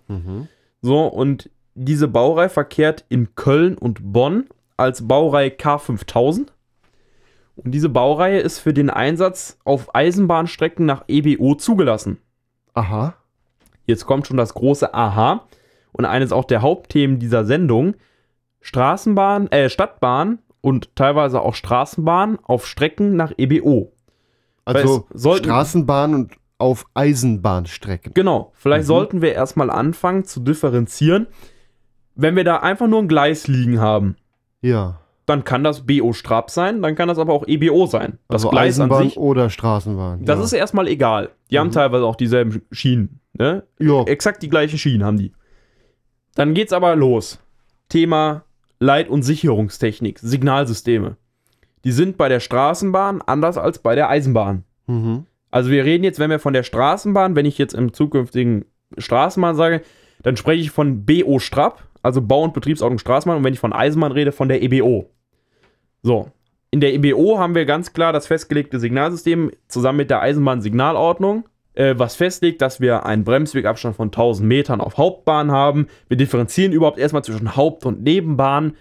So, 0.81 1.07
und 1.07 1.49
diese 1.79 2.07
Baureihe 2.07 2.49
verkehrt 2.49 3.05
in 3.09 3.35
Köln 3.35 3.77
und 3.77 3.99
Bonn 4.11 4.45
als 4.77 5.07
Baureihe 5.07 5.49
K5000. 5.49 6.47
Und 7.55 7.71
diese 7.71 7.89
Baureihe 7.89 8.39
ist 8.39 8.59
für 8.59 8.73
den 8.73 8.89
Einsatz 8.89 9.57
auf 9.63 9.93
Eisenbahnstrecken 9.95 10.85
nach 10.85 11.03
EBO 11.07 11.55
zugelassen. 11.55 12.17
aha. 12.73 13.15
Jetzt 13.85 14.05
kommt 14.05 14.27
schon 14.27 14.35
das 14.37 14.53
große 14.53 14.93
Aha. 14.93 15.45
Und 15.93 16.03
eines 16.03 16.33
auch 16.33 16.43
der 16.43 16.61
Hauptthemen 16.61 17.19
dieser 17.19 17.45
Sendung: 17.45 17.95
Straßenbahn, 18.59 19.49
äh, 19.51 19.69
Stadtbahn 19.69 20.39
und 20.61 20.93
teilweise 20.95 21.41
auch 21.41 21.53
Straßenbahn 21.55 22.37
auf 22.43 22.67
Strecken 22.67 23.15
nach 23.15 23.31
EBO. 23.37 23.93
Also 24.65 25.07
Straßenbahn 25.15 26.13
und 26.15 26.33
auf 26.57 26.85
Eisenbahnstrecken. 26.95 28.13
Genau, 28.13 28.51
vielleicht 28.55 28.83
Mhm. 28.83 28.87
sollten 28.87 29.21
wir 29.21 29.33
erstmal 29.33 29.69
anfangen 29.69 30.25
zu 30.25 30.41
differenzieren. 30.41 31.27
Wenn 32.19 32.35
wir 32.35 32.43
da 32.43 32.57
einfach 32.57 32.87
nur 32.87 32.99
ein 32.99 33.07
Gleis 33.07 33.47
liegen 33.47 33.79
haben, 33.79 34.15
Ja. 34.61 34.99
dann 35.27 35.43
kann 35.43 35.63
das 35.63 35.85
BO 35.85 36.13
Strab 36.13 36.49
sein, 36.49 36.81
dann 36.81 36.95
kann 36.95 37.07
das 37.07 37.19
aber 37.19 37.31
auch 37.33 37.45
EBO 37.47 37.85
sein. 37.85 38.17
Das 38.27 38.41
also 38.43 38.49
Gleis 38.49 38.75
Eisenbahn 38.79 39.01
an 39.03 39.09
sich, 39.09 39.17
oder 39.17 39.49
Straßenbahn. 39.49 40.25
das 40.25 40.39
ja. 40.39 40.45
ist 40.45 40.53
erstmal 40.53 40.87
egal. 40.87 41.29
Die 41.51 41.59
haben 41.59 41.67
Mhm. 41.67 41.71
teilweise 41.73 42.05
auch 42.05 42.15
dieselben 42.15 42.61
Schienen. 42.71 43.19
Ne? 43.33 43.63
ja. 43.79 44.03
Exakt 44.03 44.41
die 44.41 44.49
gleichen 44.49 44.79
Schienen 44.79 45.03
haben 45.05 45.17
die. 45.17 45.31
Dann 46.35 46.53
geht's 46.55 46.73
aber 46.73 46.95
los. 46.95 47.39
Thema 47.89 48.43
Leit- 48.79 49.09
und 49.09 49.23
Sicherungstechnik, 49.23 50.19
Signalsysteme. 50.19 51.17
Die 51.83 51.91
sind 51.91 52.17
bei 52.17 52.29
der 52.29 52.39
Straßenbahn 52.39 53.21
anders 53.21 53.57
als 53.57 53.79
bei 53.79 53.95
der 53.95 54.09
Eisenbahn. 54.09 54.63
Mhm. 54.87 55.25
Also 55.51 55.69
wir 55.69 55.85
reden 55.85 56.03
jetzt, 56.03 56.19
wenn 56.19 56.29
wir 56.29 56.39
von 56.39 56.53
der 56.53 56.63
Straßenbahn, 56.63 57.35
wenn 57.35 57.45
ich 57.45 57.57
jetzt 57.57 57.73
im 57.73 57.93
zukünftigen 57.93 58.65
Straßenbahn 58.97 59.55
sage, 59.55 59.81
dann 60.23 60.35
spreche 60.35 60.61
ich 60.61 60.71
von 60.71 61.05
BO 61.05 61.39
Strap, 61.39 61.83
also 62.07 62.21
Bau- 62.21 62.43
und 62.43 62.53
Betriebsordnung 62.53 62.97
Straßenbahn. 62.97 63.37
Und 63.37 63.43
wenn 63.43 63.53
ich 63.53 63.59
von 63.59 63.73
Eisenbahn 63.73 64.11
rede, 64.11 64.31
von 64.31 64.47
der 64.47 64.63
EBO. 64.63 65.11
So. 66.01 66.31
In 66.71 66.81
der 66.81 66.93
EBO 66.93 67.37
haben 67.37 67.55
wir 67.55 67.65
ganz 67.65 67.93
klar 67.93 68.11
das 68.11 68.27
festgelegte 68.27 68.79
Signalsystem 68.79 69.51
zusammen 69.67 69.97
mit 69.99 70.09
der 70.09 70.21
Eisenbahnsignalordnung, 70.21 71.47
äh, 71.75 71.95
was 71.97 72.15
festlegt, 72.15 72.61
dass 72.61 72.81
wir 72.81 73.05
einen 73.05 73.23
Bremswegabstand 73.23 73.95
von 73.95 74.11
1000 74.11 74.47
Metern 74.47 74.81
auf 74.81 74.97
Hauptbahn 74.97 75.51
haben. 75.51 75.87
Wir 76.07 76.17
differenzieren 76.17 76.73
überhaupt 76.73 76.99
erstmal 76.99 77.23
zwischen 77.23 77.55
Haupt- 77.55 77.85
und 77.85 78.03
Nebenbahn. 78.03 78.75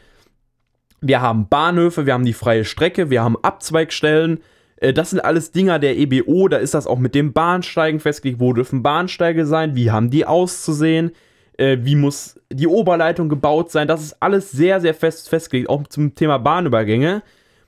Wir 1.01 1.21
haben 1.21 1.49
Bahnhöfe, 1.49 2.07
wir 2.07 2.15
haben 2.15 2.25
die 2.25 2.33
freie 2.33 2.65
Strecke, 2.65 3.11
wir 3.11 3.23
haben 3.23 3.37
Abzweigstellen. 3.43 4.41
Äh, 4.79 4.93
Das 4.93 5.11
sind 5.11 5.21
alles 5.21 5.53
Dinger 5.53 5.79
der 5.79 5.97
EBO. 5.97 6.49
Da 6.49 6.57
ist 6.57 6.75
das 6.75 6.87
auch 6.87 6.99
mit 6.99 7.15
dem 7.15 7.33
Bahnsteigen 7.33 8.01
festgelegt. 8.01 8.41
Wo 8.41 8.53
dürfen 8.53 8.83
Bahnsteige 8.83 9.47
sein? 9.47 9.77
Wie 9.77 9.91
haben 9.91 10.11
die 10.11 10.27
auszusehen? 10.27 11.13
Äh, 11.57 11.79
Wie 11.83 11.95
muss 11.95 12.36
die 12.53 12.67
Oberleitung 12.67 13.29
gebaut 13.29 13.71
sein? 13.71 13.89
Das 13.89 14.03
ist 14.03 14.17
alles 14.21 14.51
sehr, 14.51 14.81
sehr 14.81 14.95
fest 14.95 15.29
festgelegt. 15.29 15.69
Auch 15.69 15.87
zum 15.89 16.15
Thema 16.15 16.39
Bahnübergänge. 16.39 17.23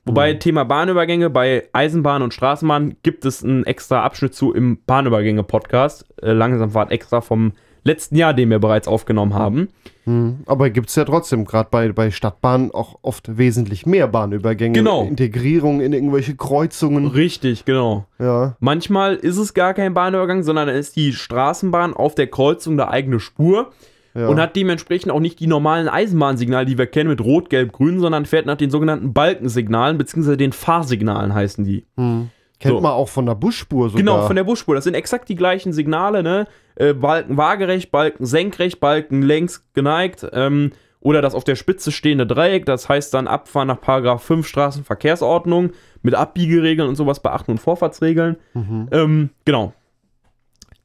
Wobei 0.09 0.35
Thema 0.35 0.65
Bahnübergänge 0.65 1.29
bei 1.29 1.69
Eisenbahn 1.73 2.23
und 2.23 2.33
Straßenbahn 2.33 2.97
gibt 3.03 3.27
es 3.27 3.45
einen 3.45 3.65
extra 3.65 4.03
Abschnitt 4.05 4.35
zu 4.35 4.55
im 4.55 4.79
Bahnübergänge-Podcast. 4.87 6.07
Äh, 6.23 6.33
Langsamfahrt 6.33 6.91
extra 6.91 7.21
vom 7.21 7.53
letzten 7.85 8.17
Jahr, 8.17 8.33
den 8.33 8.51
wir 8.51 8.59
bereits 8.59 8.89
aufgenommen 8.89 9.35
haben. 9.35 9.69
Mhm. 10.07 10.41
Aber 10.47 10.71
gibt 10.71 10.89
es 10.89 10.97
ja 10.97 11.05
trotzdem, 11.05 11.45
gerade 11.45 11.69
bei, 11.71 11.93
bei 11.93 12.11
Stadtbahnen, 12.11 12.71
auch 12.71 12.99
oft 13.03 13.37
wesentlich 13.37 13.85
mehr 13.85 14.09
Bahnübergänge. 14.09 14.79
Genau. 14.79 15.05
Integrierung 15.05 15.81
in 15.81 15.93
irgendwelche 15.93 16.37
Kreuzungen. 16.37 17.09
Richtig, 17.09 17.67
genau. 17.67 18.07
Ja. 18.19 18.57
Manchmal 18.61 19.17
ist 19.17 19.37
es 19.37 19.53
gar 19.53 19.75
kein 19.75 19.95
Bahnübergang, 19.95 20.43
sondern 20.43 20.69
ist 20.69 20.97
die 20.97 21.13
Straßenbahn 21.13 21.93
auf 21.93 22.15
der 22.15 22.29
Kreuzung 22.29 22.75
eine 22.75 22.91
eigene 22.91 23.21
Spur 23.21 23.73
ja. 24.19 24.29
und 24.29 24.41
hat 24.41 24.57
dementsprechend 24.57 25.13
auch 25.13 25.21
nicht 25.21 25.41
die 25.41 25.47
normalen 25.47 25.89
Eisenbahnsignale, 25.89 26.67
die 26.67 26.79
wir 26.79 26.87
kennen 26.87 27.09
mit 27.09 27.21
Rot, 27.21 27.51
Gelb, 27.51 27.73
Grün, 27.73 28.01
sondern 28.01 28.27
fährt 28.27 28.47
nach 28.47 28.57
den 28.57 28.71
sogenannten 28.71 29.13
Balkensignalen, 29.13 29.99
beziehungsweise 29.99 30.37
den 30.37 30.53
Fahrsignalen 30.53 31.35
heißen 31.35 31.65
die. 31.65 31.87
Mhm. 31.97 32.31
Kennt 32.61 32.75
So. 32.75 32.81
man 32.81 32.93
auch 32.93 33.09
von 33.09 33.27
der 33.27 33.37
Busspur 33.37 33.89
sogar. 33.89 33.99
Genau, 33.99 34.27
von 34.27 34.35
der 34.35 34.43
Busspur. 34.43 34.75
Das 34.75 34.85
sind 34.85 34.95
exakt 34.95 35.29
die 35.29 35.37
gleichen 35.37 35.73
Signale, 35.73 36.25
ne? 36.25 36.47
Äh, 36.75 36.93
Balken 36.93 37.37
waagerecht, 37.37 37.93
Balken 37.93 38.27
senkrecht, 38.27 38.81
Balken 38.81 39.23
längs 39.23 39.65
geneigt. 39.75 40.27
Ähm, 40.33 40.73
oder 41.01 41.23
das 41.23 41.35
auf 41.35 41.45
der 41.45 41.55
Spitze 41.55 41.93
stehende 41.93 42.27
Dreieck, 42.27 42.67
das 42.67 42.89
heißt 42.89 43.15
dann 43.15 43.29
Abfahren 43.29 43.69
nach 43.69 43.81
Paragraph 43.81 44.23
5 44.25 44.47
Straßenverkehrsordnung 44.47 45.71
mit 46.03 46.15
Abbiegeregeln 46.15 46.89
und 46.89 46.97
sowas 46.97 47.21
beachten 47.21 47.53
und 47.53 47.59
Vorfahrtsregeln. 47.59 48.37
Mhm. 48.55 48.89
Ähm, 48.91 49.31
genau. 49.45 49.73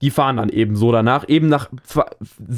Die 0.04 0.12
fahren 0.12 0.36
dann 0.36 0.50
eben 0.50 0.76
so 0.76 0.92
danach, 0.92 1.30
eben 1.30 1.48
nach 1.48 1.70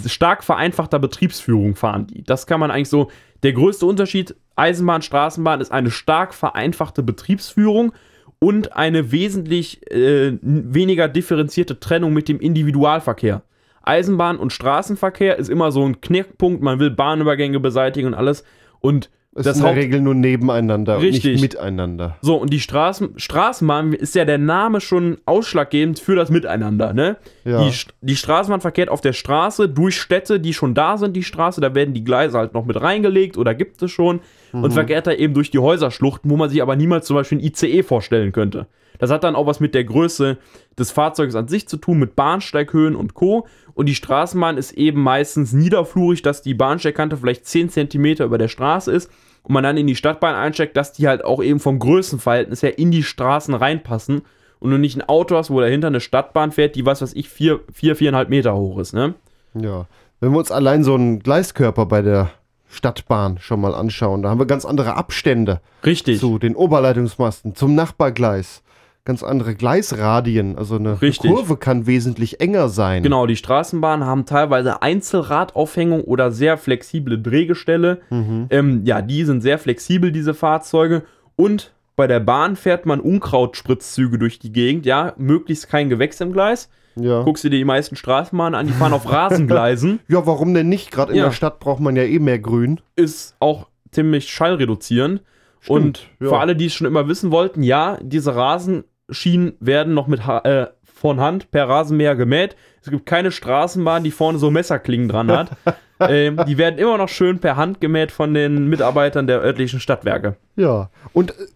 stark 0.08 0.44
vereinfachter 0.44 0.98
Betriebsführung 0.98 1.76
fahren 1.76 2.08
die. 2.08 2.24
Das 2.24 2.48
kann 2.48 2.60
man 2.60 2.72
eigentlich 2.72 2.90
so, 2.90 3.12
der 3.44 3.54
größte 3.54 3.86
Unterschied 3.86 4.36
Eisenbahn, 4.56 5.04
Straßenbahn 5.04 5.62
ist 5.62 5.72
eine 5.72 5.92
stark 5.92 6.34
vereinfachte 6.34 7.04
Betriebsführung 7.04 7.94
und 8.40 8.76
eine 8.76 9.12
wesentlich 9.12 9.92
äh, 9.92 10.40
weniger 10.42 11.08
differenzierte 11.08 11.80
Trennung 11.80 12.14
mit 12.14 12.30
dem 12.30 12.40
Individualverkehr. 12.40 13.44
Eisenbahn 13.84 14.38
und 14.38 14.52
Straßenverkehr 14.52 15.38
ist 15.38 15.50
immer 15.50 15.72
so 15.72 15.86
ein 15.86 16.02
Knickpunkt, 16.02 16.64
man 16.64 16.80
will 16.80 16.90
Bahnübergänge 16.90 17.60
beseitigen 17.60 18.08
und 18.08 18.14
alles. 18.16 18.44
Und 18.80 19.12
Es 19.36 19.44
das 19.44 19.58
ist 19.58 19.62
in 19.62 19.68
der 19.68 19.76
Regel 19.76 20.02
nur 20.02 20.16
nebeneinander 20.16 20.96
und 20.96 21.04
Richtig. 21.04 21.34
nicht 21.34 21.42
miteinander. 21.42 22.18
so, 22.22 22.38
und 22.38 22.52
die 22.52 22.60
Straßen, 22.60 23.20
Straßenbahn 23.20 23.94
ist 23.94 24.16
ja 24.16 24.26
der 24.26 24.40
Name 24.40 24.82
schon 24.82 25.20
ausschlaggebend 25.28 26.00
für 26.00 26.16
das 26.16 26.32
Miteinander, 26.32 26.94
ne? 26.94 27.18
Ja. 27.46 27.70
Die, 27.70 27.76
die 28.02 28.16
Straßenbahn 28.16 28.60
verkehrt 28.60 28.90
auf 28.90 29.02
der 29.02 29.14
Straße 29.14 29.70
durch 29.70 30.02
Städte, 30.02 30.40
die 30.40 30.54
schon 30.54 30.74
da 30.74 30.98
sind, 30.98 31.16
die 31.16 31.24
Straße, 31.24 31.62
da 31.62 31.76
werden 31.76 31.94
die 31.94 32.04
Gleise 32.04 32.40
halt 32.40 32.56
noch 32.56 32.66
mit 32.66 32.82
reingelegt 32.82 33.38
oder 33.38 33.54
gibt 33.54 33.82
es 33.84 33.92
schon 33.92 34.20
und 34.52 34.74
verkehrt 34.74 35.06
da 35.06 35.12
eben 35.12 35.36
durch 35.36 35.52
die 35.52 35.60
Häuserschluchten, 35.60 36.32
wo 36.32 36.38
man 36.38 36.50
sich 36.50 36.62
aber 36.62 36.76
niemals 36.76 37.06
zum 37.06 37.16
Beispiel 37.16 37.38
ein 37.38 37.44
ICE 37.44 37.84
vorstellen 37.84 38.32
könnte. 38.32 38.66
Das 38.98 39.12
hat 39.12 39.24
dann 39.24 39.36
auch 39.36 39.46
was 39.46 39.60
mit 39.60 39.76
der 39.76 39.84
Größe 39.84 40.38
des 40.80 40.92
Fahrzeugs 40.92 41.36
an 41.36 41.48
sich 41.48 41.68
zu 41.68 41.78
tun, 41.78 42.00
mit 42.00 42.16
Bahnsteighöhen 42.16 42.96
und 42.96 43.14
Co. 43.14 43.46
Und 43.74 43.88
die 43.88 43.96
Straßenbahn 43.96 44.58
ist 44.58 44.72
eben 44.72 45.02
meistens 45.02 45.54
niederflurig, 45.54 46.22
dass 46.22 46.42
die 46.42 46.54
Bahnsteigkante 46.54 47.18
vielleicht 47.18 47.46
10 47.46 47.70
cm 47.70 48.24
über 48.24 48.38
der 48.38 48.48
Straße 48.48 48.92
ist 48.92 49.12
und 49.44 49.54
man 49.54 49.64
dann 49.64 49.78
in 49.78 49.88
die 49.88 49.96
Stadtbahn 49.96 50.36
einsteigt, 50.36 50.78
dass 50.78 50.94
die 50.94 51.08
halt 51.08 51.24
auch 51.24 51.44
eben 51.44 51.60
vom 51.60 51.78
Größenverhältnis 51.78 52.64
her 52.64 52.80
in 52.80 52.92
die 52.92 53.04
Straßen 53.04 53.54
reinpassen 53.54 54.22
und 54.66 54.72
du 54.72 54.78
nicht 54.78 54.98
ein 54.98 55.08
Auto 55.08 55.38
hast, 55.38 55.50
wo 55.50 55.62
dahinter 55.62 55.88
eine 55.88 56.02
Stadtbahn 56.02 56.52
fährt, 56.52 56.76
die 56.76 56.86
was 56.86 57.02
weiß 57.02 57.14
ich, 57.14 57.30
4, 57.30 57.62
4 57.72 57.96
4,5 57.96 58.28
Meter 58.30 58.56
hoch 58.56 58.80
ist, 58.80 58.94
ne? 58.94 59.14
Ja. 59.54 59.86
Wenn 60.20 60.32
wir 60.32 60.40
uns 60.40 60.52
allein 60.52 60.84
so 60.84 60.96
einen 60.96 61.20
Gleiskörper 61.20 61.86
bei 61.86 62.02
der 62.02 62.32
Stadtbahn 62.68 63.38
schon 63.40 63.62
mal 63.62 63.74
anschauen. 63.74 64.22
Da 64.22 64.30
haben 64.30 64.40
wir 64.40 64.46
ganz 64.46 64.66
andere 64.66 64.96
Abstände 64.96 65.62
Richtig. 65.86 66.20
zu 66.20 66.40
den 66.40 66.56
Oberleitungsmasten, 66.56 67.56
zum 67.56 67.76
Nachbargleis. 67.76 68.62
Ganz 69.06 69.22
andere 69.22 69.54
Gleisradien. 69.54 70.58
Also 70.58 70.78
eine 70.78 71.00
Richtig. 71.00 71.32
Kurve 71.32 71.58
kann 71.58 71.86
wesentlich 71.86 72.42
enger 72.42 72.70
sein. 72.70 73.04
Genau, 73.04 73.28
die 73.28 73.36
Straßenbahnen 73.36 74.06
haben 74.06 74.26
teilweise 74.26 74.82
Einzelradaufhängung 74.82 76.04
oder 76.04 76.32
sehr 76.32 76.58
flexible 76.58 77.22
Drehgestelle. 77.22 78.02
Mhm. 78.10 78.48
Ähm, 78.50 78.82
ja, 78.84 79.04
die 79.04 79.24
sind 79.24 79.42
sehr 79.42 79.60
flexibel, 79.60 80.12
diese 80.12 80.34
Fahrzeuge. 80.34 81.04
Und 81.36 81.72
bei 81.96 82.08
der 82.08 82.20
Bahn 82.20 82.56
fährt 82.56 82.86
man 82.86 83.00
Unkrautspritzzüge 83.00 84.18
durch 84.20 84.40
die 84.40 84.52
Gegend. 84.52 84.86
Ja, 84.86 85.14
möglichst 85.18 85.70
kein 85.70 85.90
Gewächs 85.90 86.20
im 86.22 86.34
Gleis. 86.34 86.70
Ja. 86.98 87.24
Guckst 87.24 87.44
du 87.44 87.50
dir 87.50 87.58
die 87.58 87.66
meisten 87.66 87.96
Straßenbahnen 87.96 88.58
an, 88.58 88.68
die 88.68 88.74
fahren 88.74 88.94
auf 88.94 89.12
Rasengleisen. 89.12 90.00
ja, 90.08 90.26
warum 90.26 90.54
denn 90.54 90.70
nicht? 90.70 90.92
Gerade 90.92 91.12
in 91.12 91.18
Ja. 91.18 91.26
der 91.26 91.32
Stadt 91.32 91.60
braucht 91.60 91.82
man 91.82 91.96
ja 91.96 92.04
eh 92.04 92.20
mehr 92.20 92.40
Grün. 92.40 92.80
Ist 92.96 93.36
auch 93.40 93.68
ziemlich 93.92 94.30
schallreduzierend. 94.30 95.22
Stimmt, 95.60 95.70
Und 95.70 96.08
ja. 96.22 96.30
für 96.30 96.40
alle, 96.40 96.56
die 96.56 96.68
es 96.68 96.74
schon 96.74 96.88
immer 96.88 97.08
wissen 97.08 97.32
wollten, 97.32 97.64
ja, 97.64 97.98
diese 98.02 98.36
Rasenschienen 98.36 99.54
werden 99.60 99.94
noch 99.94 100.08
mit 100.08 100.26
ha 100.26 100.40
äh, 100.40 100.68
von 100.84 101.20
Hand 101.20 101.52
per 101.52 101.68
Rasenmäher 101.68 102.16
gemäht. 102.16 102.56
Es 102.82 102.90
gibt 102.90 103.06
keine 103.06 103.32
Straßenbahn, 103.32 104.04
die 104.04 104.12
vorne 104.12 104.38
so 104.38 104.50
Messerklingen 104.50 105.10
dran 105.10 105.30
hat. 105.30 105.50
ähm, 106.00 106.40
die 106.48 106.58
werden 106.58 106.78
immer 106.80 106.98
noch 106.98 107.10
schön 107.10 107.40
per 107.40 107.58
Hand 107.58 107.82
gemäht 107.82 108.12
von 108.12 108.34
den 108.34 108.68
Mitarbeitern 108.70 109.28
der 109.28 109.42
örtlichen 109.42 109.80
Stadtwerke. 109.82 110.38
Ja. 110.56 110.90
Und 111.14 111.32
äh, 111.32 111.48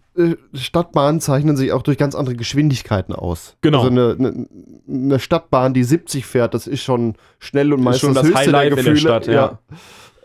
Stadtbahnen 0.54 1.20
zeichnen 1.20 1.56
sich 1.56 1.72
auch 1.72 1.82
durch 1.82 1.96
ganz 1.96 2.14
andere 2.14 2.34
Geschwindigkeiten 2.34 3.14
aus. 3.14 3.56
Genau. 3.60 3.78
Also 3.78 3.90
eine, 3.90 4.16
eine, 4.18 4.46
eine 4.88 5.18
Stadtbahn, 5.18 5.72
die 5.72 5.84
70 5.84 6.26
fährt, 6.26 6.54
das 6.54 6.66
ist 6.66 6.82
schon 6.82 7.14
schnell 7.38 7.72
und 7.72 7.82
meistens 7.82 8.00
schon 8.00 8.14
das 8.14 8.24
höchste 8.24 8.38
Highlight 8.38 8.70
in 8.70 8.74
der 8.76 8.84
der 8.84 8.94
Gefühle. 8.94 9.00
Stadt, 9.00 9.26
ja. 9.26 9.58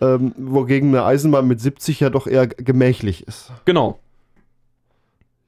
Ähm, 0.02 0.34
wogegen 0.38 0.90
eine 0.90 1.06
Eisenbahn 1.06 1.48
mit 1.48 1.62
70 1.62 2.00
ja 2.00 2.10
doch 2.10 2.28
eher 2.28 2.48
gemächlich 2.48 3.28
ist. 3.28 3.52
Genau. 3.66 4.00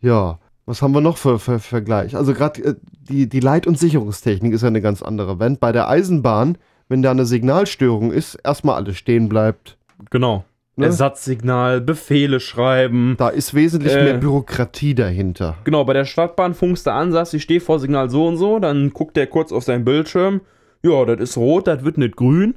Ja. 0.01 0.39
Was 0.65 0.81
haben 0.81 0.93
wir 0.93 1.01
noch 1.01 1.17
für, 1.17 1.39
für 1.39 1.59
Vergleich? 1.59 2.15
Also 2.15 2.33
gerade 2.33 2.61
äh, 2.61 2.75
die, 3.09 3.27
die 3.27 3.39
Leit- 3.39 3.67
und 3.67 3.79
Sicherungstechnik 3.79 4.53
ist 4.53 4.61
ja 4.61 4.67
eine 4.67 4.81
ganz 4.81 5.01
andere. 5.01 5.39
Wenn 5.39 5.57
bei 5.57 5.71
der 5.71 5.89
Eisenbahn, 5.89 6.57
wenn 6.89 7.01
da 7.01 7.11
eine 7.11 7.25
Signalstörung 7.25 8.11
ist, 8.11 8.35
erstmal 8.35 8.75
alles 8.75 8.97
stehen 8.97 9.29
bleibt. 9.29 9.77
Genau. 10.09 10.43
Ne? 10.77 10.85
Ersatzsignal, 10.85 11.81
Befehle 11.81 12.39
schreiben. 12.39 13.15
Da 13.17 13.29
ist 13.29 13.53
wesentlich 13.55 13.93
Äh. 13.93 14.03
mehr 14.03 14.13
Bürokratie 14.17 14.93
dahinter. 14.93 15.55
Genau, 15.63 15.83
bei 15.83 15.93
der 15.93 16.05
Stadtbahn 16.05 16.53
funkst 16.53 16.85
du 16.85 16.91
an, 16.93 17.11
sagst, 17.11 17.33
ich 17.33 17.41
stehe 17.43 17.59
vor 17.59 17.79
Signal 17.79 18.09
so 18.11 18.27
und 18.27 18.37
so, 18.37 18.59
dann 18.59 18.91
guckt 18.91 19.17
der 19.17 19.25
kurz 19.27 19.51
auf 19.51 19.63
seinen 19.63 19.83
Bildschirm. 19.85 20.41
Ja, 20.83 21.03
das 21.05 21.19
ist 21.19 21.37
rot, 21.37 21.65
das 21.67 21.83
wird 21.83 21.97
nicht 21.97 22.15
grün. 22.15 22.55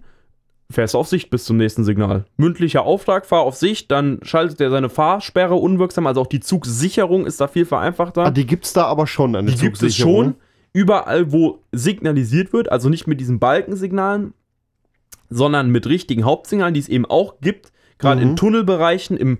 Fährst 0.70 0.94
auf 0.94 1.08
Sicht 1.08 1.30
bis 1.30 1.44
zum 1.46 1.56
nächsten 1.56 1.82
Signal. 1.82 2.26
Mündlicher 2.36 2.82
Auftrag, 2.84 3.24
fahr 3.26 3.40
auf 3.40 3.56
Sicht, 3.56 3.90
dann 3.90 4.20
schaltet 4.22 4.60
er 4.60 4.70
seine 4.70 4.88
Fahrsperre 4.90 5.54
unwirksam, 5.56 6.06
also 6.06 6.20
auch 6.20 6.26
die 6.28 6.38
Zugsicherung 6.40 7.26
ist 7.26 7.40
da 7.40 7.48
viel 7.48 7.64
vereinfachter. 7.64 8.26
Ah, 8.26 8.30
die 8.30 8.46
gibt's 8.46 8.72
da 8.74 8.84
aber 8.84 9.06
schon, 9.08 9.34
eine 9.34 9.50
die 9.50 9.56
gibt 9.58 9.76
es 9.76 9.80
Zugsicherung. 9.80 10.24
schon 10.24 10.34
überall, 10.72 11.32
wo 11.32 11.58
signalisiert 11.72 12.52
wird, 12.52 12.70
also 12.70 12.88
nicht 12.88 13.06
mit 13.08 13.18
diesen 13.18 13.40
Balkensignalen, 13.40 14.32
sondern 15.28 15.70
mit 15.70 15.86
richtigen 15.86 16.24
Hauptsignalen, 16.24 16.74
die 16.74 16.80
es 16.80 16.88
eben 16.88 17.06
auch 17.06 17.40
gibt, 17.40 17.72
gerade 18.00 18.20
Mhm. 18.22 18.30
in 18.30 18.36
Tunnelbereichen, 18.36 19.16
im 19.16 19.38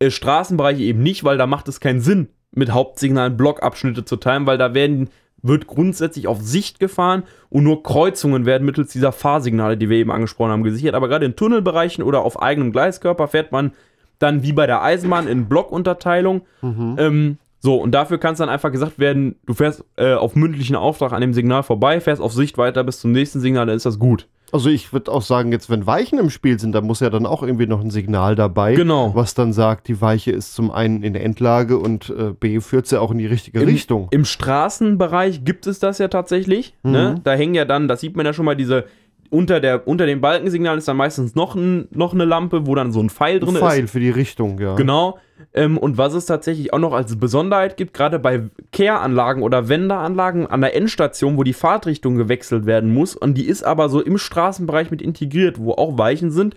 äh, 0.00 0.10
Straßenbereich 0.10 0.80
eben 0.80 1.02
nicht, 1.02 1.24
weil 1.24 1.38
da 1.38 1.46
macht 1.46 1.68
es 1.68 1.80
keinen 1.80 2.00
Sinn, 2.00 2.28
mit 2.50 2.72
Hauptsignalen 2.72 3.36
Blockabschnitte 3.36 4.04
zu 4.04 4.16
teilen, 4.16 4.46
weil 4.46 4.58
da 4.58 4.74
werden 4.74 5.08
wird 5.40 5.68
grundsätzlich 5.68 6.26
auf 6.26 6.40
Sicht 6.42 6.80
gefahren 6.80 7.22
und 7.48 7.62
nur 7.62 7.84
Kreuzungen 7.84 8.44
werden 8.44 8.64
mittels 8.64 8.90
dieser 8.90 9.12
Fahrsignale, 9.12 9.76
die 9.76 9.88
wir 9.88 9.98
eben 9.98 10.10
angesprochen 10.10 10.50
haben, 10.50 10.64
gesichert. 10.64 10.94
Aber 10.96 11.06
gerade 11.06 11.26
in 11.26 11.36
Tunnelbereichen 11.36 12.02
oder 12.02 12.22
auf 12.22 12.42
eigenem 12.42 12.72
Gleiskörper 12.72 13.28
fährt 13.28 13.52
man 13.52 13.70
dann 14.18 14.42
wie 14.42 14.52
bei 14.52 14.66
der 14.66 14.82
Eisenbahn 14.82 15.28
in 15.28 15.48
Blockunterteilung. 15.48 16.42
Mhm. 16.60 16.96
Ähm, 16.98 17.38
so, 17.60 17.76
und 17.76 17.92
dafür 17.92 18.18
kann 18.18 18.32
es 18.32 18.38
dann 18.38 18.48
einfach 18.48 18.72
gesagt 18.72 18.98
werden, 18.98 19.36
du 19.46 19.54
fährst 19.54 19.84
äh, 19.96 20.14
auf 20.14 20.34
mündlichen 20.34 20.74
Auftrag 20.74 21.12
an 21.12 21.20
dem 21.20 21.34
Signal 21.34 21.62
vorbei, 21.62 22.00
fährst 22.00 22.20
auf 22.22 22.32
Sicht 22.32 22.58
weiter 22.58 22.82
bis 22.82 22.98
zum 22.98 23.12
nächsten 23.12 23.38
Signal, 23.40 23.66
dann 23.66 23.76
ist 23.76 23.86
das 23.86 23.98
gut. 24.00 24.26
Also 24.52 24.70
ich 24.70 24.92
würde 24.92 25.10
auch 25.12 25.22
sagen, 25.22 25.52
jetzt 25.52 25.68
wenn 25.70 25.86
Weichen 25.86 26.18
im 26.18 26.30
Spiel 26.30 26.58
sind, 26.58 26.72
da 26.72 26.80
muss 26.80 27.00
ja 27.00 27.10
dann 27.10 27.26
auch 27.26 27.42
irgendwie 27.42 27.66
noch 27.66 27.80
ein 27.80 27.90
Signal 27.90 28.34
dabei, 28.34 28.74
Genau. 28.74 29.14
was 29.14 29.34
dann 29.34 29.52
sagt, 29.52 29.88
die 29.88 30.00
Weiche 30.00 30.30
ist 30.32 30.54
zum 30.54 30.70
einen 30.70 31.02
in 31.02 31.12
der 31.12 31.24
Endlage 31.24 31.78
und 31.78 32.10
äh, 32.10 32.32
B 32.38 32.60
führt 32.60 32.86
sie 32.86 33.00
auch 33.00 33.10
in 33.10 33.18
die 33.18 33.26
richtige 33.26 33.66
Richtung. 33.66 34.08
Im 34.10 34.24
Straßenbereich 34.24 35.44
gibt 35.44 35.66
es 35.66 35.78
das 35.78 35.98
ja 35.98 36.08
tatsächlich. 36.08 36.74
Mhm. 36.82 36.90
Ne? 36.92 37.14
Da 37.24 37.32
hängen 37.34 37.54
ja 37.54 37.64
dann, 37.64 37.88
das 37.88 38.00
sieht 38.00 38.16
man 38.16 38.26
ja 38.26 38.32
schon 38.32 38.44
mal, 38.44 38.56
diese 38.56 38.84
unter, 39.30 39.60
der, 39.60 39.86
unter 39.86 40.06
dem 40.06 40.20
Balkensignal 40.20 40.78
ist 40.78 40.88
dann 40.88 40.96
meistens 40.96 41.34
noch, 41.34 41.54
ein, 41.54 41.88
noch 41.90 42.14
eine 42.14 42.24
Lampe, 42.24 42.66
wo 42.66 42.74
dann 42.74 42.92
so 42.92 43.00
ein 43.00 43.10
Pfeil 43.10 43.40
drin 43.40 43.50
Ein 43.50 43.54
ist. 43.56 43.60
Pfeil 43.60 43.86
für 43.86 44.00
die 44.00 44.10
Richtung, 44.10 44.58
ja. 44.60 44.74
Genau. 44.74 45.18
Ähm, 45.54 45.78
und 45.78 45.98
was 45.98 46.14
es 46.14 46.26
tatsächlich 46.26 46.72
auch 46.72 46.78
noch 46.78 46.92
als 46.92 47.16
Besonderheit 47.16 47.76
gibt, 47.76 47.94
gerade 47.94 48.18
bei 48.18 48.48
Kehranlagen 48.72 49.42
oder 49.42 49.68
Wendeanlagen 49.68 50.46
an 50.46 50.60
der 50.60 50.74
Endstation, 50.74 51.36
wo 51.36 51.42
die 51.42 51.52
Fahrtrichtung 51.52 52.16
gewechselt 52.16 52.66
werden 52.66 52.92
muss, 52.92 53.14
und 53.14 53.34
die 53.34 53.46
ist 53.46 53.62
aber 53.62 53.88
so 53.88 54.00
im 54.00 54.18
Straßenbereich 54.18 54.90
mit 54.90 55.00
integriert, 55.00 55.58
wo 55.58 55.72
auch 55.72 55.96
Weichen 55.96 56.30
sind, 56.30 56.56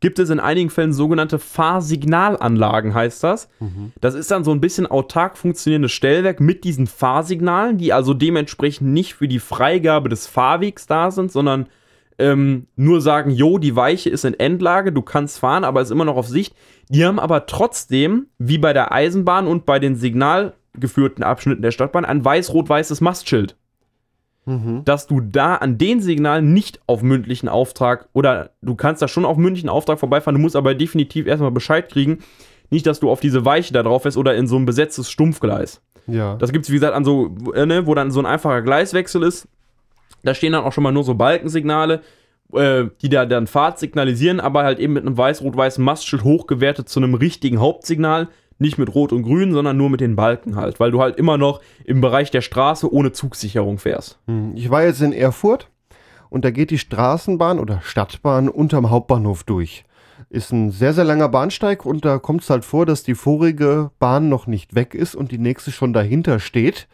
gibt 0.00 0.18
es 0.18 0.30
in 0.30 0.40
einigen 0.40 0.68
Fällen 0.68 0.92
sogenannte 0.92 1.38
Fahrsignalanlagen, 1.38 2.92
heißt 2.92 3.22
das. 3.22 3.48
Das 4.00 4.14
ist 4.14 4.32
dann 4.32 4.42
so 4.42 4.50
ein 4.50 4.60
bisschen 4.60 4.88
autark 4.88 5.38
funktionierendes 5.38 5.92
Stellwerk 5.92 6.40
mit 6.40 6.64
diesen 6.64 6.88
Fahrsignalen, 6.88 7.78
die 7.78 7.92
also 7.92 8.12
dementsprechend 8.12 8.92
nicht 8.92 9.14
für 9.14 9.28
die 9.28 9.38
Freigabe 9.38 10.08
des 10.08 10.26
Fahrwegs 10.26 10.88
da 10.88 11.12
sind, 11.12 11.30
sondern 11.30 11.68
ähm, 12.18 12.66
nur 12.76 13.00
sagen, 13.00 13.30
jo, 13.30 13.58
die 13.58 13.76
Weiche 13.76 14.10
ist 14.10 14.24
in 14.24 14.38
Endlage, 14.38 14.92
du 14.92 15.02
kannst 15.02 15.38
fahren, 15.38 15.64
aber 15.64 15.80
ist 15.80 15.90
immer 15.90 16.04
noch 16.04 16.16
auf 16.16 16.28
Sicht. 16.28 16.54
Die 16.88 17.04
haben 17.04 17.18
aber 17.18 17.46
trotzdem, 17.46 18.26
wie 18.38 18.58
bei 18.58 18.72
der 18.72 18.92
Eisenbahn 18.92 19.46
und 19.46 19.66
bei 19.66 19.78
den 19.78 19.96
signalgeführten 19.96 21.24
Abschnitten 21.24 21.62
der 21.62 21.70
Stadtbahn, 21.70 22.04
ein 22.04 22.24
weiß-rot-weißes 22.24 23.00
Mastschild. 23.00 23.56
Mhm. 24.44 24.84
Dass 24.84 25.06
du 25.06 25.20
da 25.20 25.56
an 25.56 25.78
den 25.78 26.00
Signalen 26.00 26.52
nicht 26.52 26.80
auf 26.86 27.02
mündlichen 27.02 27.48
Auftrag 27.48 28.08
oder 28.12 28.50
du 28.60 28.74
kannst 28.74 29.00
da 29.00 29.06
schon 29.06 29.24
auf 29.24 29.36
mündlichen 29.36 29.68
Auftrag 29.68 30.00
vorbeifahren, 30.00 30.34
du 30.34 30.40
musst 30.40 30.56
aber 30.56 30.74
definitiv 30.74 31.26
erstmal 31.26 31.52
Bescheid 31.52 31.88
kriegen. 31.88 32.18
Nicht, 32.70 32.86
dass 32.86 33.00
du 33.00 33.10
auf 33.10 33.20
diese 33.20 33.44
Weiche 33.44 33.72
da 33.72 33.82
drauf 33.82 34.02
fährst 34.02 34.16
oder 34.16 34.34
in 34.34 34.46
so 34.46 34.56
ein 34.56 34.64
besetztes 34.64 35.10
Stumpfgleis. 35.10 35.82
Ja. 36.06 36.36
Das 36.36 36.52
gibt 36.52 36.64
es, 36.64 36.70
wie 36.70 36.76
gesagt, 36.76 36.94
an 36.94 37.04
so, 37.04 37.34
äh, 37.54 37.66
ne, 37.66 37.86
wo 37.86 37.94
dann 37.94 38.10
so 38.10 38.18
ein 38.18 38.26
einfacher 38.26 38.62
Gleiswechsel 38.62 39.22
ist. 39.22 39.46
Da 40.22 40.34
stehen 40.34 40.52
dann 40.52 40.64
auch 40.64 40.72
schon 40.72 40.84
mal 40.84 40.92
nur 40.92 41.04
so 41.04 41.14
Balkensignale, 41.14 42.00
äh, 42.52 42.84
die 43.00 43.08
da 43.08 43.26
dann 43.26 43.46
Fahrt 43.46 43.78
signalisieren, 43.78 44.40
aber 44.40 44.64
halt 44.64 44.78
eben 44.78 44.92
mit 44.92 45.06
einem 45.06 45.16
weiß-rot-weißen 45.16 45.82
Mastschild 45.84 46.24
hochgewertet 46.24 46.88
zu 46.88 47.00
einem 47.00 47.14
richtigen 47.14 47.60
Hauptsignal. 47.60 48.28
Nicht 48.58 48.78
mit 48.78 48.94
Rot 48.94 49.12
und 49.12 49.24
Grün, 49.24 49.52
sondern 49.52 49.76
nur 49.76 49.90
mit 49.90 50.00
den 50.00 50.14
Balken 50.14 50.54
halt, 50.54 50.78
weil 50.78 50.92
du 50.92 51.00
halt 51.00 51.16
immer 51.16 51.36
noch 51.36 51.60
im 51.84 52.00
Bereich 52.00 52.30
der 52.30 52.42
Straße 52.42 52.92
ohne 52.92 53.10
Zugsicherung 53.10 53.78
fährst. 53.78 54.20
Hm, 54.28 54.52
Ich 54.54 54.70
war 54.70 54.84
jetzt 54.84 55.00
in 55.00 55.12
Erfurt 55.12 55.68
und 56.28 56.44
da 56.44 56.50
geht 56.50 56.70
die 56.70 56.78
Straßenbahn 56.78 57.58
oder 57.58 57.80
Stadtbahn 57.82 58.48
unterm 58.48 58.90
Hauptbahnhof 58.90 59.42
durch. 59.42 59.84
Ist 60.30 60.52
ein 60.52 60.70
sehr, 60.70 60.92
sehr 60.92 61.04
langer 61.04 61.28
Bahnsteig 61.28 61.84
und 61.84 62.04
da 62.04 62.18
kommt 62.18 62.42
es 62.42 62.50
halt 62.50 62.64
vor, 62.64 62.86
dass 62.86 63.02
die 63.02 63.16
vorige 63.16 63.90
Bahn 63.98 64.28
noch 64.28 64.46
nicht 64.46 64.74
weg 64.76 64.94
ist 64.94 65.16
und 65.16 65.32
die 65.32 65.38
nächste 65.38 65.72
schon 65.72 65.92
dahinter 65.92 66.38
steht 66.38 66.86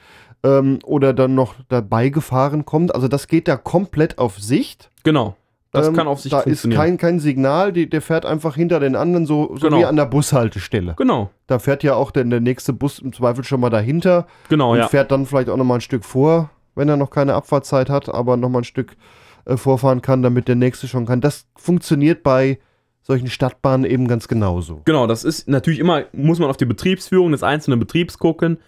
ähm, 0.45 0.79
oder 0.85 1.13
dann 1.13 1.35
noch 1.35 1.55
dabei 1.69 2.09
gefahren 2.11 2.65
kommt. 2.65 2.95
Also 2.95 3.09
das 3.09 3.29
geht 3.29 3.49
da 3.49 3.57
komplett 3.57 4.19
auf 4.19 4.39
Sicht. 4.39 4.91
Genau. 5.05 5.37
Das 5.71 5.89
Ähm, 5.89 5.95
kann 5.95 6.07
auf 6.09 6.21
sich 6.21 6.31
Da 6.31 6.39
ist 6.41 6.63
funktionieren. 6.63 6.81
kein, 6.81 6.97
kein 6.97 7.21
Signal, 7.21 7.73
die, 7.75 7.91
der 7.91 8.01
fährt 8.01 8.25
einfach 8.25 8.55
hinter 8.55 8.81
den 8.81 8.97
anderen, 8.97 9.27
so, 9.27 9.55
so 9.57 9.67
Genau. 9.69 9.79
wie 9.81 9.85
an 9.85 9.97
der 9.97 10.07
Bushaltestelle. 10.07 10.95
genau, 10.97 11.31
Da 11.47 11.59
fährt 11.59 11.83
ja 11.83 11.95
auch 11.95 12.11
der, 12.11 12.25
der 12.25 12.41
nächste 12.41 12.73
Bus 12.73 12.99
im 13.01 13.13
Zweifel 13.13 13.45
schon 13.45 13.61
mal 13.61 13.69
dahinter 13.69 14.27
genau, 14.49 14.73
und 14.73 14.79
ja. 14.79 14.89
fährt 14.89 15.11
dann 15.11 15.27
vielleicht 15.27 15.51
auch 15.51 15.57
noch 15.59 15.65
mal 15.67 15.75
ein 15.77 15.81
Stück 15.83 16.05
vor, 16.07 16.49
wenn 16.75 16.89
er 16.89 16.97
noch 16.97 17.11
keine 17.11 17.35
Abfahrtzeit 17.35 17.91
hat, 17.91 18.09
aber 18.09 18.37
noch 18.39 18.49
mal 18.49 18.61
ein 18.61 18.65
Stück 18.65 18.97
äh, 19.45 19.57
vorfahren 19.59 20.01
kann, 20.01 20.23
damit 20.23 20.49
der 20.49 20.55
nächste 20.57 20.89
schon 20.89 21.05
kann. 21.05 21.21
Das 21.21 21.45
funktioniert 21.57 22.23
bei 22.23 22.59
solchen 23.03 23.29
Stadtbahnen 23.29 23.85
eben 23.91 24.09
ganz 24.09 24.27
genauso. 24.29 24.81
Genau, 24.87 25.07
das 25.07 25.23
ist 25.25 25.49
natürlich 25.49 25.81
immer, 25.81 26.05
muss 26.13 26.39
man 26.39 26.49
auf 26.49 26.57
die 26.57 26.65
Betriebsführung 26.67 27.33
des 27.33 27.43
einzelnen 27.43 27.79
Betriebs 27.79 28.19
gucken, 28.19 28.59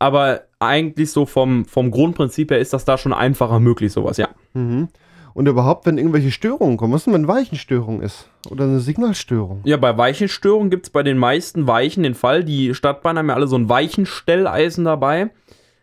aber 0.00 0.40
eigentlich 0.58 1.12
so 1.12 1.26
vom, 1.26 1.64
vom 1.66 1.92
Grundprinzip 1.92 2.50
her 2.50 2.58
ist 2.58 2.72
das 2.72 2.84
da 2.84 2.98
schon 2.98 3.12
einfacher 3.12 3.60
möglich, 3.60 3.92
sowas, 3.92 4.16
ja. 4.16 4.28
Mhm. 4.54 4.88
Und 5.32 5.46
überhaupt, 5.46 5.86
wenn 5.86 5.96
irgendwelche 5.96 6.32
Störungen 6.32 6.76
kommen, 6.76 6.92
was 6.92 7.04
denn, 7.04 7.14
wenn 7.14 7.28
Weichenstörung 7.28 8.02
ist 8.02 8.28
oder 8.50 8.64
eine 8.64 8.80
Signalstörung? 8.80 9.60
Ja, 9.64 9.76
bei 9.76 9.96
Weichenstörungen 9.96 10.70
gibt 10.70 10.86
es 10.86 10.90
bei 10.90 11.04
den 11.04 11.18
meisten 11.18 11.68
Weichen 11.68 12.02
den 12.02 12.14
Fall, 12.16 12.42
die 12.42 12.74
Stadtbahnen 12.74 13.18
haben 13.18 13.28
ja 13.28 13.34
alle 13.36 13.46
so 13.46 13.56
ein 13.56 13.68
Weichenstelleisen 13.68 14.84
dabei, 14.84 15.30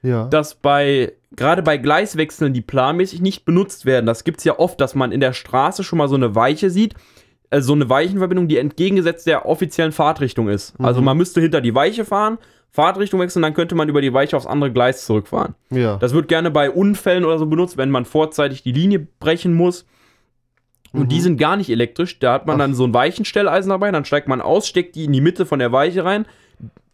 Ja. 0.04 0.26
dass 0.26 0.56
bei, 0.56 1.14
gerade 1.36 1.62
bei 1.64 1.78
Gleiswechseln, 1.78 2.54
die 2.54 2.62
planmäßig 2.62 3.22
nicht 3.22 3.46
benutzt 3.46 3.86
werden, 3.86 4.06
das 4.06 4.26
gibt 4.26 4.40
es 4.40 4.44
ja 4.44 4.60
oft, 4.60 4.82
dass 4.82 4.96
man 4.96 5.12
in 5.14 5.22
der 5.22 5.34
Straße 5.34 5.84
schon 5.84 5.98
mal 5.98 6.10
so 6.10 6.16
eine 6.16 6.36
Weiche 6.36 6.70
sieht, 6.70 6.96
also 7.50 7.68
so 7.68 7.74
eine 7.74 7.90
Weichenverbindung, 7.90 8.50
die 8.50 8.58
entgegengesetzt 8.58 9.28
der 9.28 9.46
offiziellen 9.46 9.94
Fahrtrichtung 9.94 10.50
ist. 10.50 10.74
Also 10.80 11.02
man 11.02 11.16
müsste 11.16 11.40
hinter 11.40 11.62
die 11.62 11.74
Weiche 11.74 12.04
fahren, 12.04 12.38
Fahrtrichtung 12.78 13.20
wechseln, 13.20 13.42
dann 13.42 13.56
könnte 13.56 13.74
man 13.74 13.90
über 13.90 14.02
die 14.02 14.14
Weiche 14.14 14.38
aufs 14.38 14.46
andere 14.46 14.72
Gleis 14.72 15.04
zurückfahren. 15.06 15.56
ja. 15.72 15.98
Das 15.98 16.14
wird 16.14 16.28
gerne 16.28 16.52
bei 16.52 16.70
Unfällen 16.70 17.26
oder 17.26 17.40
so 17.40 17.48
benutzt, 17.48 17.76
wenn 17.76 17.90
man 17.90 18.06
vorzeitig 18.06 18.62
die 18.62 18.72
Linie 18.72 19.08
brechen 19.20 19.56
muss. 19.56 19.86
Und 20.94 21.12
die 21.12 21.20
sind 21.20 21.38
gar 21.38 21.58
nicht 21.58 21.70
elektrisch. 21.72 22.20
Da 22.20 22.34
hat 22.34 22.46
man 22.46 22.56
Ach. 22.56 22.60
dann 22.60 22.76
so 22.76 22.86
ein 22.86 22.94
Weichenstelleisen 22.94 23.70
dabei, 23.70 23.92
dann 23.92 24.06
steigt 24.06 24.28
man 24.28 24.42
aus, 24.42 24.68
steckt 24.68 24.96
die 24.96 25.06
in 25.06 25.12
die 25.14 25.22
Mitte 25.22 25.48
von 25.48 25.58
der 25.58 25.72
Weiche 25.72 26.06
rein, 26.06 26.26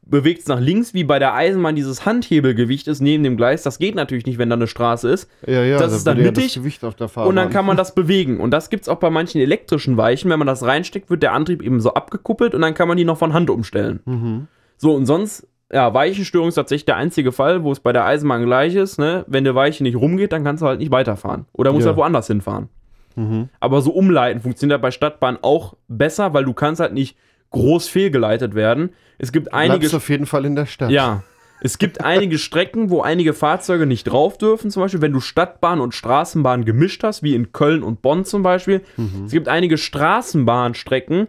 bewegt 0.01 0.41
es 0.41 0.47
nach 0.47 0.59
links, 0.61 0.93
wie 0.93 1.03
bei 1.03 1.19
der 1.19 1.33
Eisenbahn 1.33 1.75
dieses 1.75 2.05
Handhebelgewicht 2.05 2.87
ist 2.87 3.01
neben 3.01 3.23
dem 3.23 3.35
Gleis. 3.35 3.61
Das 3.63 3.77
geht 3.77 3.95
natürlich 3.95 4.25
nicht, 4.25 4.37
wenn 4.37 4.49
da 4.49 4.55
eine 4.55 4.67
Straße 4.67 5.09
ist. 5.09 5.29
Ja, 5.45 5.63
ja, 5.63 5.77
Das 5.77 5.91
da 5.91 5.97
ist 5.97 6.07
dann 6.07 6.17
ja 6.17 6.23
mittig 6.25 6.45
das 6.45 6.53
Gewicht 6.55 6.83
auf 6.85 6.95
der 6.95 7.07
Fahrbahn. 7.09 7.29
Und 7.29 7.35
dann 7.35 7.49
kann 7.49 7.65
man 7.65 7.75
das 7.77 7.93
bewegen. 8.01 8.39
Und 8.39 8.51
das 8.51 8.69
gibt 8.69 8.83
es 8.83 8.89
auch 8.89 8.99
bei 8.99 9.09
manchen 9.09 9.41
elektrischen 9.41 9.97
Weichen. 9.97 10.31
Wenn 10.31 10.39
man 10.39 10.47
das 10.47 10.63
reinsteckt, 10.63 11.09
wird 11.09 11.23
der 11.23 11.33
Antrieb 11.33 11.61
eben 11.61 11.79
so 11.81 11.93
abgekuppelt 11.93 12.55
und 12.55 12.61
dann 12.61 12.73
kann 12.73 12.87
man 12.87 12.95
die 12.97 13.05
noch 13.05 13.17
von 13.17 13.33
Hand 13.33 13.49
umstellen. 13.49 13.99
Mhm. 14.05 14.47
So, 14.77 14.93
und 14.95 15.05
sonst, 15.05 15.47
ja, 15.71 15.93
Weichenstörung 15.93 16.49
ist 16.49 16.55
tatsächlich 16.55 16.85
der 16.85 16.97
einzige 16.97 17.31
Fall, 17.31 17.63
wo 17.63 17.71
es 17.71 17.79
bei 17.79 17.93
der 17.93 18.05
Eisenbahn 18.05 18.45
gleich 18.45 18.75
ist. 18.75 18.99
Ne? 18.99 19.25
Wenn 19.27 19.43
der 19.43 19.55
Weiche 19.55 19.83
nicht 19.83 19.95
rumgeht, 19.95 20.31
dann 20.31 20.43
kannst 20.43 20.61
du 20.61 20.67
halt 20.67 20.79
nicht 20.79 20.91
weiterfahren. 20.91 21.45
Oder 21.53 21.71
musst 21.71 21.85
Ja. 21.85 21.89
halt 21.89 21.97
woanders 21.97 22.27
hinfahren. 22.27 22.69
Mhm. 23.15 23.49
Aber 23.59 23.81
so 23.81 23.91
umleiten 23.91 24.41
funktioniert 24.41 24.81
bei 24.81 24.91
Stadtbahn 24.91 25.37
auch 25.41 25.75
besser, 25.87 26.33
weil 26.33 26.45
du 26.45 26.53
kannst 26.53 26.79
halt 26.81 26.93
nicht 26.93 27.17
groß 27.51 27.87
fehlgeleitet 27.87 28.55
werden. 28.55 28.89
Es 29.19 29.31
gibt 29.31 29.53
einige. 29.53 29.79
Bleibst 29.79 29.95
auf 29.95 30.09
jeden 30.09 30.25
Fall 30.25 30.45
in 30.45 30.55
der 30.55 30.65
Stadt. 30.65 30.89
Ja. 30.91 31.23
Es 31.65 31.77
gibt 31.77 32.01
einige 32.03 32.37
Strecken, 32.39 32.89
wo 32.89 33.01
einige 33.01 33.33
Fahrzeuge 33.33 33.85
nicht 33.85 34.03
drauf 34.03 34.37
dürfen. 34.37 34.69
Zum 34.69 34.81
Beispiel, 34.83 35.01
wenn 35.01 35.13
du 35.13 35.21
Stadtbahn 35.21 35.79
und 35.79 35.93
Straßenbahn 35.93 36.65
gemischt 36.65 37.03
hast, 37.03 37.23
wie 37.23 37.35
in 37.35 37.53
Köln 37.53 37.83
und 37.83 38.01
Bonn 38.01 38.25
zum 38.25 38.43
Beispiel. 38.43 38.81
Es 39.25 39.31
gibt 39.31 39.47
einige 39.47 39.77
Straßenbahnstrecken, 39.77 41.27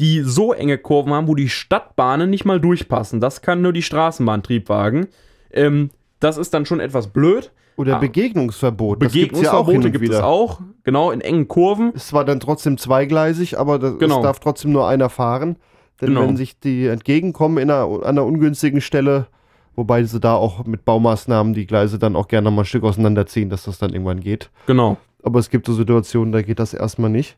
die 0.00 0.20
so 0.20 0.52
enge 0.52 0.78
Kurven 0.78 1.12
haben, 1.14 1.26
wo 1.28 1.34
die 1.34 1.48
Stadtbahnen 1.48 2.28
nicht 2.30 2.44
mal 2.44 2.60
durchpassen. 2.60 3.20
Das 3.20 3.40
kann 3.42 3.62
nur 3.62 3.72
die 3.72 3.82
Straßenbahntriebwagen. 3.82 5.06
Ähm, 5.52 5.90
das 6.20 6.36
ist 6.38 6.52
dann 6.54 6.66
schon 6.66 6.80
etwas 6.80 7.08
blöd. 7.08 7.52
Oder 7.76 7.96
Ah. 7.96 7.98
Begegnungsverbot. 7.98 9.02
Ja 9.02 9.08
Begegnungsverbote 9.08 9.90
gibt 9.90 10.08
es 10.08 10.20
auch. 10.20 10.60
Genau, 10.84 11.10
in 11.10 11.20
engen 11.20 11.46
Kurven. 11.48 11.92
Ist 11.92 12.08
zwar 12.08 12.24
dann 12.24 12.40
trotzdem 12.40 12.78
zweigleisig, 12.78 13.58
aber 13.58 13.78
das, 13.78 13.98
Genau. 13.98 14.16
es 14.18 14.22
darf 14.22 14.40
trotzdem 14.40 14.72
nur 14.72 14.88
einer 14.88 15.10
fahren. 15.10 15.56
Denn 16.00 16.08
Genau. 16.10 16.22
wenn 16.22 16.36
sich 16.36 16.58
die 16.58 16.86
entgegenkommen 16.86 17.58
in 17.58 17.70
einer, 17.70 17.84
an 17.84 18.02
einer 18.04 18.24
ungünstigen 18.24 18.80
Stelle, 18.80 19.26
wobei 19.74 20.04
sie 20.04 20.20
da 20.20 20.34
auch 20.34 20.64
mit 20.64 20.84
Baumaßnahmen 20.86 21.52
die 21.54 21.66
Gleise 21.66 21.98
dann 21.98 22.16
auch 22.16 22.28
gerne 22.28 22.50
mal 22.50 22.62
ein 22.62 22.66
Stück 22.66 22.84
auseinanderziehen, 22.84 23.50
dass 23.50 23.64
das 23.64 23.78
dann 23.78 23.92
irgendwann 23.92 24.20
geht. 24.20 24.50
Genau. 24.66 24.96
Aber 25.22 25.38
es 25.38 25.50
gibt 25.50 25.66
so 25.66 25.74
Situationen, 25.74 26.32
da 26.32 26.40
geht 26.42 26.58
das 26.58 26.72
erstmal 26.72 27.10
nicht. 27.10 27.36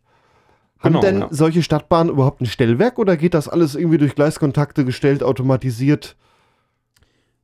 Haben 0.78 0.92
Genau, 0.92 1.00
denn 1.00 1.20
ja. 1.20 1.28
solche 1.30 1.62
Stadtbahnen 1.62 2.12
überhaupt 2.12 2.40
ein 2.40 2.46
Stellwerk 2.46 2.98
oder 2.98 3.16
geht 3.16 3.34
das 3.34 3.48
alles 3.48 3.74
irgendwie 3.74 3.98
durch 3.98 4.14
Gleiskontakte 4.14 4.84
gestellt, 4.84 5.22
automatisiert? 5.22 6.16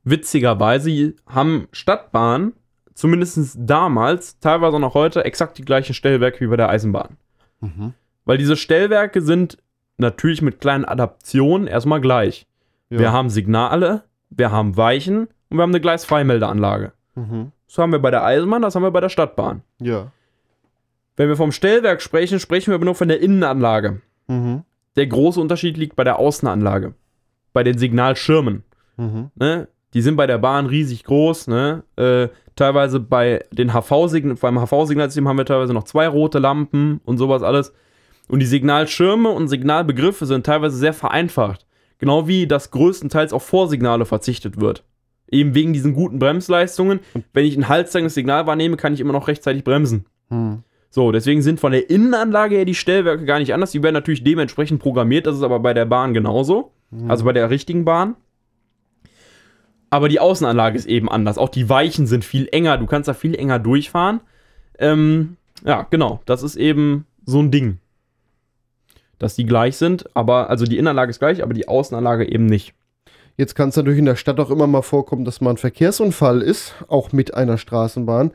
Witzigerweise 0.03 1.15
haben 1.27 1.67
Stadtbahnen, 1.71 2.53
zumindest 2.93 3.57
damals, 3.57 4.39
teilweise 4.39 4.75
auch 4.75 4.79
noch 4.79 4.93
heute, 4.93 5.25
exakt 5.25 5.57
die 5.57 5.65
gleichen 5.65 5.93
Stellwerke 5.93 6.39
wie 6.41 6.47
bei 6.47 6.57
der 6.57 6.69
Eisenbahn. 6.69 7.17
Weil 8.25 8.37
diese 8.37 8.55
Stellwerke 8.55 9.21
sind 9.21 9.57
natürlich 9.97 10.41
mit 10.41 10.59
kleinen 10.59 10.85
Adaptionen 10.85 11.67
erstmal 11.67 12.01
gleich. 12.01 12.47
Ja. 12.89 12.99
Wir 12.99 13.11
haben 13.11 13.29
Signale, 13.29 14.03
wir 14.29 14.51
haben 14.51 14.77
Weichen 14.77 15.27
und 15.49 15.57
wir 15.57 15.63
haben 15.63 15.71
eine 15.71 15.81
Gleisfreimeldeanlage. 15.81 16.93
Mhm. 17.15 17.51
Das 17.67 17.77
haben 17.77 17.91
wir 17.91 17.99
bei 17.99 18.11
der 18.11 18.23
Eisenbahn, 18.23 18.61
das 18.61 18.75
haben 18.75 18.83
wir 18.83 18.91
bei 18.91 19.01
der 19.01 19.09
Stadtbahn. 19.09 19.61
Ja. 19.79 20.11
Wenn 21.15 21.29
wir 21.29 21.37
vom 21.37 21.51
Stellwerk 21.51 22.01
sprechen, 22.01 22.39
sprechen 22.39 22.67
wir 22.67 22.75
aber 22.75 22.85
nur 22.85 22.95
von 22.95 23.07
der 23.07 23.21
Innenanlage. 23.21 24.01
Mhm. 24.27 24.63
Der 24.95 25.07
große 25.07 25.39
Unterschied 25.39 25.77
liegt 25.77 25.95
bei 25.95 26.03
der 26.03 26.19
Außenanlage. 26.19 26.93
Bei 27.53 27.63
den 27.63 27.77
Signalschirmen. 27.77 28.63
Mhm. 28.97 29.31
Ne? 29.35 29.67
Die 29.93 30.01
sind 30.01 30.17
bei 30.17 30.27
der 30.27 30.37
Bahn 30.37 30.65
riesig 30.65 31.03
groß. 31.03 31.47
Ne? 31.47 31.83
Äh, 31.95 32.27
teilweise 32.55 32.99
bei 32.99 33.45
den 33.51 33.71
HV-Signal, 33.71 34.35
beim 34.35 34.59
HV-Signalsystem 34.59 35.27
haben 35.27 35.37
wir 35.37 35.45
teilweise 35.45 35.73
noch 35.73 35.83
zwei 35.83 36.07
rote 36.07 36.39
Lampen 36.39 36.99
und 37.05 37.17
sowas 37.17 37.43
alles. 37.43 37.73
Und 38.27 38.39
die 38.39 38.45
Signalschirme 38.45 39.29
und 39.29 39.47
Signalbegriffe 39.47 40.25
sind 40.25 40.45
teilweise 40.45 40.77
sehr 40.77 40.93
vereinfacht. 40.93 41.65
Genau 41.97 42.27
wie 42.27 42.47
das 42.47 42.71
größtenteils 42.71 43.31
auf 43.31 43.43
Vorsignale 43.43 44.05
verzichtet 44.05 44.59
wird. 44.59 44.83
Eben 45.29 45.55
wegen 45.55 45.73
diesen 45.73 45.93
guten 45.93 46.19
Bremsleistungen. 46.19 46.99
Wenn 47.33 47.45
ich 47.45 47.55
ein 47.55 47.69
halbzeigendes 47.69 48.15
Signal 48.15 48.47
wahrnehme, 48.47 48.77
kann 48.77 48.93
ich 48.93 48.99
immer 48.99 49.13
noch 49.13 49.27
rechtzeitig 49.27 49.63
bremsen. 49.63 50.05
Mhm. 50.29 50.63
So, 50.95 51.11
deswegen 51.11 51.41
sind 51.41 51.59
von 51.59 51.73
der 51.73 51.89
Innenanlage 51.89 52.55
her 52.55 52.63
die 52.63 52.73
Stellwerke 52.73 53.25
gar 53.25 53.39
nicht 53.39 53.53
anders. 53.53 53.71
Die 53.71 53.83
werden 53.83 53.95
natürlich 53.95 54.23
dementsprechend 54.23 54.81
programmiert. 54.81 55.27
Das 55.27 55.35
ist 55.35 55.43
aber 55.43 55.59
bei 55.59 55.73
der 55.73 55.83
Bahn 55.83 56.13
genauso. 56.13 56.71
Also 57.09 57.25
bei 57.25 57.33
der 57.33 57.49
richtigen 57.49 57.83
Bahn. 57.83 58.15
Aber 59.89 60.07
die 60.07 60.21
Außenanlage 60.21 60.77
ist 60.77 60.85
eben 60.85 61.09
anders. 61.11 61.37
Auch 61.37 61.49
die 61.49 61.67
Weichen 61.67 62.07
sind 62.07 62.23
viel 62.23 62.47
enger. 62.49 62.77
Du 62.77 62.85
kannst 62.85 63.09
da 63.09 63.13
viel 63.13 63.35
enger 63.35 63.59
durchfahren. 63.59 64.21
Ähm, 64.79 65.35
ja, 65.65 65.85
genau. 65.89 66.21
Das 66.25 66.43
ist 66.43 66.55
eben 66.55 67.05
so 67.25 67.41
ein 67.41 67.51
Ding. 67.51 67.79
Dass 69.19 69.35
die 69.35 69.45
gleich 69.45 69.75
sind. 69.75 70.05
Aber, 70.15 70.49
also 70.49 70.63
die 70.63 70.77
Innenanlage 70.77 71.09
ist 71.09 71.19
gleich, 71.19 71.43
aber 71.43 71.53
die 71.53 71.67
Außenanlage 71.67 72.31
eben 72.31 72.45
nicht. 72.45 72.73
Jetzt 73.35 73.53
kann 73.55 73.67
es 73.67 73.75
natürlich 73.75 73.99
in 73.99 74.05
der 74.05 74.15
Stadt 74.15 74.39
auch 74.39 74.49
immer 74.49 74.65
mal 74.65 74.81
vorkommen, 74.81 75.25
dass 75.25 75.41
mal 75.41 75.49
ein 75.49 75.57
Verkehrsunfall 75.57 76.41
ist, 76.41 76.73
auch 76.87 77.11
mit 77.11 77.33
einer 77.33 77.57
Straßenbahn. 77.57 78.31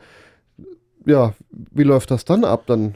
Ja, 1.05 1.33
wie 1.49 1.83
läuft 1.83 2.11
das 2.11 2.25
dann 2.25 2.43
ab? 2.43 2.63
Dann 2.67 2.95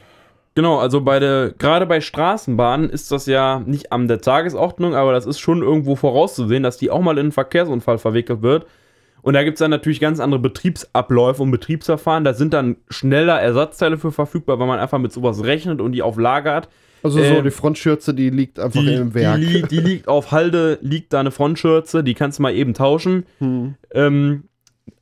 Genau, 0.56 0.78
also 0.78 1.02
bei 1.02 1.18
der, 1.20 1.52
gerade 1.58 1.84
bei 1.84 2.00
Straßenbahnen 2.00 2.88
ist 2.88 3.12
das 3.12 3.26
ja 3.26 3.62
nicht 3.66 3.92
an 3.92 4.08
der 4.08 4.22
Tagesordnung, 4.22 4.94
aber 4.94 5.12
das 5.12 5.26
ist 5.26 5.38
schon 5.38 5.60
irgendwo 5.62 5.96
vorauszusehen, 5.96 6.62
dass 6.62 6.78
die 6.78 6.90
auch 6.90 7.02
mal 7.02 7.12
in 7.18 7.26
einen 7.26 7.32
Verkehrsunfall 7.32 7.98
verwickelt 7.98 8.40
wird. 8.40 8.66
Und 9.20 9.34
da 9.34 9.42
gibt 9.44 9.56
es 9.56 9.58
dann 9.58 9.70
natürlich 9.70 10.00
ganz 10.00 10.18
andere 10.18 10.40
Betriebsabläufe 10.40 11.42
und 11.42 11.50
Betriebsverfahren. 11.50 12.24
Da 12.24 12.32
sind 12.32 12.54
dann 12.54 12.76
schneller 12.88 13.38
Ersatzteile 13.38 13.98
für 13.98 14.12
verfügbar, 14.12 14.58
weil 14.58 14.66
man 14.66 14.78
einfach 14.78 14.98
mit 14.98 15.12
sowas 15.12 15.44
rechnet 15.44 15.82
und 15.82 15.92
die 15.92 16.00
auf 16.00 16.16
Lager 16.16 16.54
hat. 16.54 16.68
Also 17.02 17.18
so, 17.18 17.24
Ähm, 17.24 17.44
die 17.44 17.50
Frontschürze, 17.50 18.14
die 18.14 18.30
liegt 18.30 18.58
einfach 18.58 18.80
Die, 18.80 18.94
im 18.94 19.10
die, 19.10 19.14
Werk. 19.14 19.38
li 19.38 19.62
die 19.62 19.80
liegt 19.80 20.08
auf 20.08 20.32
Halde, 20.32 20.78
liegt 20.80 21.12
da 21.12 21.20
eine 21.20 21.32
Frontschürze, 21.32 22.02
die 22.02 22.14
kannst 22.14 22.38
du 22.38 22.42
mal 22.44 22.54
eben 22.54 22.72
tauschen. 22.72 23.26
Hm. 23.40 23.74
Ähm, 23.92 24.44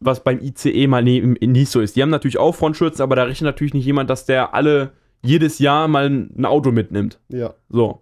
was 0.01 0.22
beim 0.24 0.41
ICE 0.41 0.87
mal 0.87 1.03
ne, 1.03 1.20
nicht 1.20 1.70
so 1.70 1.80
ist. 1.80 1.97
Die 1.97 2.03
haben 2.03 2.11
natürlich 2.11 2.39
auch 2.39 2.55
Frontschürzen, 2.55 3.03
aber 3.03 3.16
da 3.16 3.24
rechnet 3.24 3.47
natürlich 3.47 3.74
nicht 3.74 3.87
jemand, 3.87 4.11
dass 4.11 4.26
der 4.26 4.55
alle 4.55 4.93
jedes 5.22 5.59
Jahr 5.59 5.89
mal 5.89 6.07
ein 6.07 6.45
Auto 6.45 6.70
mitnimmt. 6.70 7.18
Ja. 7.28 7.55
So. 7.68 8.01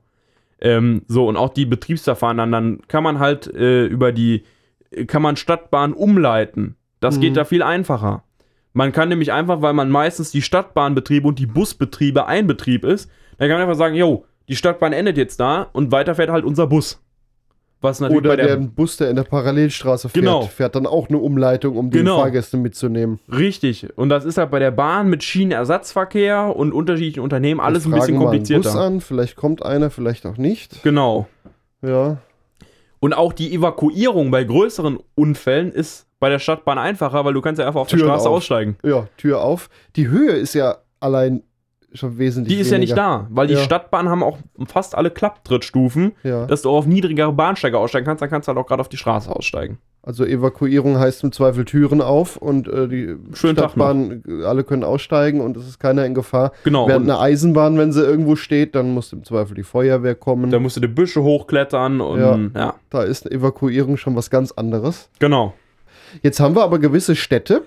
Ähm, 0.61 1.03
so, 1.09 1.27
und 1.29 1.37
auch 1.37 1.51
die 1.51 1.67
Betriebsverfahren, 1.67 2.37
dann, 2.37 2.53
dann 2.53 2.81
kann 2.89 3.03
man 3.03 3.19
halt 3.19 3.47
äh, 3.55 3.85
über 3.87 4.13
die, 4.13 4.45
kann 5.07 5.23
man 5.23 5.37
Stadtbahn 5.37 5.93
umleiten. 5.93 6.77
Das 7.01 7.17
Mhm. 7.17 7.21
geht 7.21 7.37
da 7.37 7.45
viel 7.45 7.63
einfacher. 7.63 8.23
Man 8.73 8.93
kann 8.93 9.09
nämlich 9.09 9.33
einfach, 9.33 9.61
weil 9.61 9.73
man 9.75 9.91
meistens 9.91 10.31
die 10.31 10.43
Stadtbahnbetriebe 10.43 11.27
und 11.29 11.39
die 11.39 11.47
Busbetriebe 11.47 12.27
ein 12.27 12.47
Betrieb 12.47 12.85
ist, 12.85 13.11
dann 13.39 13.49
kann 13.49 13.59
man 13.59 13.69
einfach 13.69 13.79
sagen, 13.79 13.95
jo, 13.97 14.25
die 14.49 14.57
Stadtbahn 14.57 14.93
endet 14.93 15.17
jetzt 15.17 15.39
da 15.41 15.63
und 15.73 15.93
weiter 15.93 16.15
fährt 16.15 16.31
halt 16.31 16.45
unser 16.45 16.67
Bus. 16.67 17.03
Was 17.83 18.01
natürlich 18.01 18.19
Oder 18.21 18.31
bei 18.31 18.37
der, 18.37 18.57
der, 18.57 18.67
Bus, 18.67 18.97
der 18.97 19.11
in 19.11 19.17
der 19.17 19.25
Parallelstraße 19.25 20.09
fährt, 20.09 20.25
Genau. 20.25 20.43
fährt 20.43 20.75
dann 20.77 20.87
auch 20.87 21.09
eine 21.09 21.19
Umleitung, 21.19 21.77
um 21.77 21.91
die 21.91 21.99
Genau. 21.99 22.21
Fahrgäste 22.21 22.57
mitzunehmen. 22.57 23.19
Richtig. 23.31 23.89
Und 23.99 24.09
das 24.09 24.25
ist 24.25 24.39
halt 24.39 24.51
bei 24.51 24.59
der 24.61 24.71
Bahn 24.71 25.11
mit 25.11 25.23
Schienenersatzverkehr 25.25 26.55
und 26.57 26.73
unterschiedlichen 26.73 27.21
Unternehmen 27.21 27.61
alles 27.61 27.85
ein 27.85 27.91
bisschen 27.93 28.15
fragen 28.17 28.25
mal 28.25 28.31
einen 28.31 28.39
Bus 28.43 28.49
komplizierter. 28.55 28.81
an, 28.81 29.01
vielleicht 29.01 29.37
kommt 29.37 29.65
einer, 29.65 29.91
vielleicht 29.91 30.25
auch 30.27 30.37
nicht. 30.39 30.83
Genau. 30.83 31.27
Ja. 31.83 32.19
Und 33.01 33.15
auch 33.15 33.33
die 33.33 33.53
Evakuierung 33.53 34.31
bei 34.31 34.45
größeren 34.45 34.99
Unfällen 35.17 35.73
ist 35.73 36.07
bei 36.21 36.29
der 36.29 36.39
Stadtbahn 36.39 36.79
einfacher, 36.79 37.25
weil 37.25 37.35
du 37.35 37.41
kannst 37.41 37.59
ja 37.59 37.67
einfach 37.67 37.81
auf 37.81 37.89
der 37.89 37.99
Türen 37.99 38.11
Straße 38.11 38.29
auf. 38.29 38.37
aussteigen. 38.37 38.77
Ja, 38.85 39.09
Tür 39.17 39.43
auf. 39.43 39.69
Die 39.97 40.07
Höhe 40.09 40.31
ist 40.33 40.55
ja 40.55 40.77
allein 41.01 41.43
schon 41.95 42.19
wesentlich 42.19 42.55
Die 42.55 42.61
ist 42.61 42.71
ja 42.71 42.79
nicht 42.79 42.91
weniger. 42.91 43.27
da, 43.27 43.27
weil 43.31 43.47
die 43.47 43.55
Ja. 43.55 43.61
Stadtbahnen 43.61 44.11
haben 44.11 44.23
auch 44.23 44.39
fast 44.67 44.95
alle 44.95 45.11
Klapptrittstufen, 45.11 46.13
Ja. 46.23 46.47
dass 46.47 46.63
du 46.63 46.71
auch 46.71 46.77
auf 46.79 46.87
niedrigere 46.87 47.33
Bahnsteige 47.33 47.79
aussteigen 47.79 48.07
kannst, 48.07 48.23
dann 48.23 48.31
kannst 48.31 48.49
du 48.49 48.51
halt 48.51 48.59
auch 48.59 48.67
gerade 48.67 48.81
auf 48.81 48.89
die 48.89 48.97
Straße 48.97 49.35
aussteigen. 49.35 49.79
Also 50.05 50.25
Evakuierung 50.25 50.99
heißt 50.99 51.23
im 51.23 51.31
Zweifel 51.31 51.65
Türen 51.65 52.01
auf 52.01 52.37
und 52.37 52.67
äh, 52.67 52.89
die 52.89 53.17
Schönen 53.35 53.57
Stadtbahn, 53.57 54.25
äh, 54.27 54.45
alle 54.45 54.65
können 54.65 54.83
aussteigen 54.83 55.41
und 55.41 55.57
es 55.57 55.69
ist 55.69 55.79
keiner 55.79 56.05
in 56.05 56.15
Gefahr. 56.15 56.51
Genau. 56.65 56.89
Während 56.89 57.09
eine 57.09 57.21
Eisenbahn, 57.21 57.79
wenn 57.79 57.93
sie 57.93 58.03
irgendwo 58.03 58.35
steht, 58.35 58.75
dann 58.75 58.95
muss 58.95 59.13
im 59.13 59.23
Zweifel 59.25 59.55
die 59.55 59.63
Feuerwehr 59.63 60.17
kommen. 60.17 60.51
da 60.51 60.59
musst 60.59 60.77
du 60.77 60.81
die 60.81 60.89
Büsche 60.89 61.23
hochklettern 61.23 62.01
und 62.01 62.19
Ja. 62.21 62.37
ja, 62.57 62.75
da 62.91 63.03
ist 63.05 63.27
eine 63.27 63.37
Evakuierung 63.37 63.97
schon 63.97 64.17
was 64.17 64.29
ganz 64.31 64.51
anderes. 64.53 65.09
genau. 65.21 65.55
Jetzt 66.23 66.41
haben 66.41 66.55
wir 66.57 66.63
aber 66.65 66.79
gewisse 66.79 67.15
Städte, 67.17 67.63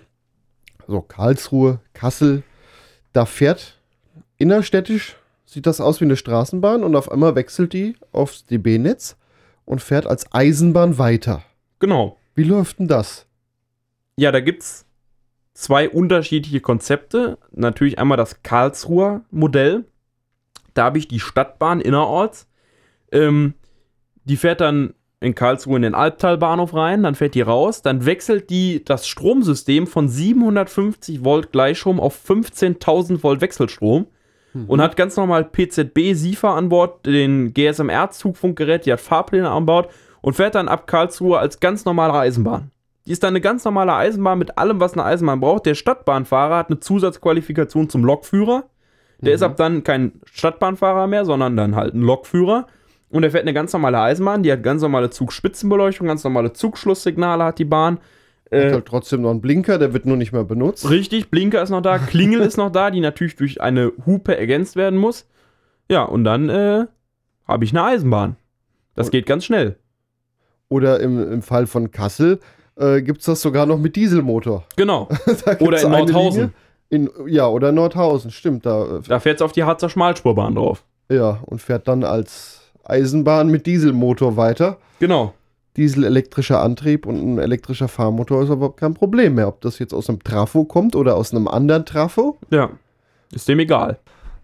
so 0.87 1.01
Karlsruhe, 1.01 1.79
Kassel, 1.93 2.43
da 3.13 3.25
fährt 3.25 3.79
innerstädtisch, 4.37 5.17
sieht 5.45 5.65
das 5.65 5.81
aus 5.81 6.01
wie 6.01 6.05
eine 6.05 6.17
Straßenbahn 6.17 6.83
und 6.83 6.95
auf 6.95 7.11
einmal 7.11 7.35
wechselt 7.35 7.73
die 7.73 7.95
aufs 8.11 8.45
DB-Netz 8.45 9.17
und 9.65 9.81
fährt 9.81 10.07
als 10.07 10.31
Eisenbahn 10.33 10.97
weiter. 10.97 11.43
Genau. 11.79 12.17
Wie 12.35 12.43
läuft 12.43 12.79
denn 12.79 12.87
das? 12.87 13.25
Ja, 14.17 14.31
da 14.31 14.39
gibt's 14.39 14.85
zwei 15.53 15.89
unterschiedliche 15.89 16.61
Konzepte. 16.61 17.37
Natürlich 17.51 17.99
einmal 17.99 18.17
das 18.17 18.43
Karlsruher 18.43 19.23
Modell. 19.31 19.85
Da 20.73 20.85
habe 20.85 20.97
ich 20.97 21.07
die 21.07 21.19
Stadtbahn 21.19 21.81
innerorts. 21.81 22.47
Ähm, 23.11 23.53
die 24.25 24.37
fährt 24.37 24.61
dann 24.61 24.93
in 25.21 25.33
Karlsruhe 25.33 25.77
in 25.77 25.81
den 25.81 25.95
Albtalbahnhof 25.95 26.73
rein, 26.73 27.03
dann 27.03 27.15
fährt 27.15 27.35
die 27.35 27.41
raus, 27.41 27.81
dann 27.81 28.05
wechselt 28.05 28.49
die 28.49 28.83
das 28.83 29.07
Stromsystem 29.07 29.87
von 29.87 30.07
750 30.07 31.23
Volt 31.23 31.51
Gleichstrom 31.51 31.99
auf 31.99 32.19
15.000 32.29 33.23
Volt 33.23 33.41
Wechselstrom. 33.41 34.07
Und 34.67 34.81
hat 34.81 34.95
ganz 34.95 35.17
normal 35.17 35.45
PZB-SIFA 35.45 36.55
an 36.55 36.69
Bord, 36.69 37.05
den 37.05 37.53
GSMR-Zugfunkgerät, 37.53 38.85
die 38.85 38.93
hat 38.93 39.01
Fahrpläne 39.01 39.49
an 39.49 39.65
Bord 39.65 39.89
und 40.21 40.33
fährt 40.33 40.55
dann 40.55 40.67
ab 40.67 40.87
Karlsruhe 40.87 41.37
als 41.37 41.59
ganz 41.59 41.85
normale 41.85 42.13
Eisenbahn. 42.13 42.71
Die 43.05 43.11
ist 43.11 43.23
dann 43.23 43.29
eine 43.29 43.41
ganz 43.41 43.63
normale 43.65 43.93
Eisenbahn 43.93 44.39
mit 44.39 44.57
allem, 44.57 44.79
was 44.79 44.93
eine 44.93 45.03
Eisenbahn 45.03 45.39
braucht. 45.39 45.65
Der 45.65 45.75
Stadtbahnfahrer 45.75 46.57
hat 46.57 46.69
eine 46.69 46.79
Zusatzqualifikation 46.79 47.89
zum 47.89 48.03
Lokführer. 48.03 48.63
Der 49.21 49.33
ist 49.33 49.43
ab 49.43 49.55
dann 49.57 49.83
kein 49.83 50.13
Stadtbahnfahrer 50.25 51.07
mehr, 51.07 51.25
sondern 51.25 51.55
dann 51.55 51.75
halt 51.75 51.93
ein 51.93 52.01
Lokführer. 52.01 52.67
Und 53.09 53.23
er 53.23 53.31
fährt 53.31 53.43
eine 53.43 53.53
ganz 53.53 53.71
normale 53.73 53.99
Eisenbahn, 53.99 54.43
die 54.43 54.51
hat 54.51 54.63
ganz 54.63 54.81
normale 54.81 55.09
Zugspitzenbeleuchtung, 55.09 56.07
ganz 56.07 56.23
normale 56.23 56.53
Zugschlusssignale 56.53 57.43
hat 57.43 57.59
die 57.59 57.65
Bahn. 57.65 57.99
Äh, 58.55 58.73
halt 58.73 58.85
trotzdem 58.85 59.21
noch 59.21 59.31
einen 59.31 59.41
Blinker, 59.41 59.77
der 59.77 59.93
wird 59.93 60.05
nur 60.05 60.17
nicht 60.17 60.31
mehr 60.31 60.43
benutzt. 60.43 60.89
richtig, 60.89 61.29
Blinker 61.29 61.61
ist 61.61 61.69
noch 61.69 61.81
da, 61.81 61.97
Klingel 61.97 62.41
ist 62.41 62.57
noch 62.57 62.71
da, 62.71 62.91
die 62.91 62.99
natürlich 62.99 63.35
durch 63.35 63.61
eine 63.61 63.91
Hupe 64.05 64.37
ergänzt 64.37 64.75
werden 64.75 64.97
muss. 64.99 65.27
Ja, 65.89 66.03
und 66.03 66.23
dann 66.23 66.49
äh, 66.49 66.85
habe 67.47 67.63
ich 67.63 67.71
eine 67.71 67.83
Eisenbahn. 67.83 68.35
Das 68.95 69.11
geht 69.11 69.25
ganz 69.25 69.45
schnell. 69.45 69.77
Oder 70.69 70.99
im, 70.99 71.31
im 71.31 71.41
Fall 71.41 71.67
von 71.67 71.91
Kassel 71.91 72.39
äh, 72.75 73.01
gibt 73.01 73.19
es 73.19 73.25
das 73.25 73.41
sogar 73.41 73.65
noch 73.65 73.77
mit 73.77 73.95
Dieselmotor. 73.95 74.65
Genau. 74.75 75.09
Oder 75.59 75.81
in 75.81 75.91
Nordhausen. 75.91 76.53
In, 76.89 77.09
ja, 77.27 77.47
oder 77.47 77.71
Nordhausen, 77.71 78.29
stimmt. 78.29 78.65
Da, 78.65 78.99
Da 79.07 79.19
fährt 79.19 79.37
es 79.37 79.41
auf 79.41 79.51
die 79.51 79.63
Harzer 79.63 79.89
Schmalspurbahn 79.89 80.53
drauf. 80.53 80.83
äh, 81.09 81.15
ja, 81.15 81.39
und 81.45 81.59
fährt 81.61 81.87
dann 81.87 82.03
als 82.03 82.61
Eisenbahn 82.83 83.47
mit 83.47 83.65
Dieselmotor 83.65 84.37
weiter. 84.37 84.77
Genau. 84.99 85.33
Dieselelektrischer 85.77 86.61
Antrieb 86.61 87.05
und 87.05 87.17
ein 87.17 87.37
elektrischer 87.37 87.87
Fahrmotor 87.87 88.43
ist 88.43 88.49
aber 88.49 88.75
kein 88.75 88.93
Problem 88.93 89.35
mehr. 89.35 89.47
Ob 89.47 89.61
das 89.61 89.79
jetzt 89.79 89.93
aus 89.93 90.09
einem 90.09 90.23
Trafo 90.23 90.63
kommt 90.63 90.95
oder 90.95 91.15
aus 91.15 91.33
einem 91.33 91.47
anderen 91.47 91.85
Trafo. 91.85 92.37
Ja. 92.49 92.69
Ist 93.33 93.47
dem 93.47 93.59
egal. 93.59 93.99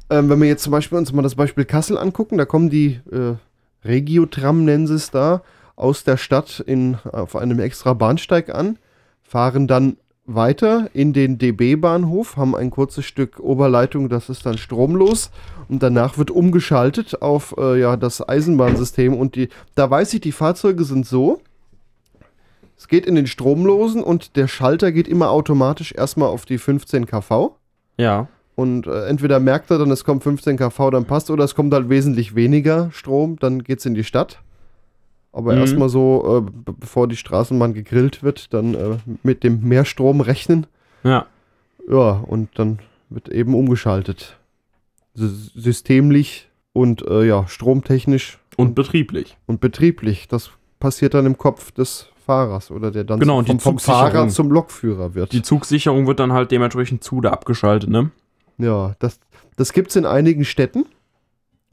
Ähm, 0.09 0.29
wenn 0.29 0.41
wir 0.41 0.47
jetzt 0.47 0.63
zum 0.63 0.71
Beispiel 0.71 0.97
uns 0.97 1.13
mal 1.13 1.21
das 1.21 1.35
Beispiel 1.35 1.63
Kassel 1.63 1.97
angucken, 1.97 2.37
da 2.37 2.45
kommen 2.45 2.69
die 2.69 2.99
äh, 3.11 3.35
Regiotram, 3.85 4.65
nennen 4.65 4.87
sie 4.87 4.95
es 4.95 5.11
da, 5.11 5.41
aus 5.75 6.03
der 6.03 6.17
Stadt 6.17 6.59
in, 6.59 6.97
auf 7.11 7.35
einem 7.35 7.59
extra 7.59 7.93
Bahnsteig 7.93 8.53
an, 8.53 8.77
fahren 9.23 9.67
dann 9.67 9.97
weiter 10.35 10.89
in 10.93 11.13
den 11.13 11.37
DB-Bahnhof, 11.37 12.37
haben 12.37 12.55
ein 12.55 12.69
kurzes 12.69 13.05
Stück 13.05 13.39
Oberleitung, 13.39 14.09
das 14.09 14.29
ist 14.29 14.45
dann 14.45 14.57
stromlos 14.57 15.31
und 15.69 15.83
danach 15.83 16.17
wird 16.17 16.31
umgeschaltet 16.31 17.21
auf 17.21 17.55
äh, 17.57 17.79
ja, 17.79 17.97
das 17.97 18.27
Eisenbahnsystem 18.27 19.13
und 19.13 19.35
die, 19.35 19.49
da 19.75 19.89
weiß 19.89 20.13
ich, 20.13 20.21
die 20.21 20.31
Fahrzeuge 20.31 20.83
sind 20.83 21.05
so, 21.05 21.41
es 22.81 22.87
geht 22.87 23.05
in 23.05 23.13
den 23.13 23.27
stromlosen 23.27 24.03
und 24.03 24.35
der 24.35 24.47
Schalter 24.47 24.91
geht 24.91 25.07
immer 25.07 25.29
automatisch 25.29 25.93
erstmal 25.93 26.29
auf 26.29 26.45
die 26.45 26.57
15 26.57 27.05
kV. 27.05 27.55
Ja. 27.97 28.27
Und 28.55 28.87
äh, 28.87 29.05
entweder 29.05 29.39
merkt 29.39 29.69
er 29.69 29.77
dann, 29.77 29.91
es 29.91 30.03
kommt 30.03 30.23
15 30.23 30.57
kV, 30.57 30.89
dann 30.89 31.05
passt, 31.05 31.29
oder 31.29 31.43
es 31.43 31.53
kommt 31.53 31.73
halt 31.75 31.89
wesentlich 31.89 32.33
weniger 32.33 32.89
Strom, 32.91 33.37
dann 33.39 33.63
geht's 33.63 33.85
in 33.85 33.93
die 33.93 34.03
Stadt. 34.03 34.39
Aber 35.33 35.53
Mhm. 35.53 35.59
erstmal 35.59 35.89
so, 35.89 36.37
äh, 36.37 36.51
be- 36.51 36.73
bevor 36.73 37.07
die 37.07 37.15
Straßenbahn 37.15 37.73
gegrillt 37.73 38.21
wird, 38.23 38.53
dann 38.53 38.73
äh, 38.75 38.97
mit 39.23 39.43
dem 39.43 39.61
Mehrstrom 39.67 40.19
rechnen. 40.21 40.67
Ja. 41.03 41.25
Ja, 41.89 42.11
und 42.11 42.49
dann 42.59 42.79
wird 43.09 43.29
eben 43.29 43.55
umgeschaltet. 43.55 44.37
S 45.15 45.51
systemlich 45.55 46.49
und 46.73 47.01
äh, 47.07 47.23
ja, 47.25 47.47
stromtechnisch 47.47 48.39
Und 48.57 48.75
betrieblich. 48.75 49.37
und 49.45 49.59
betrieblich. 49.61 50.27
Das 50.27 50.51
passiert 50.79 51.13
dann 51.13 51.25
im 51.25 51.37
Kopf 51.37 51.71
des 51.71 52.07
Fahrers 52.25 52.69
oder 52.71 52.91
der 52.91 53.03
dann 53.03 53.19
Genau, 53.19 53.39
und 53.39 53.47
vom, 53.47 53.59
vom. 53.59 53.79
Fahrer 53.79 54.29
zum 54.29 54.51
Lokführer 54.51 55.15
wird. 55.15 55.31
Die 55.33 55.41
Zugsicherung 55.41 56.07
wird 56.07 56.19
dann 56.19 56.31
halt 56.33 56.51
dementsprechend 56.51 57.03
zu 57.03 57.17
oder 57.17 57.33
abgeschaltet, 57.33 57.89
ne? 57.89 58.11
Ja, 58.57 58.95
das, 58.99 59.19
das 59.57 59.73
gibt 59.73 59.89
es 59.89 59.95
in 59.95 60.05
einigen 60.05 60.45
Städten. 60.45 60.85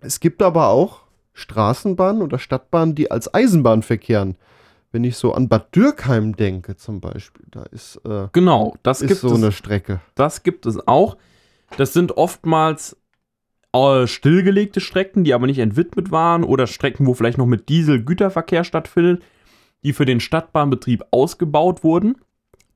Es 0.01 0.21
gibt 0.21 0.43
aber 0.43 0.69
auch 0.69 1.01
Straßenbahnen 1.39 2.23
oder 2.23 2.39
Stadtbahnen, 2.39 2.95
die 2.95 3.11
als 3.11 3.33
Eisenbahn 3.33 3.83
verkehren. 3.83 4.37
Wenn 4.91 5.05
ich 5.05 5.17
so 5.17 5.35
an 5.35 5.49
Bad 5.49 5.75
Dürkheim 5.75 6.35
denke 6.35 6.77
zum 6.77 7.01
Beispiel, 7.01 7.45
da 7.51 7.63
ist, 7.65 8.01
äh, 8.07 8.29
Genau, 8.33 8.75
das 8.83 9.03
ist 9.03 9.09
gibt 9.09 9.21
so 9.21 9.29
es. 9.29 9.35
eine 9.35 9.53
Strecke. 9.53 10.01
Das 10.15 10.43
gibt 10.43 10.67
es 10.67 10.87
auch. 10.89 11.17
Das 11.77 11.93
sind 11.93 12.17
oftmals 12.17 12.97
äh, 13.75 14.07
stillgelegte 14.07 14.81
Strecken, 14.81 15.25
die 15.25 15.35
aber 15.35 15.47
nicht 15.47 15.59
entwidmet 15.59 16.11
waren 16.11 16.43
oder 16.43 16.67
Strecken, 16.67 17.07
wo 17.07 17.13
vielleicht 17.15 17.37
noch 17.39 17.47
mit 17.47 17.69
Diesel 17.69 18.03
Güterverkehr 18.03 18.65
stattfindet, 18.65 19.23
die 19.85 19.93
für 19.93 20.07
den 20.07 20.21
Stadtbahnbetrieb 20.21 21.05
ausgebaut 21.11 21.85
wurden. 21.85 22.17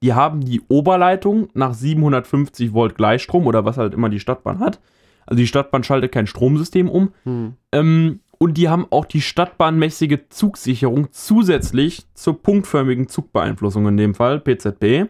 Die 0.03 0.13
haben 0.13 0.41
die 0.43 0.61
Oberleitung 0.69 1.49
nach 1.55 1.73
750 1.75 2.75
Volt 2.75 2.97
Gleichstrom 2.97 3.47
oder 3.47 3.65
was 3.65 3.79
halt 3.79 3.95
immer 3.95 4.11
die 4.11 4.21
Stadtbahn 4.21 4.59
hat. 4.61 4.81
Also 5.27 5.39
die 5.39 5.47
Stadtbahn 5.47 5.85
schaltet 5.85 6.13
kein 6.13 6.27
Stromsystem 6.27 6.91
um. 6.91 7.13
Hm. 7.25 7.55
Ähm, 7.71 8.21
und 8.43 8.55
die 8.55 8.69
haben 8.69 8.89
auch 8.91 9.05
die 9.05 9.21
stadtbahnmäßige 9.21 10.19
Zugsicherung 10.29 11.13
zusätzlich 11.13 12.07
zur 12.15 12.43
punktförmigen 12.43 13.07
Zugbeeinflussung 13.07 13.87
in 13.87 13.97
dem 13.97 14.17
Fall, 14.17 14.41
PZB. 14.41 15.09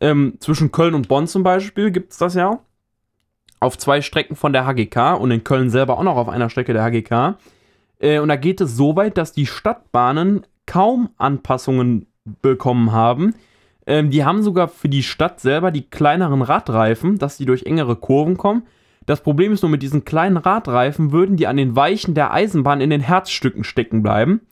Ähm, 0.00 0.34
zwischen 0.40 0.72
Köln 0.72 0.94
und 0.94 1.06
Bonn 1.06 1.28
zum 1.28 1.44
Beispiel 1.44 1.92
gibt 1.92 2.10
es 2.10 2.18
das 2.18 2.34
ja. 2.34 2.58
Auf 3.60 3.78
zwei 3.78 4.00
Strecken 4.00 4.34
von 4.34 4.52
der 4.52 4.66
HGK 4.66 5.14
und 5.20 5.30
in 5.30 5.44
Köln 5.44 5.70
selber 5.70 5.96
auch 5.96 6.02
noch 6.02 6.16
auf 6.16 6.28
einer 6.28 6.50
Strecke 6.50 6.72
der 6.72 6.82
HGK. 6.82 7.38
Äh, 8.00 8.18
und 8.18 8.26
da 8.26 8.34
geht 8.34 8.60
es 8.60 8.76
so 8.76 8.96
weit, 8.96 9.18
dass 9.18 9.30
die 9.30 9.46
Stadtbahnen 9.46 10.44
kaum 10.66 11.10
Anpassungen 11.18 12.08
bekommen 12.24 12.90
haben. 12.90 13.36
Ähm, 13.86 14.10
die 14.10 14.24
haben 14.24 14.42
sogar 14.42 14.66
für 14.66 14.88
die 14.88 15.04
Stadt 15.04 15.38
selber 15.38 15.70
die 15.70 15.88
kleineren 15.88 16.42
Radreifen, 16.42 17.18
dass 17.18 17.36
die 17.36 17.46
durch 17.46 17.66
engere 17.66 17.94
Kurven 17.94 18.36
kommen. 18.36 18.64
Das 19.06 19.22
Problem 19.22 19.52
ist 19.52 19.62
nur, 19.62 19.70
mit 19.70 19.82
diesen 19.82 20.04
kleinen 20.04 20.36
Radreifen 20.36 21.12
würden 21.12 21.36
die 21.36 21.46
an 21.46 21.56
den 21.56 21.74
Weichen 21.74 22.14
der 22.14 22.32
Eisenbahn 22.32 22.80
in 22.80 22.90
den 22.90 23.00
Herzstücken 23.00 23.64
stecken 23.64 24.02
bleiben. 24.02 24.42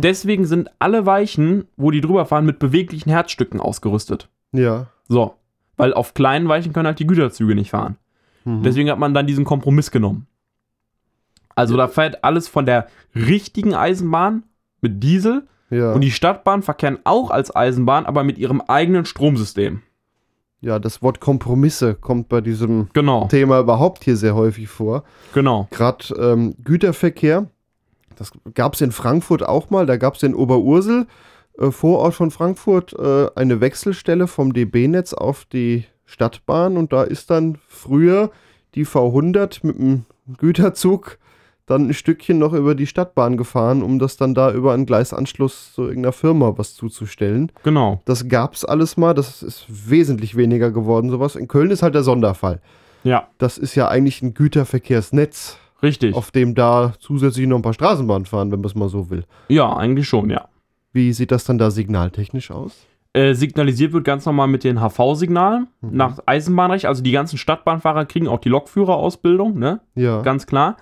Deswegen 0.00 0.46
sind 0.46 0.70
alle 0.78 1.04
Weichen, 1.06 1.66
wo 1.76 1.90
die 1.90 2.00
drüber 2.00 2.26
fahren, 2.26 2.46
mit 2.46 2.58
beweglichen 2.58 3.10
Herzstücken 3.10 3.60
ausgerüstet. 3.60 4.28
Ja. 4.52 4.86
So. 5.08 5.34
Weil 5.76 5.94
auf 5.94 6.14
kleinen 6.14 6.48
Weichen 6.48 6.72
können 6.72 6.86
halt 6.86 6.98
die 6.98 7.06
Güterzüge 7.06 7.54
nicht 7.54 7.70
fahren. 7.70 7.96
Mhm. 8.44 8.62
Deswegen 8.62 8.90
hat 8.90 8.98
man 8.98 9.14
dann 9.14 9.26
diesen 9.26 9.44
Kompromiss 9.44 9.90
genommen. 9.90 10.26
Also 11.54 11.76
da 11.76 11.88
fährt 11.88 12.24
alles 12.24 12.48
von 12.48 12.66
der 12.66 12.86
richtigen 13.14 13.74
Eisenbahn 13.74 14.44
mit 14.80 15.02
Diesel 15.02 15.46
ja. 15.70 15.92
und 15.92 16.02
die 16.02 16.10
Stadtbahn 16.10 16.62
verkehren 16.62 16.98
auch 17.04 17.30
als 17.30 17.54
Eisenbahn, 17.54 18.06
aber 18.06 18.24
mit 18.24 18.38
ihrem 18.38 18.60
eigenen 18.60 19.04
Stromsystem. 19.04 19.82
Ja, 20.60 20.78
das 20.78 21.02
Wort 21.02 21.20
Kompromisse 21.20 21.94
kommt 21.94 22.28
bei 22.28 22.40
diesem 22.40 22.88
Genau, 22.92 23.26
Thema 23.28 23.60
überhaupt 23.60 24.04
hier 24.04 24.16
sehr 24.16 24.34
häufig 24.34 24.68
vor. 24.68 25.04
genau. 25.32 25.68
Gerade 25.70 26.14
ähm, 26.18 26.54
Güterverkehr, 26.64 27.46
das 28.16 28.32
gab 28.54 28.74
es 28.74 28.80
in 28.80 28.92
Frankfurt 28.92 29.42
auch 29.42 29.70
mal, 29.70 29.86
da 29.86 29.96
gab 29.96 30.14
es 30.16 30.22
in 30.22 30.34
Oberursel, 30.34 31.06
äh, 31.58 31.70
Vorort 31.70 32.14
von 32.14 32.30
Frankfurt, 32.30 32.92
äh, 32.98 33.28
eine 33.36 33.60
Wechselstelle 33.60 34.26
vom 34.26 34.52
DB-Netz 34.52 35.12
auf 35.14 35.44
die 35.44 35.84
Stadtbahn 36.06 36.76
und 36.76 36.92
da 36.92 37.02
ist 37.04 37.30
dann 37.30 37.58
früher 37.68 38.30
die 38.74 38.86
V100 38.86 39.60
mit 39.62 39.78
dem 39.78 40.04
Güterzug 40.38 41.18
dann 41.68 41.88
ein 41.88 41.94
Stückchen 41.94 42.38
noch 42.38 42.52
über 42.52 42.74
die 42.74 42.86
Stadtbahn 42.86 43.36
gefahren, 43.36 43.82
um 43.82 43.98
das 43.98 44.16
dann 44.16 44.34
da 44.34 44.52
über 44.52 44.72
einen 44.72 44.86
Gleisanschluss 44.86 45.72
zu 45.72 45.82
irgendeiner 45.82 46.12
Firma 46.12 46.54
was 46.56 46.74
zuzustellen. 46.74 47.52
Genau. 47.62 48.00
Das 48.04 48.28
gab 48.28 48.54
es 48.54 48.64
alles 48.64 48.96
mal, 48.96 49.14
das 49.14 49.42
ist 49.42 49.66
wesentlich 49.68 50.36
weniger 50.36 50.70
geworden, 50.70 51.10
sowas. 51.10 51.36
In 51.36 51.48
Köln 51.48 51.70
ist 51.70 51.82
halt 51.82 51.94
der 51.94 52.02
Sonderfall. 52.02 52.60
Ja, 53.04 53.28
Das 53.38 53.58
ist 53.58 53.74
ja 53.74 53.88
eigentlich 53.88 54.22
ein 54.22 54.34
Güterverkehrsnetz 54.34 55.58
richtig. 55.82 56.14
auf 56.14 56.30
dem 56.30 56.54
da 56.54 56.92
zusätzlich 56.98 57.46
noch 57.46 57.56
ein 57.56 57.62
paar 57.62 57.74
Straßenbahnen 57.74 58.26
fahren, 58.26 58.50
wenn 58.50 58.60
man 58.60 58.66
es 58.66 58.74
mal 58.74 58.88
so 58.88 59.10
will. 59.10 59.24
Ja, 59.48 59.76
eigentlich 59.76 60.08
schon, 60.08 60.30
ja. 60.30 60.48
Wie 60.92 61.12
sieht 61.12 61.30
das 61.30 61.44
dann 61.44 61.58
da 61.58 61.70
signaltechnisch 61.70 62.50
aus? 62.50 62.86
Äh, 63.14 63.34
signalisiert 63.34 63.92
wird 63.92 64.04
ganz 64.04 64.26
normal 64.26 64.48
mit 64.48 64.64
den 64.64 64.80
HV-Signalen 64.80 65.68
Mhm. 65.80 65.96
nach 65.96 66.18
Eisenbahnrecht. 66.26 66.86
Also 66.86 67.02
die 67.02 67.12
ganzen 67.12 67.38
Stadtbahnfahrer 67.38 68.04
kriegen 68.04 68.28
auch 68.28 68.38
die 68.40 68.48
Lokführerausbildung, 68.50 69.58
ne? 69.58 69.80
Ja. 69.94 70.22
Ganz 70.22 70.46
klar. 70.46 70.76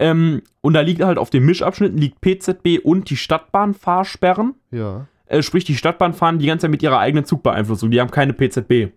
Ähm, 0.00 0.40
und 0.62 0.72
da 0.72 0.80
liegt 0.80 1.02
halt 1.02 1.18
auf 1.18 1.28
den 1.30 1.44
Mischabschnitten 1.44 1.98
liegt 1.98 2.22
PZB 2.22 2.82
und 2.82 3.10
die 3.10 3.16
Stadtbahnfahrsperren. 3.16 4.54
ja. 4.72 5.06
Äh, 5.26 5.42
sprich, 5.42 5.64
die 5.64 5.76
Stadtbahn 5.76 6.12
fahren 6.12 6.40
die 6.40 6.46
ganze 6.46 6.62
Zeit 6.62 6.72
mit 6.72 6.82
ihrer 6.82 6.98
eigenen 6.98 7.24
Zugbeeinflussung. 7.24 7.92
Die 7.92 8.00
haben 8.00 8.10
keine 8.10 8.32
PZB. 8.32 8.92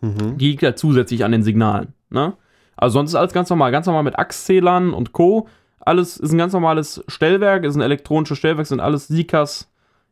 Mhm. 0.00 0.38
Die 0.38 0.52
liegt 0.52 0.62
ja 0.62 0.74
zusätzlich 0.74 1.22
an 1.22 1.32
den 1.32 1.42
Signalen. 1.42 1.92
Ne? 2.08 2.32
Also 2.76 2.94
sonst 2.94 3.10
ist 3.10 3.16
alles 3.16 3.34
ganz 3.34 3.50
normal. 3.50 3.70
Ganz 3.70 3.84
normal 3.84 4.04
mit 4.04 4.18
Achszählern 4.18 4.94
und 4.94 5.12
Co. 5.12 5.48
Alles 5.80 6.16
ist 6.16 6.32
ein 6.32 6.38
ganz 6.38 6.54
normales 6.54 7.04
Stellwerk, 7.08 7.64
ist 7.64 7.76
ein 7.76 7.82
elektronisches 7.82 8.38
Stellwerk, 8.38 8.66
sind 8.66 8.80
alles 8.80 9.08
Sikas 9.08 9.70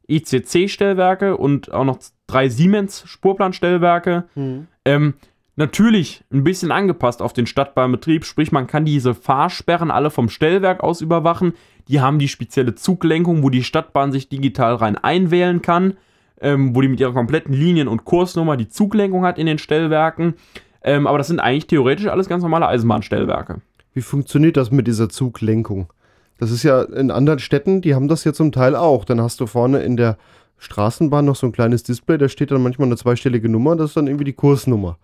ICC-Stellwerke 0.08 1.36
und 1.36 1.72
auch 1.72 1.84
noch 1.84 1.98
drei 2.26 2.50
Siemens-Spurplanstellwerke. 2.50 4.24
Mhm. 4.34 4.66
Ähm, 4.84 5.14
natürlich 5.58 6.24
ein 6.32 6.44
bisschen 6.44 6.70
angepasst 6.70 7.20
auf 7.20 7.32
den 7.32 7.46
Stadtbahnbetrieb, 7.46 8.24
sprich 8.24 8.52
man 8.52 8.66
kann 8.66 8.84
diese 8.84 9.14
Fahrsperren 9.14 9.90
alle 9.90 10.10
vom 10.10 10.28
Stellwerk 10.28 10.82
aus 10.82 11.00
überwachen. 11.00 11.52
Die 11.88 12.00
haben 12.00 12.18
die 12.18 12.28
spezielle 12.28 12.74
Zuglenkung, 12.74 13.42
wo 13.42 13.50
die 13.50 13.64
Stadtbahn 13.64 14.12
sich 14.12 14.28
digital 14.28 14.76
rein 14.76 14.96
einwählen 14.96 15.60
kann, 15.60 15.96
ähm, 16.40 16.74
wo 16.74 16.80
die 16.80 16.88
mit 16.88 17.00
ihrer 17.00 17.12
kompletten 17.12 17.52
Linien- 17.52 17.88
und 17.88 18.04
Kursnummer 18.04 18.56
die 18.56 18.68
Zuglenkung 18.68 19.24
hat 19.24 19.38
in 19.38 19.46
den 19.46 19.58
Stellwerken. 19.58 20.34
Ähm, 20.82 21.06
aber 21.06 21.18
das 21.18 21.26
sind 21.26 21.40
eigentlich 21.40 21.66
theoretisch 21.66 22.06
alles 22.06 22.28
ganz 22.28 22.42
normale 22.42 22.68
Eisenbahnstellwerke. 22.68 23.60
Wie 23.94 24.00
funktioniert 24.00 24.56
das 24.56 24.70
mit 24.70 24.86
dieser 24.86 25.08
Zuglenkung? 25.08 25.92
Das 26.38 26.52
ist 26.52 26.62
ja 26.62 26.82
in 26.82 27.10
anderen 27.10 27.40
Städten, 27.40 27.80
die 27.80 27.96
haben 27.96 28.06
das 28.06 28.22
ja 28.22 28.32
zum 28.32 28.52
Teil 28.52 28.76
auch. 28.76 29.04
Dann 29.04 29.20
hast 29.20 29.40
du 29.40 29.46
vorne 29.46 29.80
in 29.80 29.96
der 29.96 30.18
Straßenbahn 30.58 31.24
noch 31.24 31.34
so 31.34 31.46
ein 31.46 31.52
kleines 31.52 31.82
Display, 31.82 32.16
da 32.16 32.28
steht 32.28 32.52
dann 32.52 32.62
manchmal 32.62 32.86
eine 32.86 32.96
zweistellige 32.96 33.48
Nummer, 33.48 33.74
das 33.74 33.90
ist 33.90 33.96
dann 33.96 34.06
irgendwie 34.06 34.24
die 34.24 34.32
Kursnummer. 34.32 34.98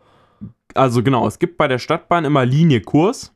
Also 0.74 1.02
genau, 1.02 1.26
es 1.26 1.38
gibt 1.38 1.56
bei 1.56 1.68
der 1.68 1.78
Stadtbahn 1.78 2.24
immer 2.24 2.44
Linie 2.44 2.80
Kurs. 2.80 3.34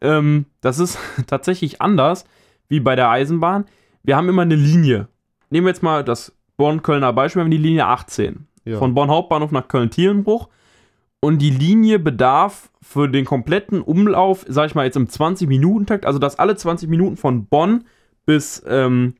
Ähm, 0.00 0.46
das 0.60 0.78
ist 0.78 0.98
tatsächlich 1.26 1.80
anders 1.80 2.24
wie 2.68 2.80
bei 2.80 2.96
der 2.96 3.10
Eisenbahn. 3.10 3.66
Wir 4.02 4.16
haben 4.16 4.28
immer 4.28 4.42
eine 4.42 4.56
Linie. 4.56 5.08
Nehmen 5.50 5.66
wir 5.66 5.70
jetzt 5.70 5.82
mal 5.82 6.04
das 6.04 6.32
Bonn-Kölner 6.56 7.12
Beispiel, 7.12 7.40
wir 7.40 7.44
haben 7.44 7.50
die 7.50 7.56
Linie 7.56 7.86
18. 7.86 8.46
Ja. 8.64 8.78
Von 8.78 8.94
Bonn 8.94 9.10
Hauptbahnhof 9.10 9.50
nach 9.50 9.68
Köln-Tielenbruch. 9.68 10.48
Und 11.20 11.38
die 11.38 11.50
Linie 11.50 11.98
bedarf 11.98 12.70
für 12.80 13.08
den 13.08 13.24
kompletten 13.24 13.80
Umlauf, 13.80 14.44
sag 14.48 14.66
ich 14.66 14.74
mal 14.74 14.84
jetzt 14.84 14.96
im 14.96 15.06
20-Minuten-Takt, 15.06 16.04
also 16.04 16.18
dass 16.18 16.38
alle 16.38 16.56
20 16.56 16.88
Minuten 16.88 17.16
von 17.16 17.46
Bonn 17.46 17.84
bis, 18.26 18.62
ähm, 18.66 19.14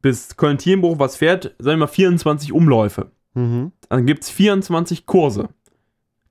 bis 0.00 0.36
Köln-Tielenbruch 0.36 0.98
was 0.98 1.16
fährt, 1.16 1.54
sagen 1.58 1.78
wir 1.78 1.86
mal 1.86 1.86
24 1.88 2.52
Umläufe. 2.52 3.10
Mhm. 3.34 3.72
Dann 3.88 4.06
gibt 4.06 4.24
es 4.24 4.30
24 4.30 5.04
Kurse, 5.04 5.50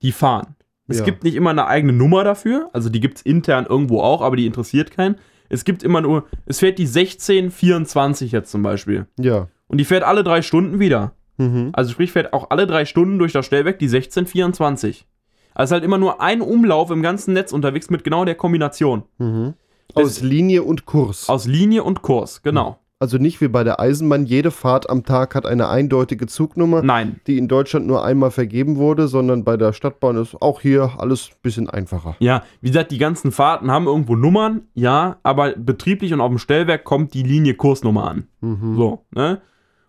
die 0.02 0.12
fahren. 0.12 0.56
Es 0.88 1.00
Ja. 1.00 1.06
gibt 1.06 1.24
nicht 1.24 1.36
immer 1.36 1.52
eine 1.52 1.68
eigene 1.68 1.94
Nummer 1.94 2.24
dafür, 2.24 2.70
also 2.74 2.90
die 2.90 3.00
gibt 3.00 3.18
es 3.18 3.22
intern 3.24 3.66
irgendwo 3.68 4.02
auch, 4.02 4.22
aber 4.22 4.36
die 4.36 4.46
interessiert 4.48 4.92
keinen. 4.92 5.16
Es 5.50 5.64
gibt 5.66 5.84
immer 5.84 6.02
nur, 6.02 6.26
es 6.46 6.60
fährt 6.60 6.78
die 6.80 6.88
1624 6.88 8.32
jetzt 8.32 8.52
zum 8.52 8.64
Beispiel. 8.64 9.06
Ja. 9.20 9.48
Und 9.68 9.78
die 9.80 9.86
fährt 9.86 10.04
alle 10.04 10.24
drei 10.24 10.42
Stunden 10.42 10.80
wieder. 10.80 11.14
Mhm. 11.38 11.70
Also 11.74 11.92
sprich, 11.92 12.12
fährt 12.12 12.34
auch 12.34 12.50
alle 12.50 12.68
drei 12.68 12.86
Stunden 12.86 13.20
durch 13.20 13.34
das 13.34 13.46
Stellwerk 13.46 13.80
die 13.80 13.88
1624. 13.88 15.06
Also 15.54 15.74
halt 15.74 15.84
immer 15.84 15.98
nur 15.98 16.22
ein 16.22 16.42
Umlauf 16.42 16.92
im 16.92 17.02
ganzen 17.02 17.34
Netz 17.34 17.52
unterwegs 17.52 17.90
mit 17.90 18.04
genau 18.04 18.26
der 18.26 18.36
Kombination. 18.36 19.04
Mhm. 19.18 19.54
Aus 19.96 20.22
Linie 20.22 20.64
und 20.64 20.86
Kurs. 20.86 21.30
Aus 21.30 21.46
Linie 21.48 21.84
und 21.84 22.02
Kurs, 22.02 22.42
genau. 22.44 22.80
Also 23.02 23.18
nicht 23.18 23.40
wie 23.40 23.48
bei 23.48 23.64
der 23.64 23.80
Eisenbahn, 23.80 24.26
jede 24.26 24.52
Fahrt 24.52 24.90
am 24.90 25.06
Tag 25.06 25.34
hat 25.34 25.46
eine 25.46 25.70
eindeutige 25.70 26.28
Zugnummer, 26.28 26.82
Nein. 26.82 27.22
die 27.28 27.38
in 27.38 27.48
Deutschland 27.48 27.88
nur 27.88 28.04
einmal 28.04 28.30
vergeben 28.30 28.76
wurde, 28.76 29.08
sondern 29.08 29.46
bei 29.46 29.56
der 29.56 29.72
Stadtbahn 29.72 30.18
ist 30.18 30.42
auch 30.42 30.60
hier 30.60 30.96
alles 30.98 31.30
ein 31.30 31.38
bisschen 31.42 31.70
einfacher. 31.70 32.18
Ja, 32.20 32.44
wie 32.60 32.68
gesagt, 32.68 32.92
die 32.92 32.98
ganzen 32.98 33.32
Fahrten 33.32 33.72
haben 33.72 33.88
irgendwo 33.88 34.18
Nummern, 34.18 34.64
ja, 34.74 35.18
aber 35.24 35.54
betrieblich 35.54 36.12
und 36.12 36.20
auf 36.20 36.30
dem 36.30 36.40
Stellwerk 36.40 36.84
kommt 36.84 37.14
die 37.14 37.24
Linie 37.24 37.54
Kursnummer 37.54 38.06
an. 38.06 38.28
Mhm. 38.42 38.76
So, 38.76 39.06
ne? 39.12 39.42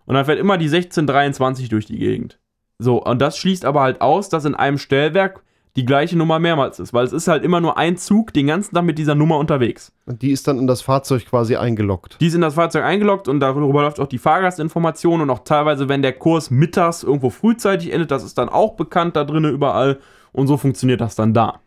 Und 0.05 0.15
dann 0.15 0.23
fährt 0.23 0.39
immer 0.39 0.57
die 0.57 0.65
1623 0.65 1.67
durch 1.67 1.85
die 1.85 1.99
Gegend. 1.99 2.39
So, 2.79 3.03
und 3.03 3.21
das 3.21 3.37
schließt 3.37 3.65
aber 3.65 3.81
halt 3.81 3.99
aus, 3.99 4.29
dass 4.29 4.45
in 4.45 4.55
einem 4.55 4.77
Stellwerk 4.77 5.43
die 5.75 5.85
gleiche 5.85 6.17
Nummer 6.17 6.39
mehrmals 6.39 6.79
ist, 6.79 6.93
weil 6.93 7.05
es 7.05 7.13
ist 7.13 7.27
halt 7.27 7.43
immer 7.43 7.61
nur 7.61 7.77
ein 7.77 7.95
Zug 7.97 8.33
den 8.33 8.47
ganzen 8.47 8.75
Tag 8.75 8.83
mit 8.83 8.97
dieser 8.97 9.15
Nummer 9.15 9.37
unterwegs. 9.37 9.93
Und 10.05 10.21
die 10.21 10.31
ist 10.31 10.47
dann 10.47 10.59
in 10.59 10.67
das 10.67 10.81
Fahrzeug 10.81 11.25
quasi 11.25 11.55
eingeloggt. 11.55 12.17
Die 12.19 12.27
ist 12.27 12.33
in 12.33 12.41
das 12.41 12.55
Fahrzeug 12.55 12.83
eingeloggt 12.83 13.27
und 13.27 13.39
darüber 13.39 13.81
läuft 13.81 13.99
auch 13.99 14.07
die 14.07 14.17
Fahrgastinformation 14.17 15.21
und 15.21 15.29
auch 15.29 15.39
teilweise, 15.39 15.87
wenn 15.87 16.01
der 16.01 16.13
Kurs 16.13 16.51
mittags 16.51 17.03
irgendwo 17.03 17.29
frühzeitig 17.29 17.93
endet, 17.93 18.11
das 18.11 18.23
ist 18.23 18.37
dann 18.37 18.49
auch 18.49 18.75
bekannt 18.75 19.15
da 19.15 19.23
drinnen 19.23 19.53
überall 19.53 19.99
und 20.33 20.47
so 20.47 20.57
funktioniert 20.57 20.99
das 20.99 21.15
dann 21.15 21.33
da. 21.33 21.59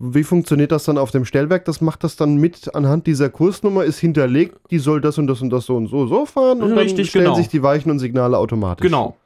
Wie 0.00 0.22
funktioniert 0.22 0.70
das 0.70 0.84
dann 0.84 0.96
auf 0.96 1.10
dem 1.10 1.24
Stellwerk? 1.24 1.64
Das 1.64 1.80
macht 1.80 2.04
das 2.04 2.14
dann 2.14 2.36
mit 2.36 2.72
anhand 2.74 3.08
dieser 3.08 3.30
Kursnummer, 3.30 3.84
ist 3.84 3.98
hinterlegt, 3.98 4.56
die 4.70 4.78
soll 4.78 5.00
das 5.00 5.18
und 5.18 5.26
das 5.26 5.42
und 5.42 5.50
das 5.50 5.66
so 5.66 5.76
und 5.76 5.88
so 5.88 6.06
so 6.06 6.24
fahren 6.24 6.62
und 6.62 6.70
dann 6.70 6.78
Richtig, 6.78 7.08
stellen 7.08 7.24
genau. 7.24 7.36
sich 7.36 7.48
die 7.48 7.62
Weichen 7.62 7.90
und 7.90 7.98
Signale 7.98 8.38
automatisch. 8.38 8.84
Genau. 8.84 9.16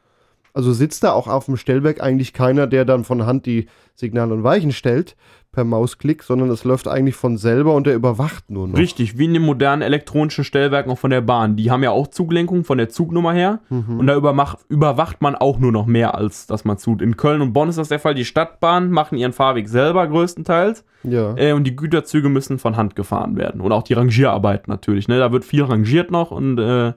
Also 0.54 0.72
sitzt 0.72 1.02
da 1.04 1.12
auch 1.12 1.28
auf 1.28 1.46
dem 1.46 1.56
Stellwerk 1.56 2.02
eigentlich 2.02 2.32
keiner, 2.32 2.66
der 2.66 2.84
dann 2.84 3.04
von 3.04 3.24
Hand 3.24 3.46
die 3.46 3.66
Signale 3.94 4.34
und 4.34 4.44
Weichen 4.44 4.72
stellt 4.72 5.16
per 5.50 5.64
Mausklick, 5.64 6.22
sondern 6.22 6.48
es 6.48 6.64
läuft 6.64 6.88
eigentlich 6.88 7.14
von 7.14 7.36
selber 7.36 7.74
und 7.74 7.86
der 7.86 7.94
überwacht 7.94 8.50
nur 8.50 8.68
noch. 8.68 8.78
Richtig, 8.78 9.18
wie 9.18 9.26
in 9.26 9.34
den 9.34 9.42
modernen 9.42 9.82
elektronischen 9.82 10.44
Stellwerken 10.44 10.90
auch 10.90 10.98
von 10.98 11.10
der 11.10 11.20
Bahn. 11.20 11.56
Die 11.56 11.70
haben 11.70 11.82
ja 11.82 11.90
auch 11.90 12.06
Zuglenkung 12.08 12.64
von 12.64 12.78
der 12.78 12.88
Zugnummer 12.88 13.34
her. 13.34 13.60
Und 13.68 14.06
da 14.06 14.16
überwacht 14.16 15.20
man 15.20 15.34
auch 15.34 15.58
nur 15.58 15.70
noch 15.72 15.84
mehr, 15.84 16.14
als 16.14 16.46
dass 16.46 16.64
man 16.64 16.78
tut. 16.78 17.02
In 17.02 17.18
Köln 17.18 17.42
und 17.42 17.52
Bonn 17.52 17.68
ist 17.68 17.76
das 17.76 17.88
der 17.88 17.98
Fall. 17.98 18.14
Die 18.14 18.24
Stadtbahnen 18.24 18.90
machen 18.90 19.18
ihren 19.18 19.34
Fahrweg 19.34 19.68
selber 19.68 20.06
größtenteils. 20.06 20.84
Ja. 21.02 21.34
Äh, 21.36 21.52
und 21.52 21.64
die 21.64 21.76
Güterzüge 21.76 22.30
müssen 22.30 22.58
von 22.58 22.78
Hand 22.78 22.96
gefahren 22.96 23.36
werden. 23.36 23.60
Und 23.60 23.72
auch 23.72 23.82
die 23.82 23.92
Rangierarbeit 23.94 24.68
natürlich. 24.68 25.06
Ne? 25.06 25.18
Da 25.18 25.32
wird 25.32 25.44
viel 25.44 25.64
rangiert 25.64 26.10
noch 26.10 26.30
und 26.30 26.58
äh, 26.58 26.92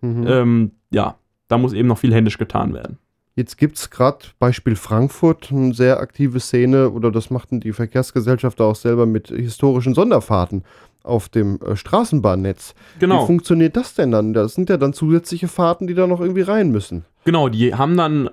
Mhm. 0.00 0.26
ähm, 0.28 0.70
ja, 0.90 1.16
da 1.48 1.58
muss 1.58 1.72
eben 1.72 1.88
noch 1.88 1.98
viel 1.98 2.14
händisch 2.14 2.38
getan 2.38 2.72
werden. 2.74 2.98
Jetzt 3.34 3.56
gibt 3.56 3.76
es 3.78 3.90
gerade 3.90 4.18
Beispiel 4.40 4.74
Frankfurt, 4.74 5.52
eine 5.52 5.72
sehr 5.72 6.00
aktive 6.00 6.40
Szene, 6.40 6.90
oder 6.90 7.12
das 7.12 7.30
machten 7.30 7.60
die 7.60 7.72
Verkehrsgesellschaften 7.72 8.64
auch 8.64 8.74
selber 8.74 9.06
mit 9.06 9.28
historischen 9.28 9.94
Sonderfahrten 9.94 10.64
auf 11.04 11.28
dem 11.28 11.60
äh, 11.62 11.76
Straßenbahnnetz. 11.76 12.74
Wie 12.94 13.00
Genau. 13.00 13.26
funktioniert 13.26 13.76
das 13.76 13.94
denn 13.94 14.10
dann? 14.10 14.32
Das 14.32 14.54
sind 14.54 14.68
ja 14.70 14.76
dann 14.76 14.92
zusätzliche 14.92 15.46
Fahrten, 15.46 15.86
die 15.86 15.94
da 15.94 16.06
noch 16.08 16.20
irgendwie 16.20 16.42
rein 16.42 16.70
müssen. 16.70 17.04
Genau, 17.24 17.48
die 17.48 17.74
haben 17.74 17.96
dann, 17.96 18.28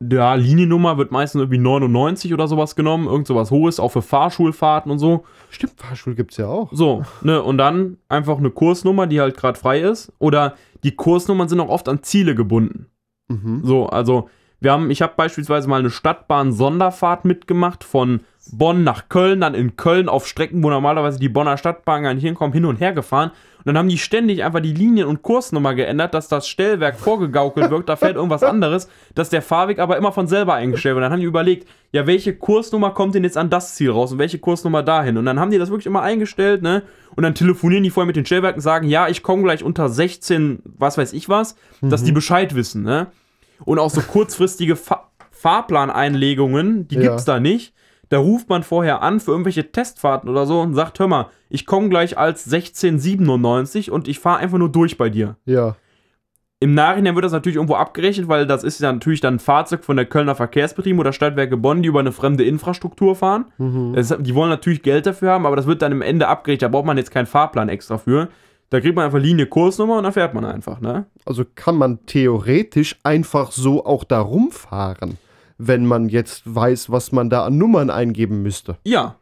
ja, 0.00 0.34
Liniennummer 0.34 0.96
wird 0.96 1.10
meistens 1.10 1.40
irgendwie 1.40 1.58
99 1.58 2.32
oder 2.32 2.46
sowas 2.46 2.76
genommen, 2.76 3.08
irgend 3.08 3.26
sowas 3.26 3.50
hohes, 3.50 3.80
auch 3.80 3.90
für 3.90 4.02
Fahrschulfahrten 4.02 4.92
und 4.92 4.98
so. 4.98 5.24
Stimmt, 5.50 5.74
Fahrschul 5.76 6.14
gibt 6.14 6.30
es 6.32 6.36
ja 6.36 6.46
auch. 6.46 6.68
So, 6.72 7.04
ne, 7.22 7.42
und 7.42 7.58
dann 7.58 7.98
einfach 8.08 8.38
eine 8.38 8.50
Kursnummer, 8.50 9.08
die 9.08 9.20
halt 9.20 9.36
gerade 9.36 9.58
frei 9.58 9.80
ist. 9.80 10.12
Oder 10.18 10.54
die 10.84 10.94
Kursnummern 10.94 11.48
sind 11.48 11.60
auch 11.60 11.68
oft 11.68 11.88
an 11.88 12.02
Ziele 12.02 12.36
gebunden. 12.36 12.86
Mhm. 13.28 13.62
So, 13.64 13.86
also 13.86 14.28
wir 14.60 14.72
haben, 14.72 14.90
ich 14.90 15.02
habe 15.02 15.14
beispielsweise 15.16 15.68
mal 15.68 15.80
eine 15.80 15.90
Stadtbahn-Sonderfahrt 15.90 17.24
mitgemacht 17.24 17.82
von 17.84 18.20
Bonn 18.52 18.84
nach 18.84 19.08
Köln, 19.08 19.40
dann 19.40 19.54
in 19.54 19.76
Köln 19.76 20.08
auf 20.08 20.26
Strecken, 20.26 20.62
wo 20.62 20.70
normalerweise 20.70 21.18
die 21.18 21.28
Bonner 21.28 21.56
Stadtbahn 21.56 22.02
gar 22.02 22.14
nicht 22.14 22.24
hinkommen, 22.24 22.52
hin 22.52 22.64
und 22.64 22.80
her 22.80 22.92
gefahren. 22.92 23.30
Und 23.68 23.74
dann 23.74 23.80
haben 23.82 23.90
die 23.90 23.98
ständig 23.98 24.42
einfach 24.44 24.60
die 24.60 24.72
Linien- 24.72 25.06
und 25.08 25.20
Kursnummer 25.20 25.74
geändert, 25.74 26.14
dass 26.14 26.26
das 26.28 26.48
Stellwerk 26.48 26.98
vorgegaukelt 26.98 27.70
wirkt, 27.70 27.90
da 27.90 27.96
fährt 27.96 28.16
irgendwas 28.16 28.42
anderes, 28.54 28.88
dass 29.14 29.28
der 29.28 29.42
Fahrweg 29.42 29.78
aber 29.78 29.98
immer 29.98 30.10
von 30.10 30.26
selber 30.26 30.54
eingestellt 30.54 30.94
wird. 30.94 31.04
Dann 31.04 31.12
haben 31.12 31.20
die 31.20 31.26
überlegt, 31.26 31.68
ja, 31.92 32.06
welche 32.06 32.34
Kursnummer 32.34 32.92
kommt 32.92 33.14
denn 33.14 33.24
jetzt 33.24 33.36
an 33.36 33.50
das 33.50 33.74
Ziel 33.74 33.90
raus 33.90 34.10
und 34.10 34.18
welche 34.18 34.38
Kursnummer 34.38 34.82
dahin? 34.82 35.18
Und 35.18 35.26
dann 35.26 35.38
haben 35.38 35.50
die 35.50 35.58
das 35.58 35.68
wirklich 35.68 35.84
immer 35.84 36.00
eingestellt, 36.00 36.62
ne? 36.62 36.82
Und 37.14 37.24
dann 37.24 37.34
telefonieren 37.34 37.84
die 37.84 37.90
vorher 37.90 38.06
mit 38.06 38.16
den 38.16 38.24
Stellwerken, 38.24 38.62
sagen, 38.62 38.88
ja, 38.88 39.06
ich 39.08 39.22
komme 39.22 39.42
gleich 39.42 39.62
unter 39.62 39.90
16, 39.90 40.62
was 40.64 40.96
weiß 40.96 41.12
ich 41.12 41.28
was, 41.28 41.54
dass 41.82 42.02
die 42.02 42.12
Bescheid 42.12 42.54
wissen, 42.54 42.84
ne? 42.84 43.08
Und 43.66 43.78
auch 43.78 43.90
so 43.90 44.00
kurzfristige 44.00 44.76
Fa 44.76 45.10
Fahrplaneinlegungen, 45.30 46.88
die 46.88 46.96
Ja. 46.96 47.02
gibt's 47.02 47.24
da 47.26 47.38
nicht. 47.38 47.74
Da 48.08 48.18
ruft 48.18 48.48
man 48.48 48.62
vorher 48.62 49.02
an 49.02 49.20
für 49.20 49.32
irgendwelche 49.32 49.70
Testfahrten 49.70 50.28
oder 50.28 50.46
so 50.46 50.60
und 50.60 50.74
sagt, 50.74 50.98
hör 50.98 51.08
mal, 51.08 51.26
ich 51.50 51.66
komme 51.66 51.88
gleich 51.88 52.16
als 52.16 52.44
1697 52.44 53.90
und 53.90 54.08
ich 54.08 54.18
fahre 54.18 54.38
einfach 54.38 54.58
nur 54.58 54.70
durch 54.70 54.96
bei 54.96 55.10
dir. 55.10 55.36
Ja. 55.44 55.76
Im 56.60 56.74
Nachhinein 56.74 57.14
wird 57.14 57.24
das 57.24 57.32
natürlich 57.32 57.56
irgendwo 57.56 57.76
abgerechnet, 57.76 58.26
weil 58.26 58.44
das 58.44 58.64
ist 58.64 58.80
ja 58.80 58.92
natürlich 58.92 59.20
dann 59.20 59.34
ein 59.34 59.38
Fahrzeug 59.38 59.84
von 59.84 59.96
der 59.96 60.06
Kölner 60.06 60.34
Verkehrsbetrieben 60.34 60.98
oder 60.98 61.12
Stadtwerke 61.12 61.56
Bonn, 61.56 61.82
die 61.82 61.88
über 61.88 62.00
eine 62.00 62.10
fremde 62.10 62.44
Infrastruktur 62.44 63.14
fahren. 63.14 63.44
Mhm. 63.58 63.92
Das, 63.94 64.12
die 64.18 64.34
wollen 64.34 64.50
natürlich 64.50 64.82
Geld 64.82 65.06
dafür 65.06 65.30
haben, 65.30 65.46
aber 65.46 65.54
das 65.54 65.66
wird 65.66 65.82
dann 65.82 65.92
im 65.92 66.02
Ende 66.02 66.26
abgerechnet. 66.26 66.62
Da 66.62 66.68
braucht 66.68 66.86
man 66.86 66.96
jetzt 66.96 67.12
keinen 67.12 67.26
Fahrplan 67.26 67.68
extra 67.68 67.96
für. 67.98 68.28
Da 68.70 68.80
kriegt 68.80 68.96
man 68.96 69.04
einfach 69.04 69.20
Linie, 69.20 69.46
Kursnummer 69.46 69.98
und 69.98 70.02
dann 70.02 70.12
fährt 70.12 70.34
man 70.34 70.44
einfach, 70.44 70.80
ne? 70.80 71.06
Also 71.24 71.44
kann 71.54 71.76
man 71.76 72.04
theoretisch 72.06 72.98
einfach 73.02 73.52
so 73.52 73.86
auch 73.86 74.04
da 74.04 74.20
rumfahren, 74.20 75.16
wenn 75.58 75.84
man 75.86 76.08
jetzt 76.08 76.42
weiß, 76.52 76.90
was 76.90 77.12
man 77.12 77.28
da 77.30 77.44
an 77.44 77.58
Nummern 77.58 77.90
eingeben 77.90 78.42
müsste. 78.42 78.78
Ja. 78.84 79.16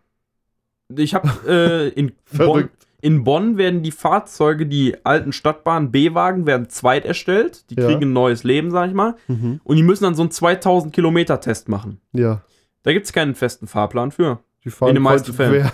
Ich 0.94 1.14
habe 1.14 1.28
äh, 1.48 1.88
in, 1.98 2.12
Bonn, 2.36 2.68
in 3.00 3.24
Bonn 3.24 3.56
werden 3.58 3.82
die 3.82 3.90
Fahrzeuge, 3.90 4.66
die 4.66 4.96
alten 5.04 5.32
Stadtbahn 5.32 5.90
B-Wagen, 5.90 6.46
werden 6.46 6.68
zweit 6.68 7.04
erstellt. 7.04 7.68
Die 7.70 7.74
Ja. 7.80 7.86
kriegen 7.86 8.02
ein 8.04 8.12
neues 8.12 8.44
Leben, 8.44 8.70
sag 8.70 8.88
ich 8.88 8.94
mal. 8.94 9.16
Mhm. 9.28 9.60
Und 9.64 9.76
die 9.76 9.82
müssen 9.82 10.04
dann 10.04 10.14
so 10.14 10.22
einen 10.22 10.30
2000 10.30 10.92
Kilometer 10.94 11.40
Test 11.40 11.68
machen. 11.68 12.00
Ja. 12.12 12.42
Da 12.82 12.92
gibt 12.92 13.06
es 13.06 13.12
keinen 13.12 13.34
festen 13.34 13.66
Fahrplan 13.66 14.12
für. 14.12 14.38
Die 14.64 14.70
fahren 14.70 14.90
In 14.90 14.94
den 14.96 15.02
meisten 15.02 15.32
Fällen. 15.32 15.70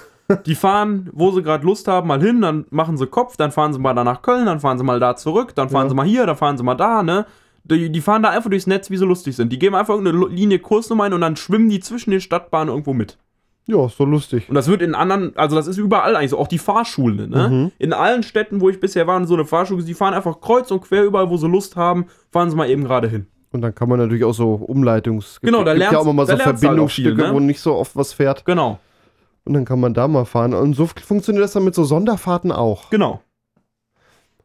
Die 0.47 0.55
fahren, 0.55 1.11
wo 1.13 1.31
sie 1.33 1.43
gerade 1.43 1.67
Lust 1.67 1.89
haben, 1.89 2.09
mal 2.09 2.21
hin, 2.23 2.41
dann 2.41 2.65
machen 2.71 2.97
sie 2.97 3.07
Kopf, 3.07 3.37
dann 3.37 3.53
fahren 3.53 3.73
sie 3.75 3.79
mal 3.79 3.93
da 3.93 4.03
nach 4.05 4.23
Köln, 4.23 4.47
dann 4.47 4.61
fahren 4.61 4.79
sie 4.79 4.85
mal 4.85 4.99
da 5.01 5.15
zurück, 5.17 5.55
dann 5.55 5.69
fahren 5.69 5.87
Ja. 5.87 5.89
sie 5.91 5.95
mal 5.95 6.07
hier, 6.07 6.25
dann 6.25 6.37
fahren 6.37 6.57
sie 6.57 6.63
mal 6.63 6.75
da, 6.77 7.03
ne? 7.03 7.27
Die, 7.65 7.91
die 7.91 8.01
fahren 8.01 8.23
da 8.23 8.31
einfach 8.31 8.51
durchs 8.51 8.67
Netz, 8.67 8.91
wie 8.91 8.97
sie 8.97 9.07
lustig 9.07 9.37
sind. 9.37 9.53
Die 9.53 9.59
geben 9.59 9.75
einfach 9.75 9.95
irgendeine 9.95 10.35
Linie 10.35 10.59
Kursnummer 10.59 11.05
ein 11.05 11.13
und 11.13 11.21
dann 11.21 11.37
schwimmen 11.37 11.69
die 11.69 11.81
zwischen 11.81 12.11
den 12.11 12.21
Stadtbahnen 12.21 12.69
irgendwo 12.69 12.93
mit. 12.93 13.19
Ja, 13.67 13.87
ist 13.87 13.97
so 13.97 14.05
lustig. 14.05 14.49
Und 14.49 14.57
das 14.57 14.67
wird 14.67 14.83
in 14.83 14.95
anderen, 14.95 15.37
also 15.37 15.55
das 15.55 15.69
ist 15.69 15.79
überall 15.79 16.17
eigentlich 16.17 16.31
so, 16.31 16.39
auch 16.39 16.49
die 16.49 16.59
Fahrschule, 16.59 17.29
ne? 17.29 17.49
Mhm. 17.49 17.73
In 17.79 17.93
allen 17.93 18.25
Städten, 18.25 18.61
wo 18.61 18.69
ich 18.69 18.81
bisher 18.81 19.07
war, 19.07 19.25
so 19.25 19.35
eine 19.35 19.45
Fahrschule, 19.45 19.85
die 19.85 19.95
fahren 19.95 20.15
einfach 20.15 20.41
kreuz 20.41 20.71
und 20.73 20.81
quer 20.81 21.05
überall, 21.05 21.31
wo 21.31 21.37
sie 21.37 21.47
Lust 21.47 21.77
haben, 21.77 22.07
fahren 22.31 22.51
sie 22.51 22.57
mal 22.57 22.69
eben 22.69 22.83
gerade 22.83 23.09
hin. 23.09 23.27
Und 23.53 23.61
dann 23.61 23.75
kann 23.75 23.89
man 23.89 23.99
natürlich 23.99 24.25
auch 24.25 24.33
so 24.33 24.55
Umleitungs... 24.55 25.39
Genau, 25.43 25.63
da 25.63 25.75
gibt 25.75 25.93
ja 25.93 25.99
auch 25.99 26.03
immer 26.03 26.15
mal 26.15 26.27
so 26.27 26.33
halt 26.33 26.41
auch 26.41 26.45
viel, 26.47 26.59
Verbindungsstücke, 26.59 27.23
ne? 27.23 27.33
wo 27.33 27.39
nicht 27.39 27.61
so 27.61 27.75
oft 27.75 27.95
was 27.95 28.13
fährt. 28.13 28.45
Genau, 28.47 28.81
Und 29.45 29.53
dann 29.53 29.65
kann 29.65 29.79
man 29.79 29.95
da 29.95 30.09
mal 30.09 30.25
fahren. 30.25 30.55
Und 30.55 30.75
so 30.75 30.87
funktioniert 30.87 31.45
das 31.45 31.53
dann 31.53 31.65
mit 31.65 31.75
so 31.75 31.85
Sonderfahrten 31.85 32.51
auch. 32.51 32.91
genau. 32.91 33.21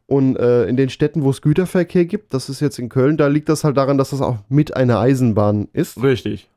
Und 0.08 0.36
äh, 0.36 0.64
in 0.64 0.78
den 0.78 0.88
Städten, 0.88 1.22
wo 1.22 1.28
es 1.28 1.42
Güterverkehr 1.42 2.06
gibt, 2.06 2.32
das 2.32 2.48
ist 2.48 2.60
jetzt 2.60 2.78
in 2.78 2.88
Köln, 2.88 3.18
da 3.18 3.26
liegt 3.26 3.50
das 3.50 3.62
halt 3.62 3.76
daran, 3.76 3.98
dass 3.98 4.10
das 4.10 4.22
auch 4.22 4.38
mit 4.48 4.74
einer 4.74 4.98
Eisenbahn 4.98 5.68
ist. 5.74 6.02
Richtig. 6.02 6.48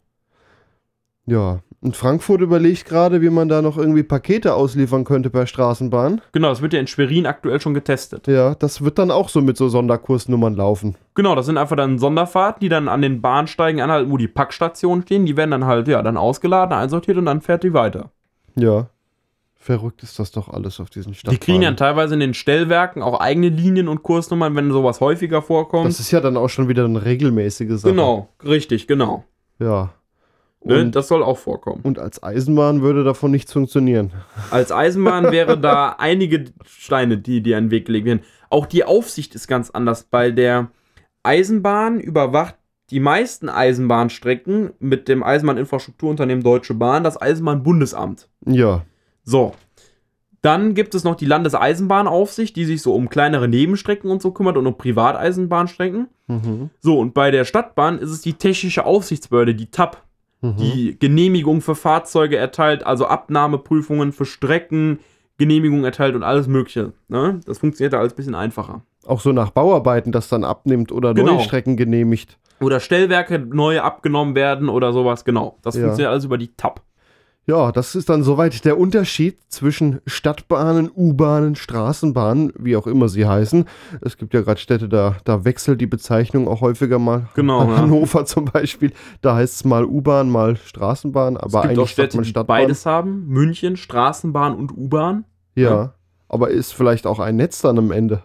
Ja, 1.25 1.59
und 1.81 1.97
Frankfurt 1.97 2.41
überlegt 2.41 2.85
gerade, 2.85 3.21
wie 3.21 3.29
man 3.31 3.49
da 3.49 3.61
noch 3.61 3.77
irgendwie 3.77 4.03
Pakete 4.03 4.53
ausliefern 4.53 5.03
könnte 5.03 5.29
per 5.31 5.47
Straßenbahn. 5.47 6.21
Genau, 6.31 6.49
das 6.49 6.61
wird 6.61 6.73
ja 6.73 6.79
in 6.79 6.85
Schwerin 6.87 7.25
aktuell 7.25 7.59
schon 7.59 7.73
getestet. 7.73 8.27
Ja, 8.27 8.53
das 8.53 8.83
wird 8.83 8.99
dann 8.99 9.09
auch 9.09 9.29
so 9.29 9.41
mit 9.41 9.57
so 9.57 9.67
Sonderkursnummern 9.67 10.55
laufen. 10.55 10.95
Genau, 11.15 11.33
das 11.33 11.47
sind 11.47 11.57
einfach 11.57 11.75
dann 11.75 11.97
Sonderfahrten, 11.97 12.61
die 12.61 12.69
dann 12.69 12.87
an 12.87 13.01
den 13.01 13.21
Bahnsteigen 13.21 13.81
anhalten, 13.81 14.11
wo 14.11 14.17
die 14.17 14.27
Packstationen 14.27 15.03
stehen. 15.03 15.25
Die 15.25 15.35
werden 15.35 15.51
dann 15.51 15.65
halt, 15.65 15.87
ja, 15.87 16.03
dann 16.03 16.17
ausgeladen, 16.17 16.73
einsortiert 16.73 17.17
und 17.17 17.25
dann 17.25 17.41
fährt 17.41 17.63
die 17.63 17.73
weiter. 17.73 18.11
Ja. 18.55 18.90
Verrückt 19.61 20.01
ist 20.01 20.17
das 20.17 20.31
doch 20.31 20.49
alles 20.49 20.79
auf 20.79 20.89
diesen 20.89 21.13
Stadtbahnen. 21.13 21.39
Die 21.39 21.45
kriegen 21.45 21.61
ja 21.61 21.71
teilweise 21.73 22.15
in 22.15 22.19
den 22.19 22.33
Stellwerken 22.33 23.03
auch 23.03 23.19
eigene 23.19 23.49
Linien 23.49 23.87
und 23.87 24.01
Kursnummern, 24.01 24.55
wenn 24.55 24.71
sowas 24.71 24.99
häufiger 25.01 25.43
vorkommt. 25.43 25.87
Das 25.87 25.99
ist 25.99 26.09
ja 26.09 26.19
dann 26.19 26.35
auch 26.35 26.47
schon 26.47 26.67
wieder 26.67 26.83
eine 26.83 27.05
regelmäßige 27.05 27.79
Sache. 27.79 27.91
Genau, 27.91 28.29
richtig, 28.43 28.87
genau. 28.87 29.23
Ja. 29.59 29.93
Ne, 30.63 30.81
Und, 30.81 30.95
das 30.95 31.07
soll 31.07 31.21
auch 31.21 31.37
vorkommen. 31.37 31.81
und 31.83 31.99
als 31.99 32.23
Eisenbahn 32.23 32.81
würde 32.81 33.03
davon 33.03 33.29
nichts 33.29 33.53
funktionieren. 33.53 34.11
Als 34.51 34.71
Eisenbahn 34.71 35.31
wäre 35.31 35.59
da 35.59 35.95
einige 35.99 36.45
Steine, 36.65 37.19
die 37.19 37.41
dir 37.43 37.59
den 37.59 37.69
Weg 37.69 37.85
gelegt 37.85 38.05
werden. 38.07 38.21
Auch 38.49 38.65
die 38.65 38.83
Aufsicht 38.83 39.35
ist 39.35 39.47
ganz 39.47 39.69
anders. 39.69 40.03
Bei 40.03 40.31
der 40.31 40.71
Eisenbahn 41.21 41.99
überwacht 41.99 42.55
die 42.89 42.99
meisten 42.99 43.47
Eisenbahnstrecken 43.47 44.71
mit 44.79 45.07
dem 45.07 45.21
Eisenbahninfrastrukturunternehmen 45.21 46.43
Deutsche 46.43 46.73
Bahn 46.73 47.03
das 47.03 47.21
Eisenbahnbundesamt. 47.21 48.27
Ja. 48.47 48.85
So. 49.31 49.53
Dann 50.41 50.73
gibt 50.73 50.95
es 50.95 51.03
noch 51.03 51.15
die 51.15 51.25
Landeseisenbahnaufsicht, 51.27 52.55
die 52.55 52.65
sich 52.65 52.81
so 52.81 52.93
um 52.95 53.09
kleinere 53.09 53.47
Nebenstrecken 53.47 54.09
und 54.09 54.21
so 54.21 54.31
kümmert 54.31 54.57
und 54.57 54.65
um 54.67 54.75
Privateisenbahnstrecken. 54.77 56.07
Mhm. 56.27 56.69
So, 56.79 56.99
und 56.99 57.13
bei 57.13 57.29
der 57.31 57.45
Stadtbahn 57.45 57.99
ist 57.99 58.09
es 58.09 58.21
die 58.21 58.33
Technische 58.33 58.85
Aufsichtsbehörde, 58.85 59.53
die 59.55 59.69
TAP, 59.69 59.97
Mhm. 60.41 60.55
die 60.57 60.97
Genehmigung 60.99 61.61
für 61.61 61.75
Fahrzeuge 61.75 62.35
erteilt, 62.37 62.83
also 62.83 63.05
Abnahmeprüfungen 63.05 64.11
für 64.11 64.25
Strecken, 64.25 64.99
Genehmigung 65.37 65.83
erteilt 65.85 66.15
und 66.15 66.23
alles 66.23 66.47
Mögliche. 66.47 66.93
Ne? 67.07 67.39
Das 67.45 67.59
funktioniert 67.59 67.93
da 67.93 67.99
alles 67.99 68.13
ein 68.13 68.15
bisschen 68.15 68.35
einfacher. 68.35 68.81
Auch 69.05 69.19
so 69.21 69.31
nach 69.31 69.51
Bauarbeiten 69.51 70.11
das 70.11 70.27
dann 70.29 70.43
abnimmt 70.43 70.91
oder 70.91 71.13
Genau. 71.13 71.35
neue 71.35 71.43
Strecken 71.43 71.77
genehmigt. 71.77 72.37
Oder 72.59 72.79
Stellwerke 72.79 73.37
neu 73.39 73.79
abgenommen 73.81 74.33
werden 74.35 74.69
oder 74.69 74.91
sowas, 74.93 75.23
genau. 75.25 75.57
Das 75.61 75.75
Ja. 75.75 75.81
funktioniert 75.83 76.09
alles 76.11 76.25
über 76.25 76.37
die 76.39 76.49
TAP. 76.55 76.81
Ja, 77.47 77.71
das 77.71 77.95
ist 77.95 78.07
dann 78.09 78.21
soweit 78.21 78.63
der 78.65 78.77
Unterschied 78.77 79.39
zwischen 79.49 79.99
Stadtbahnen, 80.05 80.91
U-Bahnen, 80.95 81.55
Straßenbahnen, 81.55 82.53
wie 82.57 82.75
auch 82.75 82.85
immer 82.85 83.09
sie 83.09 83.25
heißen. 83.25 83.65
Es 84.01 84.17
gibt 84.17 84.35
ja 84.35 84.41
gerade 84.41 84.59
Städte, 84.59 84.87
da, 84.87 85.17
da 85.23 85.43
wechselt 85.43 85.81
die 85.81 85.87
Bezeichnung 85.87 86.47
auch 86.47 86.61
häufiger 86.61 86.99
mal. 86.99 87.29
Genau, 87.33 87.63
ja. 87.63 87.77
Hannover 87.77 88.25
zum 88.27 88.45
Beispiel, 88.45 88.93
da 89.21 89.35
heißt 89.35 89.55
es 89.55 89.65
mal 89.65 89.85
U-Bahn, 89.85 90.29
mal 90.29 90.55
Straßenbahn, 90.55 91.35
aber 91.35 91.45
es 91.45 91.51
gibt 91.53 91.65
eigentlich 91.65 91.79
auch 91.79 91.87
Städte, 91.87 92.17
man 92.17 92.23
die 92.23 92.29
Stadtbahn. 92.29 92.61
beides 92.61 92.85
haben. 92.85 93.27
München, 93.27 93.75
Straßenbahn 93.75 94.55
und 94.55 94.71
U-Bahn. 94.77 95.25
Ja. 95.55 95.69
Ja. 95.71 95.93
aber 96.29 96.51
ist 96.51 96.73
vielleicht 96.73 97.07
auch 97.07 97.19
ein 97.19 97.35
Netz 97.37 97.61
dann 97.61 97.77
am 97.79 97.91
Ende. 97.91 98.21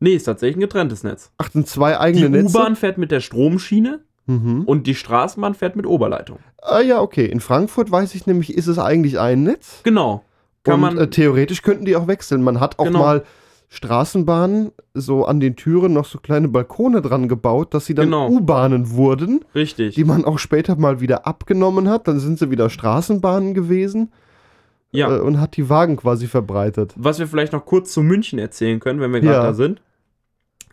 Nee, 0.00 0.14
ist 0.14 0.24
tatsächlich 0.24 0.58
ein 0.58 0.60
getrenntes 0.60 1.02
Netz. 1.02 1.32
Ach, 1.38 1.50
sind 1.50 1.66
zwei 1.66 1.92
Die 1.92 1.98
eigene 1.98 2.28
Netze? 2.30 2.56
U-Bahn 2.56 2.76
fährt 2.76 2.98
mit 2.98 3.10
der 3.10 3.20
Stromschiene 3.20 4.00
Mhm. 4.26 4.62
und 4.64 4.86
die 4.86 4.94
Straßenbahn 4.94 5.54
fährt 5.54 5.76
mit 5.76 5.86
Oberleitung. 5.86 6.38
Ah 6.62 6.80
ja, 6.80 7.00
okay. 7.00 7.26
In 7.26 7.40
Frankfurt 7.40 7.90
weiß 7.90 8.14
ich 8.14 8.26
nämlich, 8.26 8.54
ist 8.54 8.66
es 8.68 8.78
eigentlich 8.78 9.18
ein 9.18 9.42
Netz. 9.42 9.80
Genau. 9.82 10.22
Kann 10.62 10.74
und 10.74 10.80
man, 10.80 10.98
äh, 10.98 11.08
theoretisch 11.08 11.62
könnten 11.62 11.84
die 11.86 11.96
auch 11.96 12.06
wechseln. 12.06 12.42
Man 12.42 12.60
hat 12.60 12.78
auch 12.78 12.84
Genau. 12.84 12.98
mal 13.00 13.24
Straßenbahnen 13.70 14.72
so 14.94 15.24
an 15.24 15.40
den 15.40 15.56
Türen 15.56 15.92
noch 15.94 16.04
so 16.04 16.18
kleine 16.18 16.48
Balkone 16.48 17.00
dran 17.02 17.28
gebaut, 17.28 17.72
dass 17.72 17.86
sie 17.86 17.94
dann 17.94 18.06
Genau. 18.06 18.28
U-Bahnen 18.28 18.90
wurden, 18.90 19.44
richtig. 19.54 19.94
die 19.94 20.04
man 20.04 20.24
auch 20.24 20.38
später 20.38 20.76
mal 20.76 21.00
wieder 21.00 21.26
abgenommen 21.26 21.88
hat. 21.88 22.06
Dann 22.06 22.20
sind 22.20 22.38
sie 22.38 22.50
wieder 22.50 22.68
Straßenbahnen 22.68 23.54
gewesen 23.54 24.12
ja. 24.92 25.16
äh, 25.16 25.20
und 25.20 25.40
hat 25.40 25.56
die 25.56 25.68
Wagen 25.70 25.96
quasi 25.96 26.26
verbreitet. 26.26 26.92
Was 26.96 27.18
wir 27.18 27.26
vielleicht 27.26 27.52
noch 27.52 27.64
kurz 27.64 27.92
zu 27.92 28.02
München 28.02 28.38
erzählen 28.38 28.80
können, 28.80 29.00
wenn 29.00 29.12
wir 29.12 29.20
gerade 29.20 29.34
Ja. 29.36 29.42
da 29.44 29.54
sind. 29.54 29.80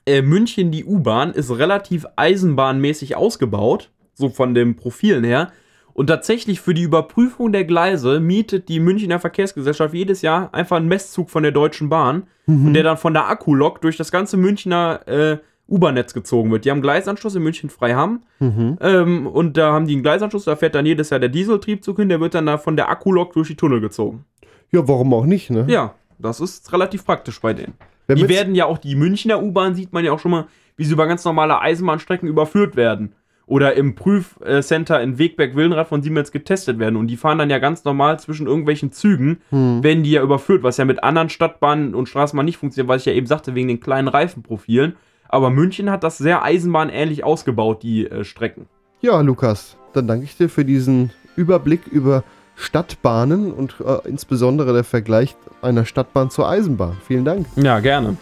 Äh, 0.08 0.22
München, 0.22 0.72
die 0.72 0.86
U-Bahn, 0.86 1.32
ist 1.34 1.52
relativ 1.58 2.06
eisenbahnmäßig 2.16 3.16
ausgebaut, 3.16 3.92
so 4.14 4.30
von 4.30 4.54
den 4.54 4.76
Profilen 4.76 5.24
her. 5.24 5.52
Und 5.94 6.08
tatsächlich 6.08 6.62
für 6.62 6.74
die 6.74 6.84
Überprüfung 6.84 7.52
der 7.52 7.66
Gleise 7.66 8.20
mietet 8.20 8.70
die 8.70 8.80
Münchner 8.80 9.20
Verkehrsgesellschaft 9.20 9.94
jedes 9.94 10.22
Jahr 10.22 10.54
einfach 10.54 10.78
einen 10.78 10.88
Messzug 10.88 11.30
von 11.30 11.44
der 11.44 11.52
Deutschen 11.52 11.90
Bahn, 11.90 12.24
Mhm. 12.46 12.68
und 12.68 12.74
der 12.76 12.84
dann 12.84 12.98
von 12.98 13.14
der 13.14 13.28
Akkulok 13.28 13.82
durch 13.82 13.98
das 13.98 14.12
ganze 14.12 14.38
Münchner 14.38 15.02
äh, 15.08 15.38
U-Bahn-Netz 15.70 16.14
gezogen 16.14 16.50
wird. 16.52 16.64
Die 16.64 16.72
haben 16.72 16.82
Gleisanschluss 16.82 17.36
in 17.36 17.44
München 17.44 17.70
Freiham 17.70 18.22
Mhm. 18.40 18.78
ähm, 18.80 19.28
und 19.28 19.58
da 19.58 19.74
haben 19.74 19.86
die 19.88 19.94
einen 19.96 20.04
Gleisanschluss, 20.04 20.46
da 20.46 20.56
fährt 20.56 20.76
dann 20.76 20.86
jedes 20.86 21.10
Jahr 21.10 21.20
der 21.20 21.28
Dieseltriebzug 21.30 21.98
hin, 21.98 22.08
der 22.08 22.22
wird 22.22 22.36
dann 22.36 22.46
da 22.46 22.58
von 22.58 22.78
der 22.78 22.90
Akkulok 22.90 23.34
durch 23.34 23.50
die 23.50 23.56
Tunnel 23.56 23.82
gezogen. 23.82 24.24
Ja, 24.72 24.88
warum 24.88 25.14
auch 25.14 25.26
nicht, 25.26 25.50
ne? 25.50 25.66
Ja, 25.68 25.96
das 26.20 26.40
ist 26.40 26.72
relativ 26.74 27.06
praktisch 27.06 27.40
bei 27.42 27.54
denen. 27.54 27.74
Wenn 28.08 28.18
Die 28.18 28.30
werden 28.30 28.56
ja 28.56 28.66
auch, 28.66 28.78
die 28.78 28.96
Münchner 28.96 29.42
U-Bahn 29.42 29.76
sieht 29.76 29.92
man 29.94 30.06
ja 30.06 30.12
auch 30.12 30.20
schon 30.20 30.32
mal, 30.32 30.48
wie 30.78 30.86
sie 30.86 30.94
über 30.94 31.08
ganz 31.08 31.26
normale 31.26 31.60
Eisenbahnstrecken 31.60 32.28
überführt 32.28 32.76
werden. 32.76 33.14
Oder 33.46 33.76
im 33.76 33.96
Prüfcenter 33.96 35.02
in 35.02 35.18
Wegberg-Wildenrad 35.18 35.88
von 35.88 36.02
Siemens 36.04 36.32
getestet 36.34 36.80
werden. 36.80 36.98
Und 36.98 37.08
die 37.08 37.16
fahren 37.18 37.38
dann 37.38 37.50
ja 37.50 37.60
ganz 37.60 37.86
normal 37.86 38.20
zwischen 38.20 38.46
irgendwelchen 38.46 38.92
Zügen, 38.92 39.38
Hm. 39.52 39.84
werden 39.84 40.04
die 40.04 40.12
ja 40.12 40.22
überführt, 40.22 40.64
was 40.64 40.78
ja 40.78 40.86
mit 40.86 41.04
anderen 41.04 41.30
Stadtbahnen 41.30 41.96
und 41.96 42.10
Straßenbahnen 42.10 42.46
nicht 42.46 42.58
funktioniert, 42.58 42.90
was 42.90 43.02
ich 43.02 43.06
ja 43.06 43.14
eben 43.14 43.28
sagte, 43.28 43.56
wegen 43.56 43.70
den 43.70 43.80
kleinen 43.80 44.10
Reifenprofilen. 44.10 44.96
Aber 45.30 45.50
München 45.50 45.90
hat 45.90 46.04
das 46.04 46.18
sehr 46.18 46.44
eisenbahnähnlich 46.44 47.24
ausgebaut, 47.24 47.84
die 47.84 48.06
äh, 48.08 48.24
Strecken. 48.24 48.68
Ja, 49.02 49.22
Lukas, 49.22 49.78
dann 49.94 50.08
danke 50.08 50.26
ich 50.26 50.36
dir 50.38 50.50
für 50.50 50.66
diesen 50.66 51.12
Überblick 51.36 51.88
über 51.88 52.24
Stadtbahnen 52.58 53.54
und 53.54 53.76
äh, 53.80 54.08
insbesondere 54.10 54.74
der 54.74 54.84
Vergleich 54.84 55.38
einer 55.62 55.86
Stadtbahn 55.86 56.30
zur 56.32 56.50
Eisenbahn. 56.50 56.98
Vielen 57.08 57.24
Dank. 57.24 57.46
Ja, 57.56 57.80
gerne. 57.80 58.18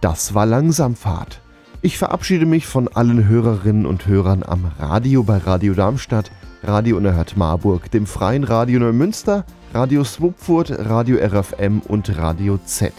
Das 0.00 0.34
war 0.34 0.46
Langsamfahrt. 0.46 1.40
Ich 1.82 1.98
verabschiede 1.98 2.46
mich 2.46 2.66
von 2.66 2.88
allen 2.88 3.28
Hörerinnen 3.28 3.86
und 3.86 4.06
Hörern 4.06 4.42
am 4.42 4.70
Radio 4.78 5.22
bei 5.22 5.36
Radio 5.36 5.74
Darmstadt, 5.74 6.30
Radio 6.62 6.96
Unerhört 6.96 7.36
Marburg, 7.36 7.90
dem 7.90 8.06
Freien 8.06 8.44
Radio 8.44 8.80
Neumünster, 8.80 9.44
Radio 9.74 10.02
Swupfurt, 10.02 10.70
Radio 10.70 11.18
RFM 11.18 11.80
und 11.80 12.16
Radio 12.16 12.58
Z. 12.64 12.92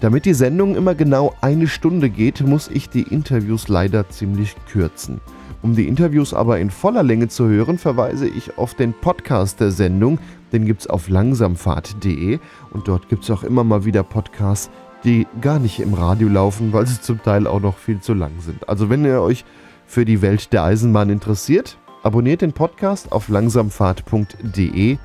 Damit 0.00 0.24
die 0.24 0.34
Sendung 0.34 0.74
immer 0.74 0.94
genau 0.94 1.34
eine 1.40 1.66
Stunde 1.66 2.10
geht, 2.10 2.40
muss 2.40 2.68
ich 2.68 2.88
die 2.90 3.02
Interviews 3.02 3.68
leider 3.68 4.08
ziemlich 4.08 4.54
kürzen. 4.70 5.20
Um 5.64 5.74
die 5.74 5.88
Interviews 5.88 6.34
aber 6.34 6.58
in 6.58 6.68
voller 6.68 7.02
Länge 7.02 7.28
zu 7.28 7.48
hören, 7.48 7.78
verweise 7.78 8.28
ich 8.28 8.58
auf 8.58 8.74
den 8.74 8.92
Podcast 8.92 9.60
der 9.60 9.70
Sendung. 9.70 10.18
Den 10.52 10.66
gibt's 10.66 10.86
auf 10.86 11.08
langsamfahrt.de 11.08 12.38
und 12.72 12.86
dort 12.86 13.08
gibt's 13.08 13.30
auch 13.30 13.42
immer 13.42 13.64
mal 13.64 13.86
wieder 13.86 14.02
Podcasts, 14.02 14.68
die 15.04 15.26
gar 15.40 15.58
nicht 15.58 15.80
im 15.80 15.94
Radio 15.94 16.28
laufen, 16.28 16.74
weil 16.74 16.86
sie 16.86 17.00
zum 17.00 17.22
Teil 17.22 17.46
auch 17.46 17.60
noch 17.60 17.78
viel 17.78 17.98
zu 17.98 18.12
lang 18.12 18.32
sind. 18.40 18.68
Also 18.68 18.90
wenn 18.90 19.06
ihr 19.06 19.22
euch 19.22 19.46
für 19.86 20.04
die 20.04 20.20
Welt 20.20 20.52
der 20.52 20.64
Eisenbahn 20.64 21.08
interessiert, 21.08 21.78
abonniert 22.02 22.42
den 22.42 22.52
Podcast 22.52 23.10
auf 23.10 23.30
langsamfahrt.de 23.30 24.98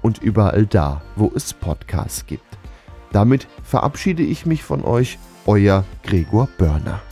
und 0.00 0.22
überall 0.22 0.64
da, 0.64 1.02
wo 1.16 1.30
es 1.34 1.52
Podcasts 1.52 2.24
gibt. 2.24 2.56
Damit 3.12 3.46
verabschiede 3.62 4.22
ich 4.22 4.46
mich 4.46 4.62
von 4.62 4.84
euch, 4.84 5.18
euer 5.44 5.84
Gregor 6.02 6.48
Börner. 6.56 7.02